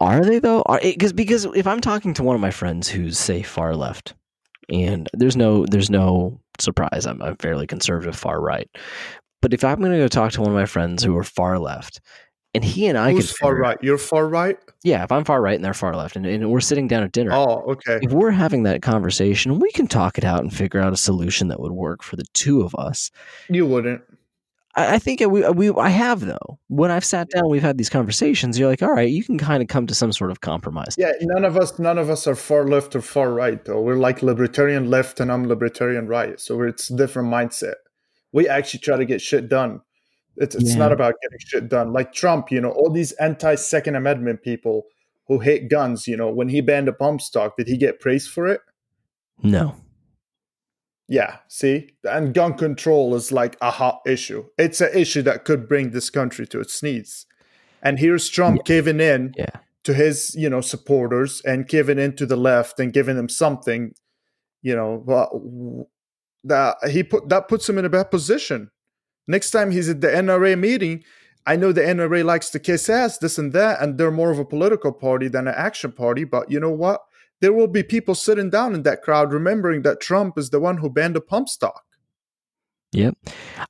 Are 0.00 0.24
they 0.24 0.38
though? 0.38 0.62
Because 0.82 1.12
eh, 1.12 1.14
because 1.16 1.44
if 1.54 1.66
I'm 1.66 1.80
talking 1.80 2.14
to 2.14 2.22
one 2.22 2.34
of 2.34 2.40
my 2.40 2.50
friends 2.50 2.88
who's 2.88 3.18
say 3.18 3.42
far 3.42 3.74
left, 3.76 4.14
and 4.68 5.08
there's 5.14 5.36
no 5.36 5.64
there's 5.66 5.90
no 5.90 6.40
surprise, 6.58 7.06
I'm 7.06 7.22
I'm 7.22 7.36
fairly 7.36 7.66
conservative 7.66 8.16
far 8.16 8.40
right. 8.40 8.68
But 9.42 9.54
if 9.54 9.64
I'm 9.64 9.78
going 9.78 9.92
to 9.92 9.98
go 9.98 10.08
talk 10.08 10.32
to 10.32 10.42
one 10.42 10.50
of 10.50 10.56
my 10.56 10.66
friends 10.66 11.02
who 11.02 11.16
are 11.16 11.24
far 11.24 11.58
left, 11.58 12.00
and 12.54 12.64
he 12.64 12.86
and 12.86 12.98
I 12.98 13.12
Who's 13.12 13.30
far 13.36 13.54
right? 13.54 13.78
You're 13.82 13.98
far 13.98 14.28
right. 14.28 14.58
yeah, 14.82 15.04
if 15.04 15.12
I'm 15.12 15.24
far 15.24 15.40
right 15.40 15.54
and 15.54 15.64
they're 15.64 15.74
far 15.74 15.94
left, 15.94 16.16
and, 16.16 16.26
and 16.26 16.50
we're 16.50 16.60
sitting 16.60 16.88
down 16.88 17.02
at 17.02 17.12
dinner, 17.12 17.32
Oh, 17.32 17.62
okay. 17.72 17.98
if 18.02 18.12
we're 18.12 18.30
having 18.30 18.64
that 18.64 18.82
conversation, 18.82 19.58
we 19.58 19.70
can 19.72 19.86
talk 19.86 20.18
it 20.18 20.24
out 20.24 20.40
and 20.40 20.52
figure 20.54 20.80
out 20.80 20.92
a 20.92 20.96
solution 20.96 21.48
that 21.48 21.60
would 21.60 21.72
work 21.72 22.02
for 22.02 22.16
the 22.16 22.24
two 22.34 22.62
of 22.62 22.74
us. 22.74 23.10
You 23.48 23.66
wouldn't. 23.66 24.02
I, 24.76 24.94
I 24.94 24.98
think 24.98 25.20
we, 25.20 25.44
uh, 25.44 25.52
we 25.52 25.70
I 25.70 25.88
have 25.88 26.20
though. 26.20 26.58
When 26.68 26.90
I've 26.90 27.04
sat 27.04 27.28
down, 27.30 27.48
we've 27.48 27.62
had 27.62 27.76
these 27.78 27.90
conversations. 27.90 28.58
You're 28.58 28.68
like, 28.68 28.82
all 28.82 28.92
right, 28.92 29.08
you 29.10 29.24
can 29.24 29.38
kind 29.38 29.62
of 29.62 29.68
come 29.68 29.86
to 29.88 29.94
some 29.94 30.12
sort 30.12 30.30
of 30.30 30.40
compromise. 30.40 30.94
Yeah, 30.98 31.12
none 31.22 31.44
of 31.44 31.56
us, 31.56 31.78
none 31.78 31.98
of 31.98 32.08
us 32.10 32.26
are 32.26 32.36
far 32.36 32.66
left 32.66 32.94
or 32.96 33.00
far 33.00 33.32
right. 33.32 33.64
Though 33.64 33.80
we're 33.80 33.96
like 33.96 34.22
libertarian 34.22 34.88
left, 34.90 35.18
and 35.20 35.30
I'm 35.32 35.46
libertarian 35.48 36.06
right. 36.06 36.38
So 36.40 36.62
it's 36.62 36.88
a 36.90 36.96
different 36.96 37.28
mindset. 37.32 37.74
We 38.32 38.48
actually 38.48 38.80
try 38.80 38.96
to 38.96 39.04
get 39.04 39.20
shit 39.20 39.48
done. 39.48 39.80
It's 40.36 40.54
it's 40.54 40.72
Yeah. 40.72 40.78
not 40.78 40.92
about 40.92 41.14
getting 41.22 41.38
shit 41.38 41.68
done. 41.68 41.92
Like 41.92 42.12
Trump, 42.12 42.50
you 42.50 42.60
know, 42.60 42.70
all 42.70 42.90
these 42.90 43.12
anti 43.12 43.54
Second 43.56 43.96
Amendment 43.96 44.42
people 44.42 44.86
who 45.26 45.38
hate 45.40 45.68
guns. 45.68 46.06
You 46.08 46.16
know, 46.16 46.30
when 46.30 46.48
he 46.48 46.60
banned 46.60 46.88
the 46.88 46.92
bump 46.92 47.20
stock, 47.20 47.56
did 47.56 47.68
he 47.68 47.76
get 47.76 48.00
praised 48.00 48.30
for 48.30 48.46
it? 48.46 48.60
No, 49.42 49.74
Yeah. 51.08 51.38
See, 51.48 51.90
and 52.04 52.34
gun 52.34 52.54
control 52.54 53.14
is 53.14 53.32
like 53.32 53.56
a 53.60 53.70
hot 53.70 54.00
issue. 54.06 54.44
It's 54.58 54.80
an 54.80 54.90
issue 54.94 55.22
that 55.22 55.44
could 55.44 55.66
bring 55.68 55.90
this 55.90 56.10
country 56.10 56.46
to 56.48 56.60
its 56.60 56.82
knees. 56.82 57.26
And 57.82 57.98
here's 57.98 58.28
Trump 58.28 58.64
caving 58.66 59.00
in 59.00 59.32
yeah. 59.36 59.60
to 59.84 59.94
his 59.94 60.34
you 60.36 60.50
know 60.50 60.60
supporters 60.60 61.40
and 61.46 61.66
giving 61.66 61.98
in 61.98 62.14
to 62.16 62.26
the 62.26 62.36
left 62.36 62.78
and 62.78 62.92
giving 62.92 63.16
them 63.16 63.28
something 63.30 63.94
you 64.62 64.76
know 64.76 65.86
that 66.44 66.76
he 66.90 67.02
put 67.02 67.28
that 67.30 67.48
puts 67.48 67.66
him 67.68 67.78
in 67.78 67.84
a 67.86 67.88
bad 67.90 68.10
position 68.10 68.70
next 69.26 69.50
time 69.50 69.70
he's 69.70 69.88
at 69.88 70.00
the 70.00 70.08
nra 70.08 70.58
meeting 70.58 71.04
I 71.46 71.56
know 71.56 71.72
the 71.72 71.80
NRA 71.80 72.24
likes 72.24 72.50
to 72.50 72.58
kiss 72.58 72.88
ass, 72.88 73.18
this 73.18 73.38
and 73.38 73.52
that, 73.54 73.80
and 73.80 73.96
they're 73.96 74.10
more 74.10 74.30
of 74.30 74.38
a 74.38 74.44
political 74.44 74.92
party 74.92 75.28
than 75.28 75.48
an 75.48 75.54
action 75.56 75.92
party. 75.92 76.24
But 76.24 76.50
you 76.50 76.60
know 76.60 76.70
what? 76.70 77.00
There 77.40 77.52
will 77.52 77.66
be 77.66 77.82
people 77.82 78.14
sitting 78.14 78.50
down 78.50 78.74
in 78.74 78.82
that 78.82 79.02
crowd 79.02 79.32
remembering 79.32 79.82
that 79.82 80.00
Trump 80.00 80.36
is 80.36 80.50
the 80.50 80.60
one 80.60 80.76
who 80.76 80.90
banned 80.90 81.16
the 81.16 81.20
bump 81.20 81.48
stock. 81.48 81.82
Yep. 82.92 83.14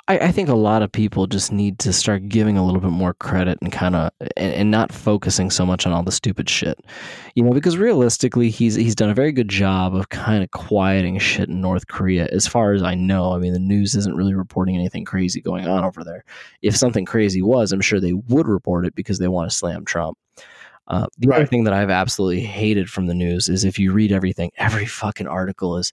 I, 0.09 0.19
I 0.19 0.33
think 0.33 0.49
a 0.49 0.55
lot 0.55 0.81
of 0.81 0.91
people 0.91 1.27
just 1.27 1.53
need 1.53 1.79
to 1.81 1.93
start 1.93 2.31
giving 2.31 2.57
a 2.57 2.65
little 2.65 2.81
bit 2.81 2.91
more 2.91 3.13
credit 3.13 3.59
and 3.61 3.71
kind 3.71 3.95
of 3.95 4.11
and, 4.39 4.55
and 4.55 4.71
not 4.71 4.93
focusing 4.93 5.51
so 5.51 5.67
much 5.67 5.87
on 5.87 5.93
all 5.93 6.03
the 6.03 6.11
stupid 6.11 6.49
shit. 6.49 6.79
You 7.35 7.43
know, 7.43 7.53
because 7.53 7.77
realistically 7.77 8.49
he's 8.49 8.77
he's 8.77 8.95
done 8.95 9.11
a 9.11 9.15
very 9.15 9.33
good 9.33 9.49
job 9.49 9.95
of 9.95 10.09
kind 10.09 10.43
of 10.43 10.51
quieting 10.53 11.19
shit 11.19 11.51
in 11.51 11.61
North 11.61 11.87
Korea 11.89 12.29
as 12.33 12.47
far 12.47 12.73
as 12.73 12.83
I 12.83 12.95
know. 12.95 13.35
I 13.35 13.39
mean 13.39 13.53
the 13.53 13.59
news 13.59 13.95
isn't 13.95 14.17
really 14.17 14.35
reporting 14.35 14.75
anything 14.75 15.05
crazy 15.05 15.43
going 15.43 15.69
on 15.69 15.85
over 15.85 16.03
there. 16.03 16.25
If 16.63 16.75
something 16.75 17.05
crazy 17.05 17.43
was, 17.43 17.73
I'm 17.73 17.83
sure 17.83 18.01
they 18.01 18.15
would 18.15 18.49
report 18.49 18.87
it 18.87 18.95
because 18.95 19.19
they 19.19 19.29
want 19.29 19.51
to 19.51 19.57
slam 19.57 19.85
Trump. 19.85 20.17
Uh, 20.91 21.07
the 21.19 21.33
other 21.33 21.47
thing 21.47 21.63
that 21.65 21.73
I've 21.73 21.91
absolutely 21.91 22.41
hated 22.41 22.91
from 22.91 23.07
the 23.07 23.15
news 23.15 23.49
is 23.49 23.65
if 23.65 23.79
you 23.79 23.93
read 23.93 24.11
everything, 24.11 24.51
every 24.57 24.87
fucking 24.87 25.29
article 25.29 25.77
is 25.77 25.93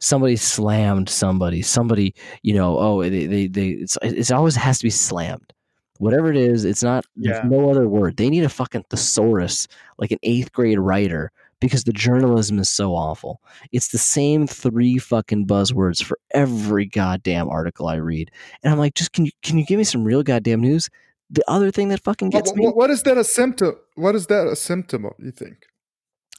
somebody 0.00 0.36
slammed 0.36 1.08
somebody, 1.08 1.62
somebody, 1.62 2.14
you 2.42 2.54
know, 2.54 2.78
oh, 2.78 3.02
they, 3.02 3.26
they, 3.26 3.46
they 3.46 3.68
it's, 3.68 3.96
it's 4.02 4.30
always 4.30 4.56
has 4.56 4.78
to 4.78 4.84
be 4.84 4.90
slammed. 4.90 5.52
Whatever 5.98 6.30
it 6.30 6.36
is, 6.36 6.64
it's 6.64 6.82
not, 6.82 7.06
there's 7.16 7.44
no 7.50 7.70
other 7.70 7.88
word. 7.88 8.16
They 8.16 8.28
need 8.28 8.44
a 8.44 8.48
fucking 8.48 8.84
thesaurus, 8.90 9.68
like 9.96 10.10
an 10.10 10.18
eighth 10.24 10.52
grade 10.52 10.78
writer, 10.78 11.30
because 11.60 11.84
the 11.84 11.92
journalism 11.92 12.58
is 12.58 12.68
so 12.68 12.94
awful. 12.94 13.40
It's 13.70 13.88
the 13.88 13.98
same 13.98 14.46
three 14.46 14.98
fucking 14.98 15.46
buzzwords 15.46 16.02
for 16.02 16.18
every 16.32 16.86
goddamn 16.86 17.48
article 17.48 17.86
I 17.86 17.94
read. 17.96 18.30
And 18.62 18.72
I'm 18.72 18.78
like, 18.78 18.94
just 18.94 19.12
can 19.12 19.24
you, 19.24 19.32
can 19.42 19.56
you 19.56 19.64
give 19.64 19.78
me 19.78 19.84
some 19.84 20.04
real 20.04 20.22
goddamn 20.24 20.60
news? 20.60 20.90
The 21.30 21.44
other 21.48 21.70
thing 21.70 21.88
that 21.88 22.02
fucking 22.02 22.28
What, 22.30 22.44
gets 22.44 22.54
me 22.54 22.66
what- 22.66 22.76
what 22.76 22.90
is 22.90 23.04
that 23.04 23.16
a 23.16 23.24
symptom? 23.24 23.76
What 23.94 24.14
is 24.16 24.26
that 24.26 24.46
a 24.48 24.56
symptom 24.56 25.06
of? 25.06 25.12
You 25.18 25.30
think? 25.30 25.64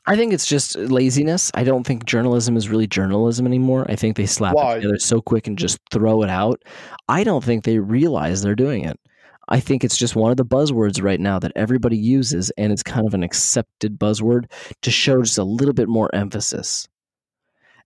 I 0.08 0.16
think 0.16 0.34
it's 0.34 0.46
just 0.46 0.76
laziness. 0.76 1.52
I 1.56 1.64
don't 1.64 1.86
think 1.86 2.06
journalism 2.06 2.56
is 2.58 2.70
really 2.70 2.86
journalism 2.86 3.48
anymore. 3.48 3.86
I 3.90 3.96
think 3.96 4.18
they 4.18 4.28
slap 4.28 4.54
Why? 4.54 4.74
it 4.74 4.76
together 4.76 5.00
so 5.00 5.22
quick 5.22 5.48
and 5.48 5.58
just 5.58 5.80
throw 5.92 6.22
it 6.22 6.30
out. 6.30 6.62
I 7.10 7.24
don't 7.24 7.44
think 7.44 7.64
they 7.64 7.80
realize 7.80 8.42
they're 8.42 8.56
doing 8.56 8.86
it. 8.86 9.00
I 9.48 9.60
think 9.60 9.84
it's 9.84 9.98
just 9.98 10.16
one 10.16 10.32
of 10.32 10.38
the 10.38 10.46
buzzwords 10.46 11.02
right 11.02 11.20
now 11.20 11.40
that 11.40 11.52
everybody 11.56 11.98
uses, 11.98 12.52
and 12.58 12.72
it's 12.72 12.84
kind 12.84 13.08
of 13.08 13.14
an 13.14 13.24
accepted 13.24 14.00
buzzword 14.00 14.46
to 14.82 14.92
show 14.92 15.22
just 15.22 15.38
a 15.38 15.44
little 15.44 15.74
bit 15.74 15.88
more 15.88 16.14
emphasis. 16.14 16.88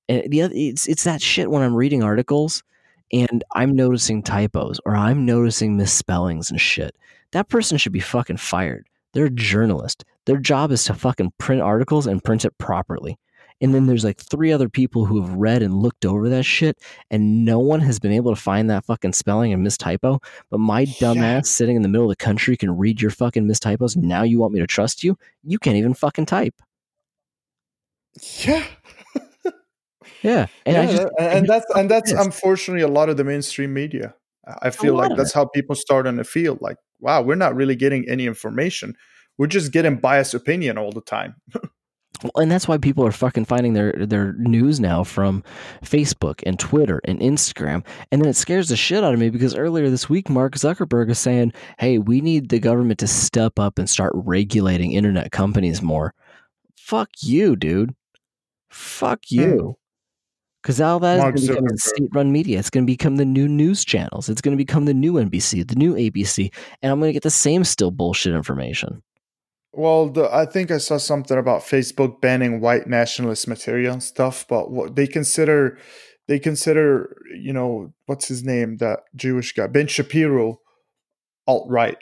And 0.08 0.24
the 0.30 0.42
other, 0.42 0.54
it's 0.56 0.88
it's 0.88 1.04
that 1.04 1.22
shit 1.22 1.52
when 1.52 1.62
I'm 1.62 1.76
reading 1.76 2.02
articles 2.02 2.64
and 3.12 3.44
I'm 3.54 3.76
noticing 3.76 4.24
typos 4.24 4.80
or 4.86 4.96
I'm 4.96 5.26
noticing 5.26 5.78
misspellings 5.78 6.50
and 6.50 6.60
shit. 6.60 6.96
That 7.32 7.50
person 7.50 7.78
should 7.78 7.92
be 7.92 8.00
fucking 8.00 8.38
fired. 8.38 8.88
They're 9.14 9.26
a 9.26 9.30
journalist. 9.30 10.06
Their 10.26 10.38
job 10.38 10.72
is 10.72 10.84
to 10.86 10.94
fucking 10.94 11.34
print 11.38 11.62
articles 11.62 12.08
and 12.08 12.24
print 12.24 12.46
it 12.46 12.58
properly. 12.58 13.18
And 13.62 13.76
then 13.76 13.88
there's 13.88 14.06
like 14.06 14.20
three 14.22 14.54
other 14.54 14.70
people 14.70 15.04
who 15.06 15.22
have 15.22 15.34
read 15.34 15.62
and 15.62 15.74
looked 15.74 16.06
over 16.06 16.30
that 16.30 16.44
shit, 16.44 16.78
and 17.12 17.44
no 17.44 17.60
one 17.60 17.82
has 17.82 18.00
been 18.00 18.14
able 18.14 18.34
to 18.34 18.40
find 18.42 18.70
that 18.70 18.86
fucking 18.86 19.12
spelling 19.12 19.52
and 19.52 19.66
mistypo. 19.66 20.24
But 20.50 20.60
my 20.60 20.86
dumbass 20.86 21.16
Yeah. 21.16 21.42
sitting 21.42 21.76
in 21.76 21.82
the 21.82 21.90
middle 21.90 22.06
of 22.10 22.18
the 22.18 22.24
country 22.24 22.56
can 22.56 22.78
read 22.78 23.02
your 23.02 23.12
fucking 23.12 23.46
mistypos. 23.48 23.98
Now 23.98 24.24
you 24.24 24.40
want 24.40 24.54
me 24.54 24.60
to 24.62 24.68
trust 24.68 25.04
you? 25.04 25.18
You 25.44 25.60
can't 25.60 25.76
even 25.76 25.94
fucking 25.94 26.28
type. 26.28 26.56
Yeah. 28.46 28.66
Yeah, 30.22 30.48
and 30.66 30.76
yeah, 30.76 30.82
I 30.82 30.86
just 30.86 31.02
and, 31.18 31.28
and 31.38 31.48
that's 31.48 31.66
and 31.76 31.90
that's 31.90 32.12
unfortunately 32.12 32.82
a 32.84 32.90
lot 32.90 33.08
of 33.08 33.16
the 33.16 33.24
mainstream 33.24 33.74
media. 33.74 34.16
I- 34.62 34.70
feel 34.72 34.96
like 34.96 35.16
that's 35.16 35.32
it. 35.32 35.36
how 35.36 35.46
people 35.46 35.76
start 35.76 36.08
in 36.08 36.18
the 36.18 36.24
field. 36.24 36.60
Like, 36.62 36.78
wow, 37.00 37.22
we're 37.22 37.36
not 37.36 37.56
really 37.56 37.76
getting 37.76 38.08
any 38.10 38.26
information. 38.26 38.96
We're 39.38 39.48
just 39.48 39.72
getting 39.72 39.98
biased 39.98 40.34
opinion 40.34 40.78
all 40.78 40.92
the 40.92 41.02
time. 41.02 41.36
Well, 42.22 42.44
and 42.44 42.52
that's 42.52 42.68
why 42.68 42.78
people 42.78 43.06
are 43.06 43.14
fucking 43.14 43.46
finding 43.46 43.74
their 43.74 43.94
their 43.94 44.34
news 44.34 44.80
now 44.80 45.06
from 45.06 45.44
Facebook 45.84 46.44
and 46.46 46.60
Twitter 46.60 47.00
and 47.06 47.20
Instagram. 47.20 47.86
And 48.12 48.22
then 48.22 48.30
it 48.30 48.36
scares 48.36 48.68
the 48.68 48.76
shit 48.76 49.04
out 49.04 49.14
of 49.14 49.20
me 49.20 49.30
because 49.30 49.56
earlier 49.56 49.90
this 49.90 50.10
week 50.10 50.30
Mark 50.30 50.56
Zuckerberg 50.56 51.10
is 51.10 51.20
saying, 51.20 51.54
"Hey, 51.78 51.98
we 51.98 52.20
need 52.20 52.50
the 52.50 52.60
government 52.60 53.00
to 53.00 53.08
step 53.08 53.58
up 53.58 53.80
and 53.80 53.90
start 53.90 54.12
regulating 54.16 54.92
internet 54.92 55.32
companies 55.32 55.82
more." 55.82 56.14
Fuck 56.76 57.10
you, 57.22 57.56
dude. 57.56 57.96
Fuck 58.70 59.22
hmm. 59.30 59.40
you. 59.40 59.79
Because 60.62 60.82
all 60.82 61.00
that 61.00 61.16
is 61.16 61.22
Mark 61.22 61.36
going 61.36 61.48
to 61.48 61.54
become 61.54 61.66
Zuckerberg. 61.66 61.80
state-run 61.80 62.32
media. 62.32 62.60
It's 62.60 62.70
going 62.70 62.86
to 62.86 62.92
become 62.92 63.16
the 63.16 63.26
new 63.26 63.48
news 63.48 63.86
channels. 63.86 64.28
It's 64.28 64.42
going 64.42 64.58
to 64.58 64.62
become 64.62 64.86
the 64.86 64.94
new 64.94 65.14
NBC, 65.14 65.68
the 65.68 65.76
new 65.76 65.96
ABC, 65.96 66.54
and 66.82 66.92
I'm 66.92 67.00
going 67.00 67.10
to 67.10 67.14
get 67.14 67.24
the 67.24 67.30
same 67.30 67.64
still 67.64 67.92
bullshit 67.92 68.34
information. 68.34 69.02
Well, 69.72 70.10
the, 70.10 70.34
I 70.34 70.46
think 70.46 70.72
I 70.72 70.78
saw 70.80 70.98
something 70.98 71.38
about 71.38 71.62
Facebook 71.62 72.20
banning 72.22 72.60
white 72.60 72.88
nationalist 72.88 73.48
material 73.48 73.94
and 73.94 74.04
stuff, 74.04 74.46
but 74.50 74.72
what 74.72 74.96
they 74.96 75.08
consider, 75.08 75.78
they 76.28 76.40
consider, 76.40 77.16
you 77.40 77.54
know, 77.54 77.94
what's 78.08 78.28
his 78.28 78.44
name, 78.44 78.78
that 78.78 79.02
Jewish 79.16 79.54
guy, 79.54 79.68
Ben 79.68 79.88
Shapiro, 79.88 80.60
alt 81.48 81.70
right. 81.70 81.98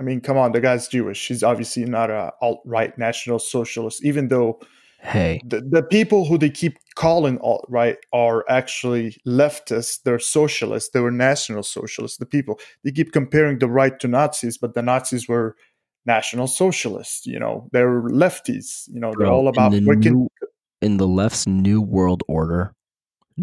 I 0.00 0.02
mean, 0.02 0.20
come 0.20 0.36
on, 0.36 0.52
the 0.52 0.60
guy's 0.60 0.88
Jewish. 0.88 1.26
He's 1.26 1.42
obviously 1.42 1.84
not 1.84 2.10
a 2.10 2.32
alt 2.40 2.60
right 2.64 2.96
national 2.98 3.38
socialist, 3.38 4.04
even 4.04 4.28
though 4.28 4.60
Hey, 5.00 5.40
the, 5.44 5.60
the 5.60 5.82
people 5.82 6.24
who 6.24 6.38
they 6.38 6.50
keep 6.50 6.76
calling 6.96 7.38
alt 7.38 7.64
right 7.68 7.96
are 8.12 8.44
actually 8.48 9.16
leftists. 9.26 10.02
They're 10.02 10.18
socialists. 10.18 10.90
They 10.90 11.00
were 11.00 11.12
national 11.12 11.62
socialists. 11.62 12.18
The 12.18 12.26
people 12.26 12.58
they 12.82 12.90
keep 12.90 13.12
comparing 13.12 13.60
the 13.60 13.68
right 13.68 13.98
to 14.00 14.08
Nazis, 14.08 14.58
but 14.58 14.74
the 14.74 14.82
Nazis 14.82 15.28
were 15.28 15.54
national 16.04 16.48
socialists. 16.48 17.26
You 17.26 17.38
know, 17.38 17.68
they're 17.72 18.02
lefties. 18.02 18.88
You 18.88 18.98
know, 18.98 19.12
they're 19.16 19.28
all 19.28 19.46
about 19.46 19.72
in 19.72 19.84
the, 19.84 19.88
wicked. 19.88 20.12
new, 20.12 20.28
in 20.82 20.96
the 20.96 21.06
left's 21.06 21.46
new 21.46 21.80
world 21.80 22.24
order. 22.26 22.74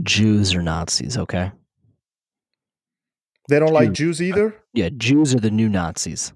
Jews 0.04 0.54
are 0.54 0.62
Nazis, 0.62 1.18
okay? 1.18 1.52
They 3.48 3.60
don't 3.60 3.72
like 3.72 3.94
Jews. 3.94 4.22
Either. 4.22 4.56
Yeah, 4.74 4.90
Jews 4.98 5.34
are 5.34 5.40
the 5.40 5.52
new 5.52 5.70
Nazis. 5.70 6.34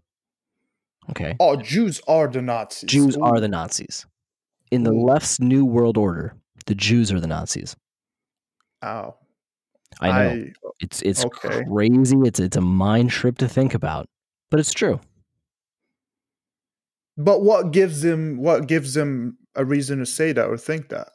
Okay. 1.10 1.36
Oh, 1.40 1.56
Jews 1.56 2.00
are 2.08 2.28
the 2.28 2.42
Nazis. 2.42 2.90
Jews 2.90 3.18
are 3.18 3.40
the 3.42 3.48
Nazis. 3.48 4.06
In 4.72 4.84
the 4.84 4.92
left's 4.92 5.40
new 5.40 5.66
world 5.66 5.98
order, 5.98 6.36
the 6.66 6.76
Jews 6.76 7.12
are 7.12 7.20
the 7.20 7.28
Nazis. 7.28 7.76
Oh, 8.82 9.16
I 10.00 10.12
know. 10.12 10.46
it's 10.80 11.02
it's 11.02 11.26
okay. 11.26 11.64
crazy. 11.66 12.18
It's 12.24 12.40
it's 12.40 12.58
a 12.58 12.62
mind 12.62 13.10
trip 13.10 13.38
to 13.40 13.48
think 13.48 13.74
about. 13.74 14.06
But 14.52 14.60
it's 14.60 14.74
true. 14.74 15.00
But 17.18 17.42
what 17.42 17.72
gives 17.72 18.02
them? 18.02 18.38
What 18.38 18.68
gives 18.68 18.94
them 18.94 19.38
a 19.56 19.66
reason 19.66 20.00
to 20.00 20.06
say 20.06 20.32
that 20.32 20.46
or 20.48 20.58
think 20.58 20.90
that? 20.90 21.10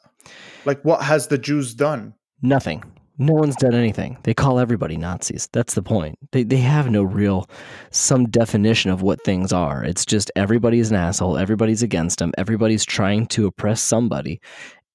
Like, 0.65 0.83
what 0.83 1.01
has 1.01 1.27
the 1.27 1.37
Jews 1.37 1.73
done? 1.73 2.13
Nothing. 2.41 2.83
No 3.17 3.33
one's 3.33 3.55
done 3.55 3.73
anything. 3.73 4.17
They 4.23 4.33
call 4.33 4.59
everybody 4.59 4.97
Nazis. 4.97 5.47
That's 5.53 5.73
the 5.73 5.81
point. 5.81 6.19
They 6.31 6.43
they 6.43 6.57
have 6.57 6.89
no 6.89 7.03
real 7.03 7.49
some 7.91 8.27
definition 8.29 8.91
of 8.91 9.01
what 9.01 9.23
things 9.23 9.53
are. 9.53 9.83
It's 9.83 10.05
just 10.05 10.31
everybody's 10.35 10.91
an 10.91 10.97
asshole, 10.97 11.37
everybody's 11.37 11.81
against 11.81 12.19
them, 12.19 12.33
everybody's 12.37 12.83
trying 12.83 13.27
to 13.27 13.47
oppress 13.47 13.81
somebody. 13.81 14.41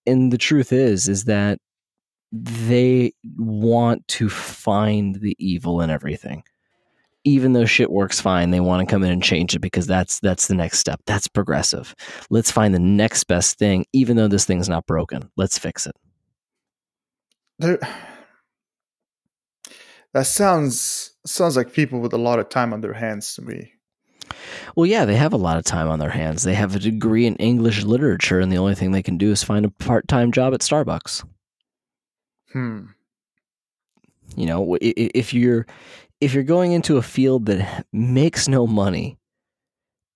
And 0.06 0.32
the 0.32 0.38
truth 0.38 0.72
is 0.72 1.08
is 1.08 1.24
that 1.24 1.58
they 2.32 3.12
want 3.36 4.06
to 4.08 4.28
find 4.28 5.16
the 5.16 5.34
evil 5.38 5.80
in 5.80 5.88
everything. 5.88 6.42
Even 7.24 7.52
though 7.52 7.66
shit 7.66 7.90
works 7.90 8.20
fine, 8.20 8.50
they 8.50 8.60
want 8.60 8.86
to 8.86 8.90
come 8.90 9.02
in 9.02 9.10
and 9.10 9.22
change 9.22 9.54
it 9.54 9.60
because 9.60 9.86
that's 9.86 10.20
that's 10.20 10.46
the 10.46 10.54
next 10.54 10.78
step. 10.78 11.00
That's 11.06 11.26
progressive. 11.26 11.94
Let's 12.28 12.50
find 12.50 12.74
the 12.74 12.78
next 12.78 13.24
best 13.24 13.58
thing 13.58 13.86
even 13.94 14.18
though 14.18 14.28
this 14.28 14.44
thing's 14.44 14.68
not 14.68 14.86
broken. 14.86 15.30
Let's 15.36 15.58
fix 15.58 15.86
it. 15.86 15.96
There, 17.58 17.78
that 20.14 20.26
sounds 20.26 21.12
sounds 21.26 21.56
like 21.56 21.72
people 21.72 22.00
with 22.00 22.12
a 22.12 22.18
lot 22.18 22.38
of 22.38 22.48
time 22.48 22.72
on 22.72 22.80
their 22.80 22.94
hands 22.94 23.34
to 23.34 23.42
me. 23.42 23.72
Well, 24.76 24.86
yeah, 24.86 25.04
they 25.04 25.16
have 25.16 25.32
a 25.32 25.38
lot 25.38 25.58
of 25.58 25.64
time 25.64 25.88
on 25.88 25.98
their 25.98 26.10
hands. 26.10 26.42
They 26.42 26.54
have 26.54 26.74
a 26.74 26.80
degree 26.80 27.26
in 27.26 27.36
English 27.36 27.84
literature, 27.84 28.40
and 28.40 28.50
the 28.50 28.58
only 28.58 28.74
thing 28.74 28.92
they 28.92 29.02
can 29.02 29.18
do 29.18 29.30
is 29.30 29.42
find 29.42 29.64
a 29.64 29.70
part 29.70 30.08
time 30.08 30.32
job 30.32 30.54
at 30.54 30.60
Starbucks. 30.60 31.24
Hmm. 32.52 32.86
You 34.36 34.46
know, 34.46 34.76
if 34.80 35.34
you're 35.34 35.66
if 36.20 36.34
you're 36.34 36.44
going 36.44 36.72
into 36.72 36.96
a 36.96 37.02
field 37.02 37.46
that 37.46 37.86
makes 37.92 38.48
no 38.48 38.66
money, 38.66 39.18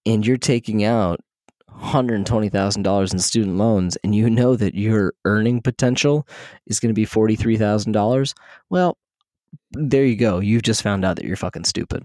and 0.06 0.26
you're 0.26 0.36
taking 0.36 0.84
out 0.84 1.20
hundred 1.68 2.24
twenty 2.24 2.48
thousand 2.48 2.82
dollars 2.82 3.12
in 3.12 3.18
student 3.18 3.56
loans, 3.56 3.96
and 4.04 4.14
you 4.14 4.30
know 4.30 4.54
that 4.56 4.74
your 4.74 5.14
earning 5.24 5.60
potential 5.60 6.26
is 6.66 6.78
going 6.78 6.90
to 6.90 6.94
be 6.94 7.04
forty 7.04 7.34
three 7.34 7.56
thousand 7.56 7.92
dollars, 7.92 8.34
well, 8.70 8.96
there 9.72 10.04
you 10.04 10.16
go. 10.16 10.40
You've 10.40 10.62
just 10.62 10.82
found 10.82 11.04
out 11.04 11.16
that 11.16 11.24
you're 11.24 11.36
fucking 11.36 11.64
stupid. 11.64 12.04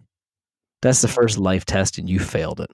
That's 0.82 1.02
the 1.02 1.08
first 1.08 1.38
life 1.38 1.66
test, 1.66 1.97
and 1.97 2.10
you 2.10 2.20
failed 2.20 2.62
it. 2.62 2.72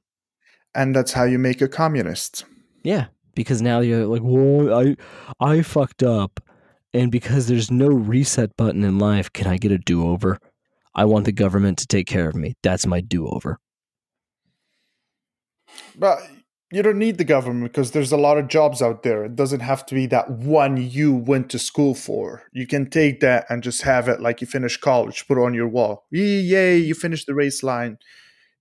And 0.74 0.96
that's 0.96 1.14
how 1.14 1.24
you 1.24 1.40
make 1.40 1.62
a 1.62 1.68
communist. 1.68 2.46
Yeah, 2.84 3.08
because 3.34 3.62
now 3.62 3.80
you're 3.80 4.06
like, 4.06 4.22
well, 4.24 4.74
I, 4.74 4.96
I 5.40 5.62
fucked 5.62 6.04
up, 6.04 6.40
and 6.94 7.12
because 7.12 7.48
there's 7.48 7.72
no 7.72 7.88
reset 7.88 8.56
button 8.58 8.84
in 8.84 9.00
life, 9.00 9.32
can 9.34 9.48
I 9.48 9.58
get 9.58 9.72
a 9.72 9.78
do 9.78 10.08
over? 10.08 10.40
I 10.94 11.06
want 11.06 11.26
the 11.26 11.32
government 11.32 11.78
to 11.80 11.88
take 11.88 12.08
care 12.08 12.30
of 12.30 12.36
me. 12.36 12.56
That's 12.64 12.86
my 12.86 13.02
do 13.02 13.28
over. 13.28 13.60
But 15.98 16.20
you 16.76 16.84
don't 16.84 17.00
need 17.00 17.18
the 17.18 17.24
government 17.24 17.72
because 17.72 17.92
there's 17.92 18.12
a 18.12 18.18
lot 18.18 18.38
of 18.38 18.50
jobs 18.50 18.82
out 18.82 19.02
there. 19.04 19.24
It 19.24 19.38
doesn't 19.38 19.62
have 19.62 19.86
to 19.86 19.96
be 19.96 20.08
that 20.08 20.30
one 20.30 20.76
you 20.76 21.14
went 21.14 21.50
to 21.52 21.60
school 21.60 21.96
for. 21.96 22.44
You 22.52 22.68
can 22.68 22.90
take 22.90 23.22
that 23.22 23.46
and 23.50 23.64
just 23.64 23.84
have 23.84 24.10
it 24.10 24.20
like 24.20 24.42
you 24.42 24.48
finish 24.48 24.76
college, 24.76 25.26
put 25.26 25.38
it 25.38 25.42
on 25.42 25.54
your 25.54 25.70
wall. 25.70 26.06
Yay, 26.12 26.42
yay, 26.42 26.78
you 26.78 26.94
finished 26.94 27.28
the 27.28 27.34
race 27.34 27.64
line, 27.64 27.98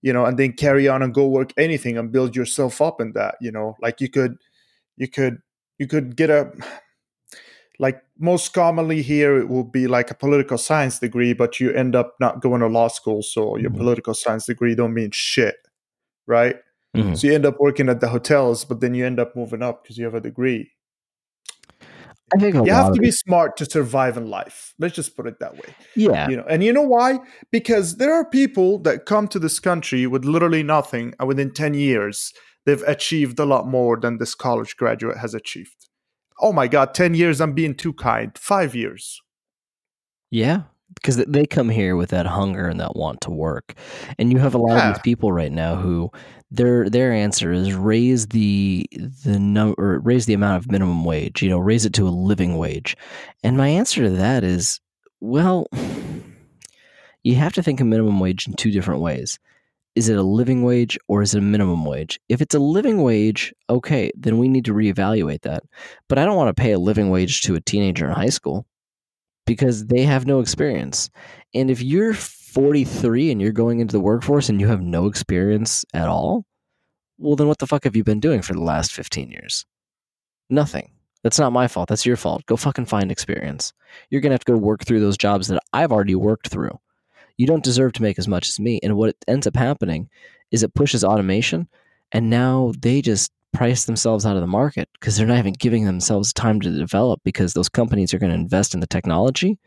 you 0.00 0.12
know, 0.12 0.24
and 0.26 0.38
then 0.38 0.52
carry 0.52 0.86
on 0.86 1.02
and 1.02 1.12
go 1.12 1.26
work 1.26 1.52
anything 1.56 1.98
and 1.98 2.12
build 2.12 2.36
yourself 2.36 2.80
up 2.80 3.00
in 3.00 3.14
that, 3.14 3.34
you 3.40 3.50
know. 3.50 3.74
Like 3.82 4.00
you 4.00 4.08
could 4.08 4.36
you 4.96 5.08
could 5.08 5.38
you 5.78 5.88
could 5.88 6.14
get 6.14 6.30
a 6.30 6.52
like 7.80 8.00
most 8.16 8.52
commonly 8.52 9.02
here 9.02 9.36
it 9.38 9.48
will 9.48 9.64
be 9.64 9.88
like 9.88 10.12
a 10.12 10.14
political 10.14 10.56
science 10.56 11.00
degree, 11.00 11.32
but 11.32 11.58
you 11.58 11.72
end 11.72 11.96
up 11.96 12.14
not 12.20 12.40
going 12.40 12.60
to 12.60 12.68
law 12.68 12.86
school, 12.86 13.22
so 13.22 13.56
your 13.56 13.70
Mhm. 13.72 13.78
political 13.78 14.14
science 14.14 14.46
degree 14.46 14.76
don't 14.76 14.94
mean 14.94 15.10
shit, 15.10 15.56
right? 16.28 16.56
Mhm. 16.94 17.16
So 17.18 17.26
you 17.26 17.34
end 17.34 17.46
up 17.46 17.56
working 17.58 17.88
at 17.88 18.00
the 18.00 18.08
hotels, 18.08 18.64
but 18.64 18.80
then 18.80 18.94
you 18.94 19.04
end 19.04 19.18
up 19.18 19.34
moving 19.36 19.62
up 19.62 19.82
because 19.82 19.98
you 19.98 20.04
have 20.04 20.14
a 20.14 20.20
degree. 20.20 20.70
I 22.34 22.38
think 22.38 22.54
You 22.54 22.72
have 22.72 22.92
to 22.94 23.00
be 23.00 23.08
it- 23.08 23.14
smart 23.14 23.56
to 23.58 23.64
survive 23.66 24.16
in 24.16 24.28
life. 24.28 24.74
Let's 24.78 24.94
just 24.94 25.14
put 25.16 25.26
it 25.26 25.38
that 25.40 25.54
way. 25.54 25.74
yeah. 25.94 26.28
You 26.28 26.36
know, 26.38 26.44
and 26.48 26.64
you 26.64 26.72
know 26.72 26.82
why? 26.82 27.18
Because 27.52 27.96
there 27.96 28.12
are 28.14 28.24
people 28.24 28.78
that 28.80 29.06
come 29.06 29.28
to 29.28 29.38
this 29.38 29.60
country 29.60 30.06
with 30.06 30.24
literally 30.24 30.62
nothing, 30.62 31.14
and 31.18 31.28
within 31.28 31.52
ten 31.52 31.74
years, 31.74 32.32
they've 32.64 32.82
achieved 32.86 33.38
a 33.38 33.44
lot 33.44 33.66
more 33.68 33.98
than 34.00 34.18
this 34.18 34.34
college 34.34 34.76
graduate 34.76 35.18
has 35.18 35.34
achieved. 35.34 35.76
Oh 36.40 36.52
my 36.52 36.66
God, 36.66 36.94
ten 36.94 37.14
years! 37.14 37.40
I'm 37.40 37.52
being 37.52 37.74
too 37.74 37.92
kind. 37.92 38.36
Five 38.38 38.74
years. 38.74 39.20
Yeah, 40.30 40.62
because 40.94 41.16
they 41.16 41.46
come 41.46 41.68
here 41.68 41.96
with 41.96 42.10
that 42.10 42.26
hunger 42.26 42.66
and 42.68 42.80
that 42.80 42.96
want 42.96 43.20
to 43.22 43.30
work, 43.30 43.74
and 44.18 44.32
you 44.32 44.38
have 44.38 44.54
a 44.54 44.58
lot 44.58 44.78
of 44.78 44.94
these 44.94 45.02
people 45.02 45.32
right 45.32 45.52
now 45.52 45.76
who 45.76 46.10
their 46.50 46.88
their 46.88 47.12
answer 47.12 47.52
is 47.52 47.74
raise 47.74 48.28
the 48.28 48.86
the 49.24 49.38
num 49.38 49.74
or 49.78 49.98
raise 50.00 50.26
the 50.26 50.34
amount 50.34 50.62
of 50.62 50.70
minimum 50.70 51.04
wage. 51.04 51.42
You 51.42 51.50
know, 51.50 51.58
raise 51.58 51.84
it 51.84 51.92
to 51.94 52.08
a 52.08 52.10
living 52.10 52.56
wage, 52.56 52.96
and 53.42 53.56
my 53.56 53.68
answer 53.68 54.04
to 54.04 54.10
that 54.10 54.44
is 54.44 54.80
well, 55.20 55.66
you 57.22 57.34
have 57.36 57.54
to 57.54 57.62
think 57.62 57.80
of 57.80 57.86
minimum 57.86 58.20
wage 58.20 58.46
in 58.46 58.54
two 58.54 58.70
different 58.70 59.00
ways. 59.00 59.38
Is 59.94 60.08
it 60.08 60.16
a 60.16 60.22
living 60.22 60.64
wage 60.64 60.98
or 61.06 61.22
is 61.22 61.34
it 61.34 61.38
a 61.38 61.42
minimum 61.42 61.84
wage? 61.84 62.18
If 62.28 62.40
it's 62.40 62.54
a 62.54 62.58
living 62.58 63.02
wage, 63.02 63.54
okay, 63.70 64.10
then 64.16 64.38
we 64.38 64.48
need 64.48 64.64
to 64.64 64.74
reevaluate 64.74 65.42
that. 65.42 65.62
But 66.08 66.18
I 66.18 66.24
don't 66.24 66.36
want 66.36 66.54
to 66.54 66.60
pay 66.60 66.72
a 66.72 66.80
living 66.80 67.10
wage 67.10 67.42
to 67.42 67.54
a 67.54 67.60
teenager 67.60 68.06
in 68.06 68.12
high 68.12 68.30
school 68.30 68.66
because 69.46 69.86
they 69.86 70.02
have 70.02 70.26
no 70.26 70.40
experience. 70.40 71.10
And 71.54 71.70
if 71.70 71.82
you're 71.82 72.14
43 72.14 73.30
and 73.30 73.40
you're 73.40 73.52
going 73.52 73.80
into 73.80 73.92
the 73.92 74.00
workforce 74.00 74.48
and 74.48 74.60
you 74.60 74.68
have 74.68 74.80
no 74.80 75.06
experience 75.06 75.84
at 75.92 76.08
all, 76.08 76.44
well, 77.18 77.36
then 77.36 77.48
what 77.48 77.58
the 77.58 77.66
fuck 77.66 77.84
have 77.84 77.96
you 77.96 78.04
been 78.04 78.20
doing 78.20 78.42
for 78.42 78.54
the 78.54 78.62
last 78.62 78.92
15 78.92 79.30
years? 79.30 79.64
Nothing. 80.50 80.90
That's 81.22 81.38
not 81.38 81.52
my 81.52 81.68
fault. 81.68 81.88
That's 81.88 82.04
your 82.04 82.16
fault. 82.16 82.44
Go 82.46 82.56
fucking 82.56 82.86
find 82.86 83.10
experience. 83.10 83.72
You're 84.10 84.20
going 84.20 84.30
to 84.30 84.34
have 84.34 84.44
to 84.44 84.52
go 84.52 84.58
work 84.58 84.84
through 84.84 85.00
those 85.00 85.16
jobs 85.16 85.48
that 85.48 85.62
I've 85.72 85.92
already 85.92 86.14
worked 86.14 86.48
through. 86.48 86.78
You 87.38 87.46
don't 87.46 87.64
deserve 87.64 87.94
to 87.94 88.02
make 88.02 88.18
as 88.18 88.28
much 88.28 88.48
as 88.48 88.60
me. 88.60 88.78
And 88.82 88.96
what 88.96 89.16
ends 89.26 89.46
up 89.46 89.56
happening 89.56 90.08
is 90.50 90.62
it 90.62 90.74
pushes 90.74 91.02
automation, 91.02 91.68
and 92.12 92.30
now 92.30 92.72
they 92.78 93.00
just 93.00 93.32
price 93.54 93.84
themselves 93.84 94.26
out 94.26 94.36
of 94.36 94.42
the 94.42 94.46
market 94.46 94.88
because 94.94 95.16
they're 95.16 95.26
not 95.26 95.38
even 95.38 95.54
giving 95.54 95.84
themselves 95.84 96.32
time 96.32 96.60
to 96.60 96.70
develop 96.70 97.20
because 97.24 97.54
those 97.54 97.68
companies 97.68 98.12
are 98.12 98.18
going 98.18 98.32
to 98.32 98.38
invest 98.38 98.74
in 98.74 98.80
the 98.80 98.86
technology 98.86 99.58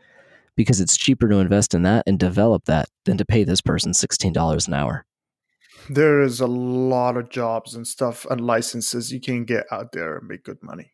because 0.54 0.80
it's 0.80 0.96
cheaper 0.96 1.28
to 1.28 1.36
invest 1.36 1.74
in 1.74 1.82
that 1.82 2.04
and 2.06 2.18
develop 2.18 2.64
that 2.66 2.88
than 3.04 3.16
to 3.16 3.24
pay 3.24 3.44
this 3.44 3.60
person 3.60 3.92
$16 3.92 4.68
an 4.68 4.74
hour. 4.74 5.06
There 5.88 6.20
is 6.20 6.40
a 6.40 6.46
lot 6.46 7.16
of 7.16 7.30
jobs 7.30 7.74
and 7.74 7.86
stuff 7.86 8.26
and 8.28 8.40
licenses 8.40 9.12
you 9.12 9.20
can 9.20 9.44
get 9.44 9.66
out 9.70 9.92
there 9.92 10.18
and 10.18 10.28
make 10.28 10.44
good 10.44 10.62
money. 10.62 10.92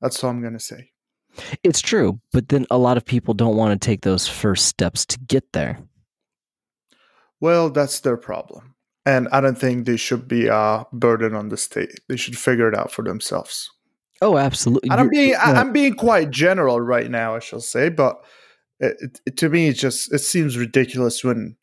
That's 0.00 0.22
all 0.22 0.30
I'm 0.30 0.42
gonna 0.42 0.60
say. 0.60 0.90
It's 1.62 1.80
true, 1.80 2.20
but 2.32 2.48
then 2.48 2.66
a 2.70 2.78
lot 2.78 2.96
of 2.96 3.04
people 3.04 3.34
don't 3.34 3.56
want 3.56 3.80
to 3.80 3.84
take 3.84 4.02
those 4.02 4.28
first 4.28 4.66
steps 4.66 5.04
to 5.06 5.18
get 5.18 5.52
there. 5.52 5.80
Well, 7.40 7.70
that's 7.70 8.00
their 8.00 8.16
problem. 8.16 8.75
And 9.06 9.28
I 9.30 9.40
don't 9.40 9.56
think 9.56 9.86
they 9.86 9.96
should 9.96 10.28
be 10.28 10.48
a 10.48 10.84
burden 10.92 11.34
on 11.34 11.48
the 11.48 11.56
state. 11.56 12.00
They 12.08 12.16
should 12.16 12.36
figure 12.36 12.68
it 12.68 12.74
out 12.76 12.90
for 12.92 13.02
themselves. 13.02 13.70
Oh, 14.20 14.36
absolutely. 14.36 14.90
And 14.90 15.00
I'm 15.00 15.08
being 15.08 15.30
yeah. 15.30 15.52
I'm 15.52 15.72
being 15.72 15.94
quite 15.94 16.30
general 16.30 16.80
right 16.80 17.10
now, 17.10 17.36
I 17.36 17.38
shall 17.38 17.60
say, 17.60 17.88
but 17.88 18.16
it, 18.80 19.20
it, 19.26 19.36
to 19.38 19.48
me, 19.48 19.68
it 19.68 19.74
just 19.74 20.12
it 20.12 20.18
seems 20.18 20.58
ridiculous 20.58 21.22
when 21.24 21.56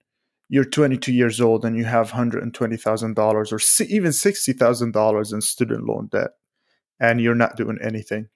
you're 0.49 0.63
22 0.65 1.11
years 1.11 1.41
old 1.41 1.65
and 1.65 1.75
you 1.77 1.83
have 1.85 2.11
120 2.11 2.77
thousand 2.77 3.15
dollars 3.15 3.51
or 3.51 3.59
si- 3.59 3.85
even 3.85 4.13
sixty 4.13 4.53
thousand 4.53 4.93
dollars 4.93 5.33
in 5.33 5.41
student 5.41 5.85
loan 5.85 6.07
debt, 6.11 6.31
and 6.99 7.19
you're 7.21 7.35
not 7.35 7.57
doing 7.57 7.77
anything. 7.81 8.29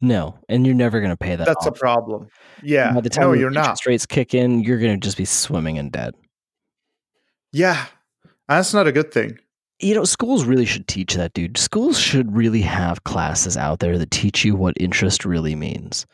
no, 0.00 0.38
and 0.48 0.66
you're 0.66 0.74
never 0.76 1.00
going 1.00 1.10
to 1.10 1.16
pay 1.16 1.36
that. 1.36 1.46
That's 1.46 1.66
a 1.66 1.72
problem. 1.72 2.28
Yeah, 2.62 2.92
By 2.94 3.00
the 3.00 3.10
time 3.10 3.24
no, 3.24 3.32
you're 3.32 3.50
not. 3.50 3.64
interest 3.66 3.86
rates 3.86 4.06
kick 4.06 4.34
in, 4.34 4.62
you're 4.62 4.78
going 4.78 4.98
to 4.98 5.04
just 5.04 5.16
be 5.16 5.24
swimming 5.24 5.76
in 5.76 5.90
debt. 5.90 6.14
Yeah, 7.52 7.86
that's 8.48 8.74
not 8.74 8.86
a 8.86 8.92
good 8.92 9.12
thing. 9.12 9.38
You 9.80 9.94
know, 9.94 10.04
schools 10.04 10.44
really 10.44 10.64
should 10.64 10.88
teach 10.88 11.14
that, 11.14 11.34
dude. 11.34 11.56
Schools 11.56 11.98
should 11.98 12.34
really 12.34 12.62
have 12.62 13.04
classes 13.04 13.56
out 13.56 13.78
there 13.78 13.96
that 13.96 14.10
teach 14.10 14.44
you 14.44 14.56
what 14.56 14.74
interest 14.80 15.24
really 15.24 15.54
means. 15.54 16.04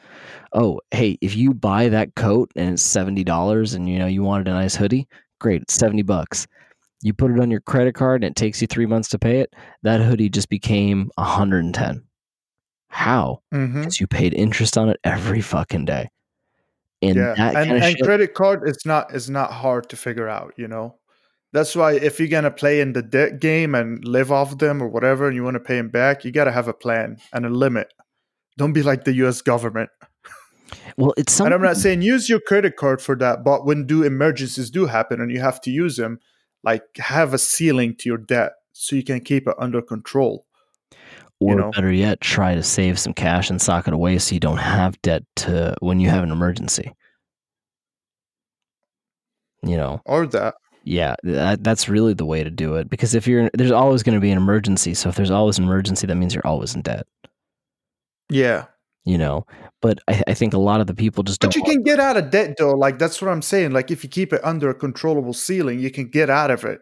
Oh, 0.53 0.81
hey, 0.91 1.17
if 1.23 1.35
you 1.35 1.55
buy 1.55 1.89
that 1.89 2.15
coat 2.15 2.53
and 2.57 2.75
it's 2.75 2.83
seventy 2.83 3.25
dollars, 3.25 3.73
and 3.73 3.89
you 3.89 3.99
know 3.99 4.07
you 4.07 4.23
wanted 4.23 4.49
a 4.49 4.53
nice 4.53 4.77
hoodie, 4.77 5.09
great, 5.41 5.63
it's 5.63 5.75
seventy 5.75 6.03
bucks. 6.03 6.47
You 7.03 7.15
put 7.15 7.31
it 7.31 7.41
on 7.41 7.51
your 7.51 7.61
credit 7.61 7.95
card 7.95 8.23
and 8.23 8.31
it 8.31 8.37
takes 8.37 8.61
you 8.61 8.67
three 8.67 8.87
months 8.87 9.09
to 9.11 9.19
pay 9.19 9.41
it. 9.41 9.55
That 9.83 10.01
hoodie 10.01 10.29
just 10.31 10.49
became 10.49 11.11
a 11.17 11.25
hundred 11.25 11.65
and 11.65 11.75
ten. 11.75 12.05
How? 12.89 13.43
hmm 13.51 13.81
Because 13.81 14.01
you 14.01 14.07
paid 14.07 14.35
interest 14.35 14.79
on 14.79 14.89
it 14.89 15.01
every 15.05 15.41
fucking 15.41 15.85
day. 15.85 16.09
And 17.03 17.17
yeah, 17.17 17.35
and, 17.59 17.73
and 17.73 17.97
shit. 17.97 18.05
credit 18.05 18.35
card 18.35 18.69
is 18.69 18.79
not 18.87 19.15
is 19.15 19.29
not 19.29 19.53
hard 19.53 19.89
to 19.91 19.97
figure 19.97 20.29
out. 20.29 20.55
You 20.57 20.69
know, 20.69 20.97
that's 21.55 21.77
why 21.77 21.93
if 21.93 22.19
you're 22.19 22.29
gonna 22.29 22.51
play 22.51 22.81
in 22.81 22.93
the 22.95 23.03
debt 23.03 23.41
game 23.41 23.77
and 23.77 24.05
live 24.05 24.33
off 24.33 24.59
them 24.59 24.83
or 24.83 24.89
whatever, 24.89 25.29
and 25.29 25.37
you 25.37 25.45
want 25.45 25.55
to 25.55 25.61
pay 25.61 25.77
them 25.77 25.89
back, 25.89 26.25
you 26.25 26.33
got 26.33 26.45
to 26.45 26.53
have 26.53 26.67
a 26.67 26.75
plan 26.75 27.17
and 27.33 27.47
a 27.47 27.49
limit. 27.49 27.95
Don't 28.59 28.73
be 28.73 28.83
like 28.83 29.05
the 29.05 29.15
U.S. 29.15 29.41
government. 29.41 29.89
well, 30.97 31.15
it's 31.17 31.33
something. 31.33 31.53
And 31.53 31.55
I'm 31.55 31.67
not 31.67 31.77
saying 31.77 32.03
use 32.03 32.29
your 32.29 32.41
credit 32.41 32.77
card 32.77 33.01
for 33.01 33.15
that, 33.17 33.45
but 33.45 33.65
when 33.65 33.87
do 33.87 34.03
emergencies 34.03 34.69
do 34.69 34.87
happen 34.87 35.21
and 35.21 35.31
you 35.31 35.41
have 35.41 35.61
to 35.61 35.71
use 35.71 35.97
them, 35.97 36.19
like 36.65 36.83
have 36.97 37.33
a 37.33 37.39
ceiling 37.39 37.95
to 37.99 38.09
your 38.09 38.19
debt 38.19 38.55
so 38.73 38.97
you 38.97 39.05
can 39.05 39.21
keep 39.21 39.47
it 39.47 39.55
under 39.57 39.81
control. 39.81 40.47
or 41.39 41.51
you 41.51 41.57
know. 41.57 41.71
better 41.71 41.93
yet, 41.93 42.21
try 42.21 42.57
to 42.57 42.65
save 42.65 42.99
some 42.99 43.15
cash 43.15 43.49
and 43.49 43.63
sock 43.63 43.87
it 43.87 43.95
away 43.95 44.19
so 44.19 44.35
you 44.35 44.41
don't 44.41 44.59
have 44.59 45.01
debt 45.03 45.23
to 45.37 45.77
when 45.79 46.01
you 46.01 46.11
have 46.11 46.25
an 46.25 46.33
emergency. 46.33 46.93
You 49.63 49.77
know, 49.77 50.03
Or 50.05 50.27
that. 50.27 50.57
Yeah, 50.85 51.17
that, 51.23 51.65
that's 51.65 51.89
really 51.89 52.15
the 52.15 52.25
way 52.25 52.45
to 52.45 52.51
do 52.51 52.77
it. 52.77 52.89
Because 52.89 53.15
if 53.15 53.27
you're, 53.27 53.51
there's 53.55 53.71
always 53.71 54.03
going 54.03 54.15
to 54.15 54.21
be 54.21 54.31
an 54.31 54.39
emergency. 54.39 54.95
So 54.95 55.09
if 55.09 55.17
there's 55.17 55.31
always 55.31 55.59
an 55.59 55.65
emergency, 55.65 56.07
that 56.07 56.15
means 56.15 56.35
you're 56.35 56.47
always 56.47 56.75
in 56.75 56.83
debt. 56.83 57.07
Yeah. 58.31 58.67
You 59.07 59.19
know, 59.19 59.45
but 59.83 59.99
I, 60.09 60.23
I 60.29 60.35
think 60.35 60.55
a 60.55 60.59
lot 60.59 60.81
of 60.81 60.87
the 60.87 60.95
people 60.95 61.25
just 61.25 61.41
But 61.41 61.53
don't. 61.53 61.57
you 61.57 61.71
can 61.71 61.83
get 61.83 62.01
out 62.01 62.17
of 62.17 62.31
debt 62.31 62.55
though. 62.59 62.73
Like 62.73 62.99
that's 62.99 63.21
what 63.21 63.31
I'm 63.31 63.43
saying. 63.43 63.73
Like 63.73 63.91
if 63.91 64.03
you 64.03 64.09
keep 64.09 64.33
it 64.33 64.43
under 64.43 64.71
a 64.71 64.75
controllable 64.75 65.35
ceiling, 65.35 65.79
you 65.79 65.91
can 65.91 66.09
get 66.09 66.31
out 66.31 66.51
of 66.51 66.65
it. 66.65 66.81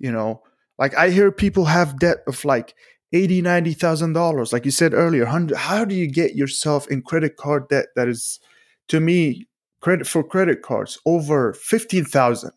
You 0.00 0.10
know, 0.10 0.42
like 0.78 0.96
I 0.96 1.10
hear 1.10 1.30
people 1.30 1.66
have 1.66 2.00
debt 2.00 2.18
of 2.26 2.44
like 2.44 2.74
eighty, 3.12 3.40
ninety 3.40 3.72
thousand 3.72 4.14
dollars. 4.14 4.52
Like 4.52 4.64
you 4.64 4.72
said 4.72 4.94
earlier, 4.94 5.26
hundred. 5.26 5.58
How 5.58 5.84
do 5.84 5.94
you 5.94 6.10
get 6.10 6.34
yourself 6.34 6.88
in 6.88 7.02
credit 7.02 7.36
card 7.36 7.68
debt 7.68 7.86
that 7.94 8.08
is, 8.08 8.40
to 8.88 8.98
me, 8.98 9.46
credit 9.80 10.08
for 10.08 10.24
credit 10.24 10.62
cards 10.62 10.98
over 11.06 11.52
fifteen 11.52 12.04
thousand? 12.04 12.50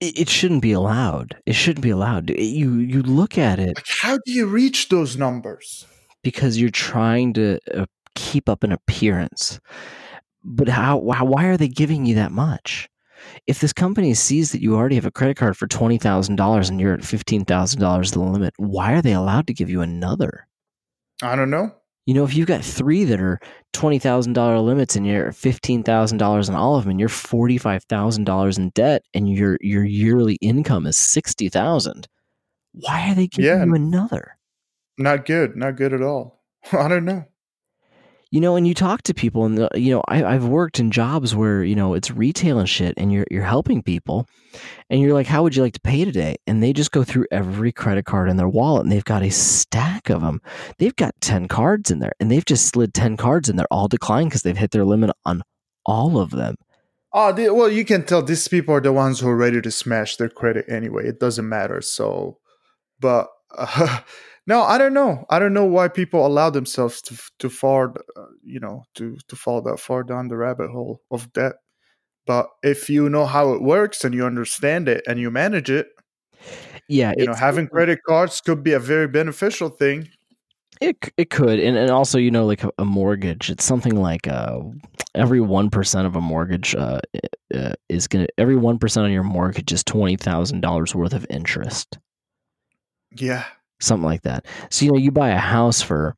It, 0.00 0.18
it 0.20 0.28
shouldn't 0.28 0.62
be 0.62 0.72
allowed. 0.72 1.36
It 1.46 1.54
shouldn't 1.54 1.82
be 1.82 1.90
allowed. 1.90 2.30
You 2.30 2.74
you 2.76 3.02
look 3.02 3.38
at 3.38 3.58
it 3.58 3.76
Like 3.76 3.86
how 4.02 4.18
do 4.24 4.32
you 4.32 4.46
reach 4.46 4.88
those 4.88 5.16
numbers? 5.16 5.86
because 6.22 6.58
you're 6.58 6.70
trying 6.70 7.34
to 7.34 7.58
uh, 7.74 7.84
keep 8.14 8.48
up 8.48 8.64
an 8.64 8.72
appearance. 8.72 9.60
But 10.42 10.68
how, 10.68 10.96
why, 10.96 11.22
why 11.22 11.44
are 11.46 11.56
they 11.58 11.68
giving 11.68 12.06
you 12.06 12.14
that 12.14 12.32
much? 12.32 12.88
If 13.46 13.60
this 13.60 13.72
company 13.74 14.14
sees 14.14 14.52
that 14.52 14.62
you 14.62 14.74
already 14.74 14.94
have 14.94 15.04
a 15.04 15.10
credit 15.10 15.36
card 15.36 15.54
for 15.56 15.66
$20,000 15.66 16.68
and 16.70 16.80
you're 16.80 16.94
at 16.94 17.00
$15,000 17.00 18.12
the 18.12 18.20
limit, 18.20 18.54
why 18.56 18.92
are 18.94 19.02
they 19.02 19.12
allowed 19.12 19.46
to 19.48 19.54
give 19.54 19.68
you 19.68 19.82
another? 19.82 20.46
I 21.22 21.36
don't 21.36 21.50
know. 21.50 21.74
You 22.06 22.14
know, 22.14 22.24
if 22.24 22.34
you've 22.36 22.46
got 22.48 22.62
three 22.62 23.04
that 23.04 23.20
are 23.20 23.40
$20,000 23.72 24.64
limits 24.64 24.94
and 24.94 25.06
you're 25.06 25.32
$15,000 25.32 26.48
on 26.50 26.54
all 26.54 26.76
of 26.76 26.84
them 26.84 26.90
and 26.90 27.00
you're 27.00 27.08
$45,000 27.08 28.58
in 28.58 28.70
debt 28.70 29.02
and 29.14 29.28
your, 29.28 29.56
your 29.60 29.84
yearly 29.84 30.34
income 30.36 30.86
is 30.86 30.96
60000 30.96 32.06
why 32.76 33.08
are 33.10 33.14
they 33.14 33.28
giving 33.28 33.44
Yeah. 33.48 33.64
you 33.64 33.74
another? 33.74 34.36
Not 34.98 35.26
good. 35.26 35.56
Not 35.56 35.76
good 35.76 35.92
at 35.92 36.02
all. 36.02 36.42
I 36.72 36.88
don't 36.88 37.04
know. 37.04 37.24
You 38.34 38.40
know, 38.40 38.56
and 38.56 38.66
you 38.66 38.74
talk 38.74 39.02
to 39.02 39.14
people, 39.14 39.44
and 39.44 39.56
the, 39.56 39.68
you 39.76 39.94
know, 39.94 40.02
I, 40.08 40.24
I've 40.24 40.44
worked 40.44 40.80
in 40.80 40.90
jobs 40.90 41.36
where 41.36 41.62
you 41.62 41.76
know 41.76 41.94
it's 41.94 42.10
retail 42.10 42.58
and 42.58 42.68
shit, 42.68 42.94
and 42.96 43.12
you're 43.12 43.28
you're 43.30 43.44
helping 43.44 43.80
people, 43.80 44.26
and 44.90 45.00
you're 45.00 45.14
like, 45.14 45.28
"How 45.28 45.44
would 45.44 45.54
you 45.54 45.62
like 45.62 45.74
to 45.74 45.80
pay 45.80 46.04
today?" 46.04 46.34
And 46.44 46.60
they 46.60 46.72
just 46.72 46.90
go 46.90 47.04
through 47.04 47.26
every 47.30 47.70
credit 47.70 48.06
card 48.06 48.28
in 48.28 48.36
their 48.36 48.48
wallet, 48.48 48.82
and 48.82 48.90
they've 48.90 49.04
got 49.04 49.22
a 49.22 49.30
stack 49.30 50.10
of 50.10 50.20
them. 50.20 50.42
They've 50.78 50.96
got 50.96 51.14
ten 51.20 51.46
cards 51.46 51.92
in 51.92 52.00
there, 52.00 52.10
and 52.18 52.28
they've 52.28 52.44
just 52.44 52.66
slid 52.66 52.92
ten 52.92 53.16
cards, 53.16 53.48
and 53.48 53.56
they're 53.56 53.68
all 53.72 53.86
declined 53.86 54.30
because 54.30 54.42
they've 54.42 54.56
hit 54.56 54.72
their 54.72 54.84
limit 54.84 55.12
on 55.24 55.44
all 55.86 56.18
of 56.18 56.30
them. 56.30 56.56
Oh, 57.12 57.32
the, 57.32 57.54
well, 57.54 57.70
you 57.70 57.84
can 57.84 58.04
tell 58.04 58.20
these 58.20 58.48
people 58.48 58.74
are 58.74 58.80
the 58.80 58.92
ones 58.92 59.20
who 59.20 59.28
are 59.28 59.36
ready 59.36 59.62
to 59.62 59.70
smash 59.70 60.16
their 60.16 60.28
credit 60.28 60.64
anyway. 60.68 61.06
It 61.06 61.20
doesn't 61.20 61.48
matter. 61.48 61.80
So, 61.80 62.38
but 62.98 63.28
uh, 63.56 64.00
no, 64.46 64.62
I 64.62 64.78
don't 64.78 64.94
know. 64.94 65.24
I 65.30 65.38
don't 65.38 65.54
know 65.54 65.64
why 65.64 65.88
people 65.88 66.26
allow 66.26 66.50
themselves 66.50 67.00
to 67.02 67.18
to 67.40 67.50
fall, 67.50 67.94
uh, 68.16 68.26
you 68.42 68.60
know, 68.60 68.84
to 68.96 69.16
to 69.28 69.36
fall 69.36 69.62
that 69.62 69.80
far 69.80 70.02
down 70.04 70.28
the 70.28 70.36
rabbit 70.36 70.70
hole 70.70 71.00
of 71.10 71.32
debt. 71.32 71.54
But 72.26 72.48
if 72.62 72.90
you 72.90 73.10
know 73.10 73.26
how 73.26 73.52
it 73.52 73.62
works 73.62 74.04
and 74.04 74.14
you 74.14 74.26
understand 74.26 74.88
it 74.88 75.04
and 75.08 75.20
you 75.20 75.30
manage 75.30 75.70
it, 75.70 75.88
Yeah, 76.88 77.12
you 77.16 77.26
know, 77.26 77.34
having 77.34 77.68
credit 77.68 78.00
cards 78.06 78.40
could 78.40 78.62
be 78.62 78.72
a 78.72 78.78
very 78.80 79.08
beneficial 79.08 79.68
thing. 79.68 80.08
It 80.80 80.96
it 81.16 81.30
could, 81.30 81.60
and 81.60 81.76
and 81.76 81.90
also 81.90 82.18
you 82.18 82.30
know 82.30 82.46
like 82.46 82.64
a, 82.64 82.70
a 82.78 82.84
mortgage, 82.84 83.48
it's 83.50 83.64
something 83.64 83.96
like 83.96 84.26
uh 84.26 84.60
every 85.14 85.40
one 85.40 85.70
percent 85.70 86.06
of 86.06 86.16
a 86.16 86.20
mortgage 86.20 86.74
uh, 86.74 87.00
uh 87.54 87.72
is 87.88 88.08
gonna 88.08 88.26
every 88.38 88.56
one 88.56 88.78
percent 88.78 89.04
on 89.06 89.12
your 89.12 89.22
mortgage 89.22 89.72
is 89.72 89.84
twenty 89.84 90.16
thousand 90.16 90.60
dollars 90.62 90.94
worth 90.94 91.14
of 91.14 91.26
interest, 91.30 91.98
Yeah, 93.12 93.44
something 93.80 94.04
like 94.04 94.22
that. 94.22 94.46
So 94.70 94.84
you 94.84 94.92
know 94.92 94.98
you 94.98 95.10
buy 95.10 95.30
a 95.30 95.38
house 95.38 95.82
for 95.82 96.14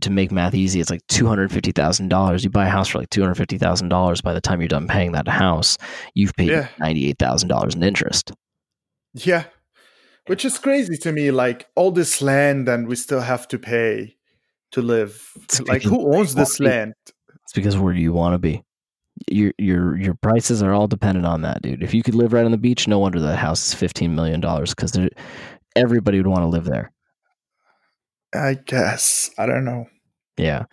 to 0.00 0.08
make 0.10 0.32
math 0.32 0.54
easy, 0.54 0.80
it's 0.80 0.88
like 0.90 1.06
two 1.06 1.26
hundred 1.26 1.52
fifty 1.52 1.70
thousand 1.72 2.08
dollars. 2.08 2.42
You 2.44 2.50
buy 2.50 2.66
a 2.66 2.70
house 2.70 2.88
for 2.88 2.98
like 2.98 3.10
two 3.10 3.20
hundred 3.20 3.34
fifty 3.34 3.58
thousand 3.58 3.90
dollars. 3.90 4.20
By 4.22 4.32
the 4.32 4.40
time 4.40 4.60
you're 4.60 4.68
done 4.68 4.88
paying 4.88 5.12
that 5.12 5.28
house, 5.28 5.76
you've 6.14 6.34
paid 6.34 6.48
Yeah. 6.48 6.68
ninety 6.78 7.08
eight 7.08 7.18
thousand 7.18 7.48
dollars 7.48 7.74
in 7.74 7.82
interest. 7.82 8.32
yeah, 9.12 9.44
which 10.26 10.44
is 10.44 10.58
crazy 10.58 10.96
to 10.98 11.12
me. 11.12 11.30
Like 11.30 11.66
all 11.74 11.90
this 11.90 12.22
land, 12.22 12.68
and 12.68 12.88
we 12.88 12.96
still 12.96 13.20
have 13.20 13.46
to 13.48 13.58
pay 13.58 14.16
to 14.72 14.80
live. 14.82 15.30
It's 15.44 15.60
Like 15.60 15.82
who 15.82 16.14
owns 16.14 16.34
this 16.34 16.58
land? 16.58 16.94
It's 17.44 17.52
because 17.54 17.76
where 17.78 17.92
do 17.94 18.00
you 18.00 18.12
want 18.12 18.32
to 18.34 18.38
be? 18.38 18.62
Your 19.30 19.52
your 19.58 19.96
your 19.96 20.14
prices 20.14 20.62
are 20.62 20.72
all 20.72 20.86
dependent 20.88 21.26
on 21.26 21.42
that, 21.42 21.62
dude. 21.62 21.82
If 21.82 21.94
you 21.94 22.02
could 22.02 22.14
live 22.14 22.32
right 22.32 22.44
on 22.44 22.50
the 22.50 22.58
beach, 22.58 22.88
no 22.88 22.98
wonder 22.98 23.20
that 23.20 23.36
house 23.36 23.66
is 23.68 23.74
fifteen 23.74 24.14
million 24.14 24.40
dollars 24.40 24.74
because 24.74 24.98
everybody 25.76 26.18
would 26.18 26.26
want 26.26 26.42
to 26.42 26.46
live 26.48 26.64
there. 26.64 26.92
I 28.34 28.54
guess 28.54 29.30
I 29.38 29.46
don't 29.46 29.64
know. 29.64 29.86
Yeah, 30.36 30.64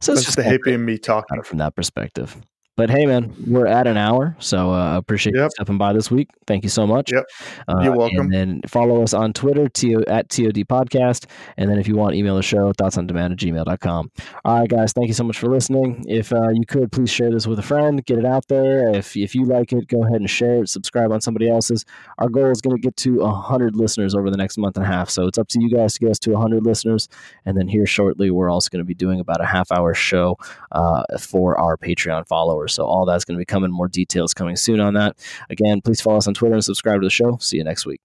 so 0.00 0.12
it's 0.12 0.24
That's 0.24 0.24
just 0.24 0.36
the 0.36 0.42
hippie 0.42 0.74
in 0.74 0.84
me 0.84 0.98
talking. 0.98 1.42
from 1.42 1.58
that 1.58 1.76
perspective. 1.76 2.36
But 2.74 2.88
hey, 2.88 3.04
man, 3.04 3.34
we're 3.46 3.66
at 3.66 3.86
an 3.86 3.98
hour, 3.98 4.34
so 4.38 4.70
uh, 4.70 4.94
I 4.94 4.96
appreciate 4.96 5.34
you 5.34 5.42
Yep. 5.42 5.50
stepping 5.50 5.76
by 5.76 5.92
this 5.92 6.10
week. 6.10 6.30
Thank 6.46 6.64
you 6.64 6.70
so 6.70 6.86
much. 6.86 7.12
Yep. 7.12 7.24
Uh, 7.68 7.80
You're 7.82 7.96
welcome. 7.96 8.20
And 8.20 8.32
then 8.32 8.60
follow 8.66 9.02
us 9.02 9.12
on 9.12 9.34
Twitter, 9.34 9.68
to, 9.68 10.04
at 10.06 10.30
TOD 10.30 10.64
Podcast. 10.66 11.26
And 11.58 11.70
then 11.70 11.78
if 11.78 11.86
you 11.86 11.96
want, 11.96 12.14
email 12.14 12.34
the 12.34 12.42
show, 12.42 12.72
thoughts 12.72 12.96
on 12.96 13.06
demand 13.06 13.34
at 13.34 13.38
gmail.com. 13.40 14.10
All 14.46 14.60
right, 14.60 14.70
guys, 14.70 14.94
thank 14.94 15.08
you 15.08 15.12
so 15.12 15.22
much 15.22 15.38
for 15.38 15.48
listening. 15.48 16.06
If 16.08 16.32
uh, 16.32 16.48
you 16.48 16.64
could, 16.66 16.90
please 16.90 17.10
share 17.10 17.30
this 17.30 17.46
with 17.46 17.58
a 17.58 17.62
friend, 17.62 18.02
get 18.06 18.18
it 18.18 18.24
out 18.24 18.48
there. 18.48 18.88
If, 18.96 19.18
if 19.18 19.34
you 19.34 19.44
like 19.44 19.74
it, 19.74 19.86
go 19.88 20.02
ahead 20.04 20.20
and 20.22 20.30
share 20.30 20.62
it, 20.62 20.70
subscribe 20.70 21.12
on 21.12 21.20
somebody 21.20 21.50
else's. 21.50 21.84
Our 22.16 22.30
goal 22.30 22.50
is 22.50 22.62
going 22.62 22.76
to 22.76 22.80
get 22.82 22.96
to 22.98 23.16
100 23.18 23.76
listeners 23.76 24.14
over 24.14 24.30
the 24.30 24.38
next 24.38 24.56
month 24.56 24.78
and 24.78 24.86
a 24.86 24.88
half. 24.88 25.10
So 25.10 25.26
it's 25.26 25.36
up 25.36 25.48
to 25.48 25.60
you 25.60 25.68
guys 25.68 25.92
to 25.94 26.00
get 26.00 26.10
us 26.10 26.18
to 26.20 26.30
100 26.32 26.64
listeners. 26.64 27.06
And 27.44 27.54
then 27.58 27.68
here 27.68 27.84
shortly, 27.84 28.30
we're 28.30 28.48
also 28.50 28.70
going 28.70 28.80
to 28.82 28.86
be 28.86 28.94
doing 28.94 29.20
about 29.20 29.42
a 29.42 29.46
half 29.46 29.70
hour 29.70 29.92
show 29.92 30.38
uh, 30.72 31.02
for 31.20 31.58
our 31.60 31.76
Patreon 31.76 32.26
followers. 32.26 32.61
So 32.68 32.84
all 32.84 33.04
that's 33.04 33.24
going 33.24 33.36
to 33.36 33.40
be 33.40 33.44
coming. 33.44 33.70
More 33.70 33.88
details 33.88 34.34
coming 34.34 34.56
soon 34.56 34.80
on 34.80 34.94
that. 34.94 35.16
Again, 35.50 35.80
please 35.80 36.00
follow 36.00 36.18
us 36.18 36.26
on 36.26 36.34
Twitter 36.34 36.54
and 36.54 36.64
subscribe 36.64 37.00
to 37.00 37.06
the 37.06 37.10
show. 37.10 37.38
See 37.38 37.56
you 37.56 37.64
next 37.64 37.86
week. 37.86 38.00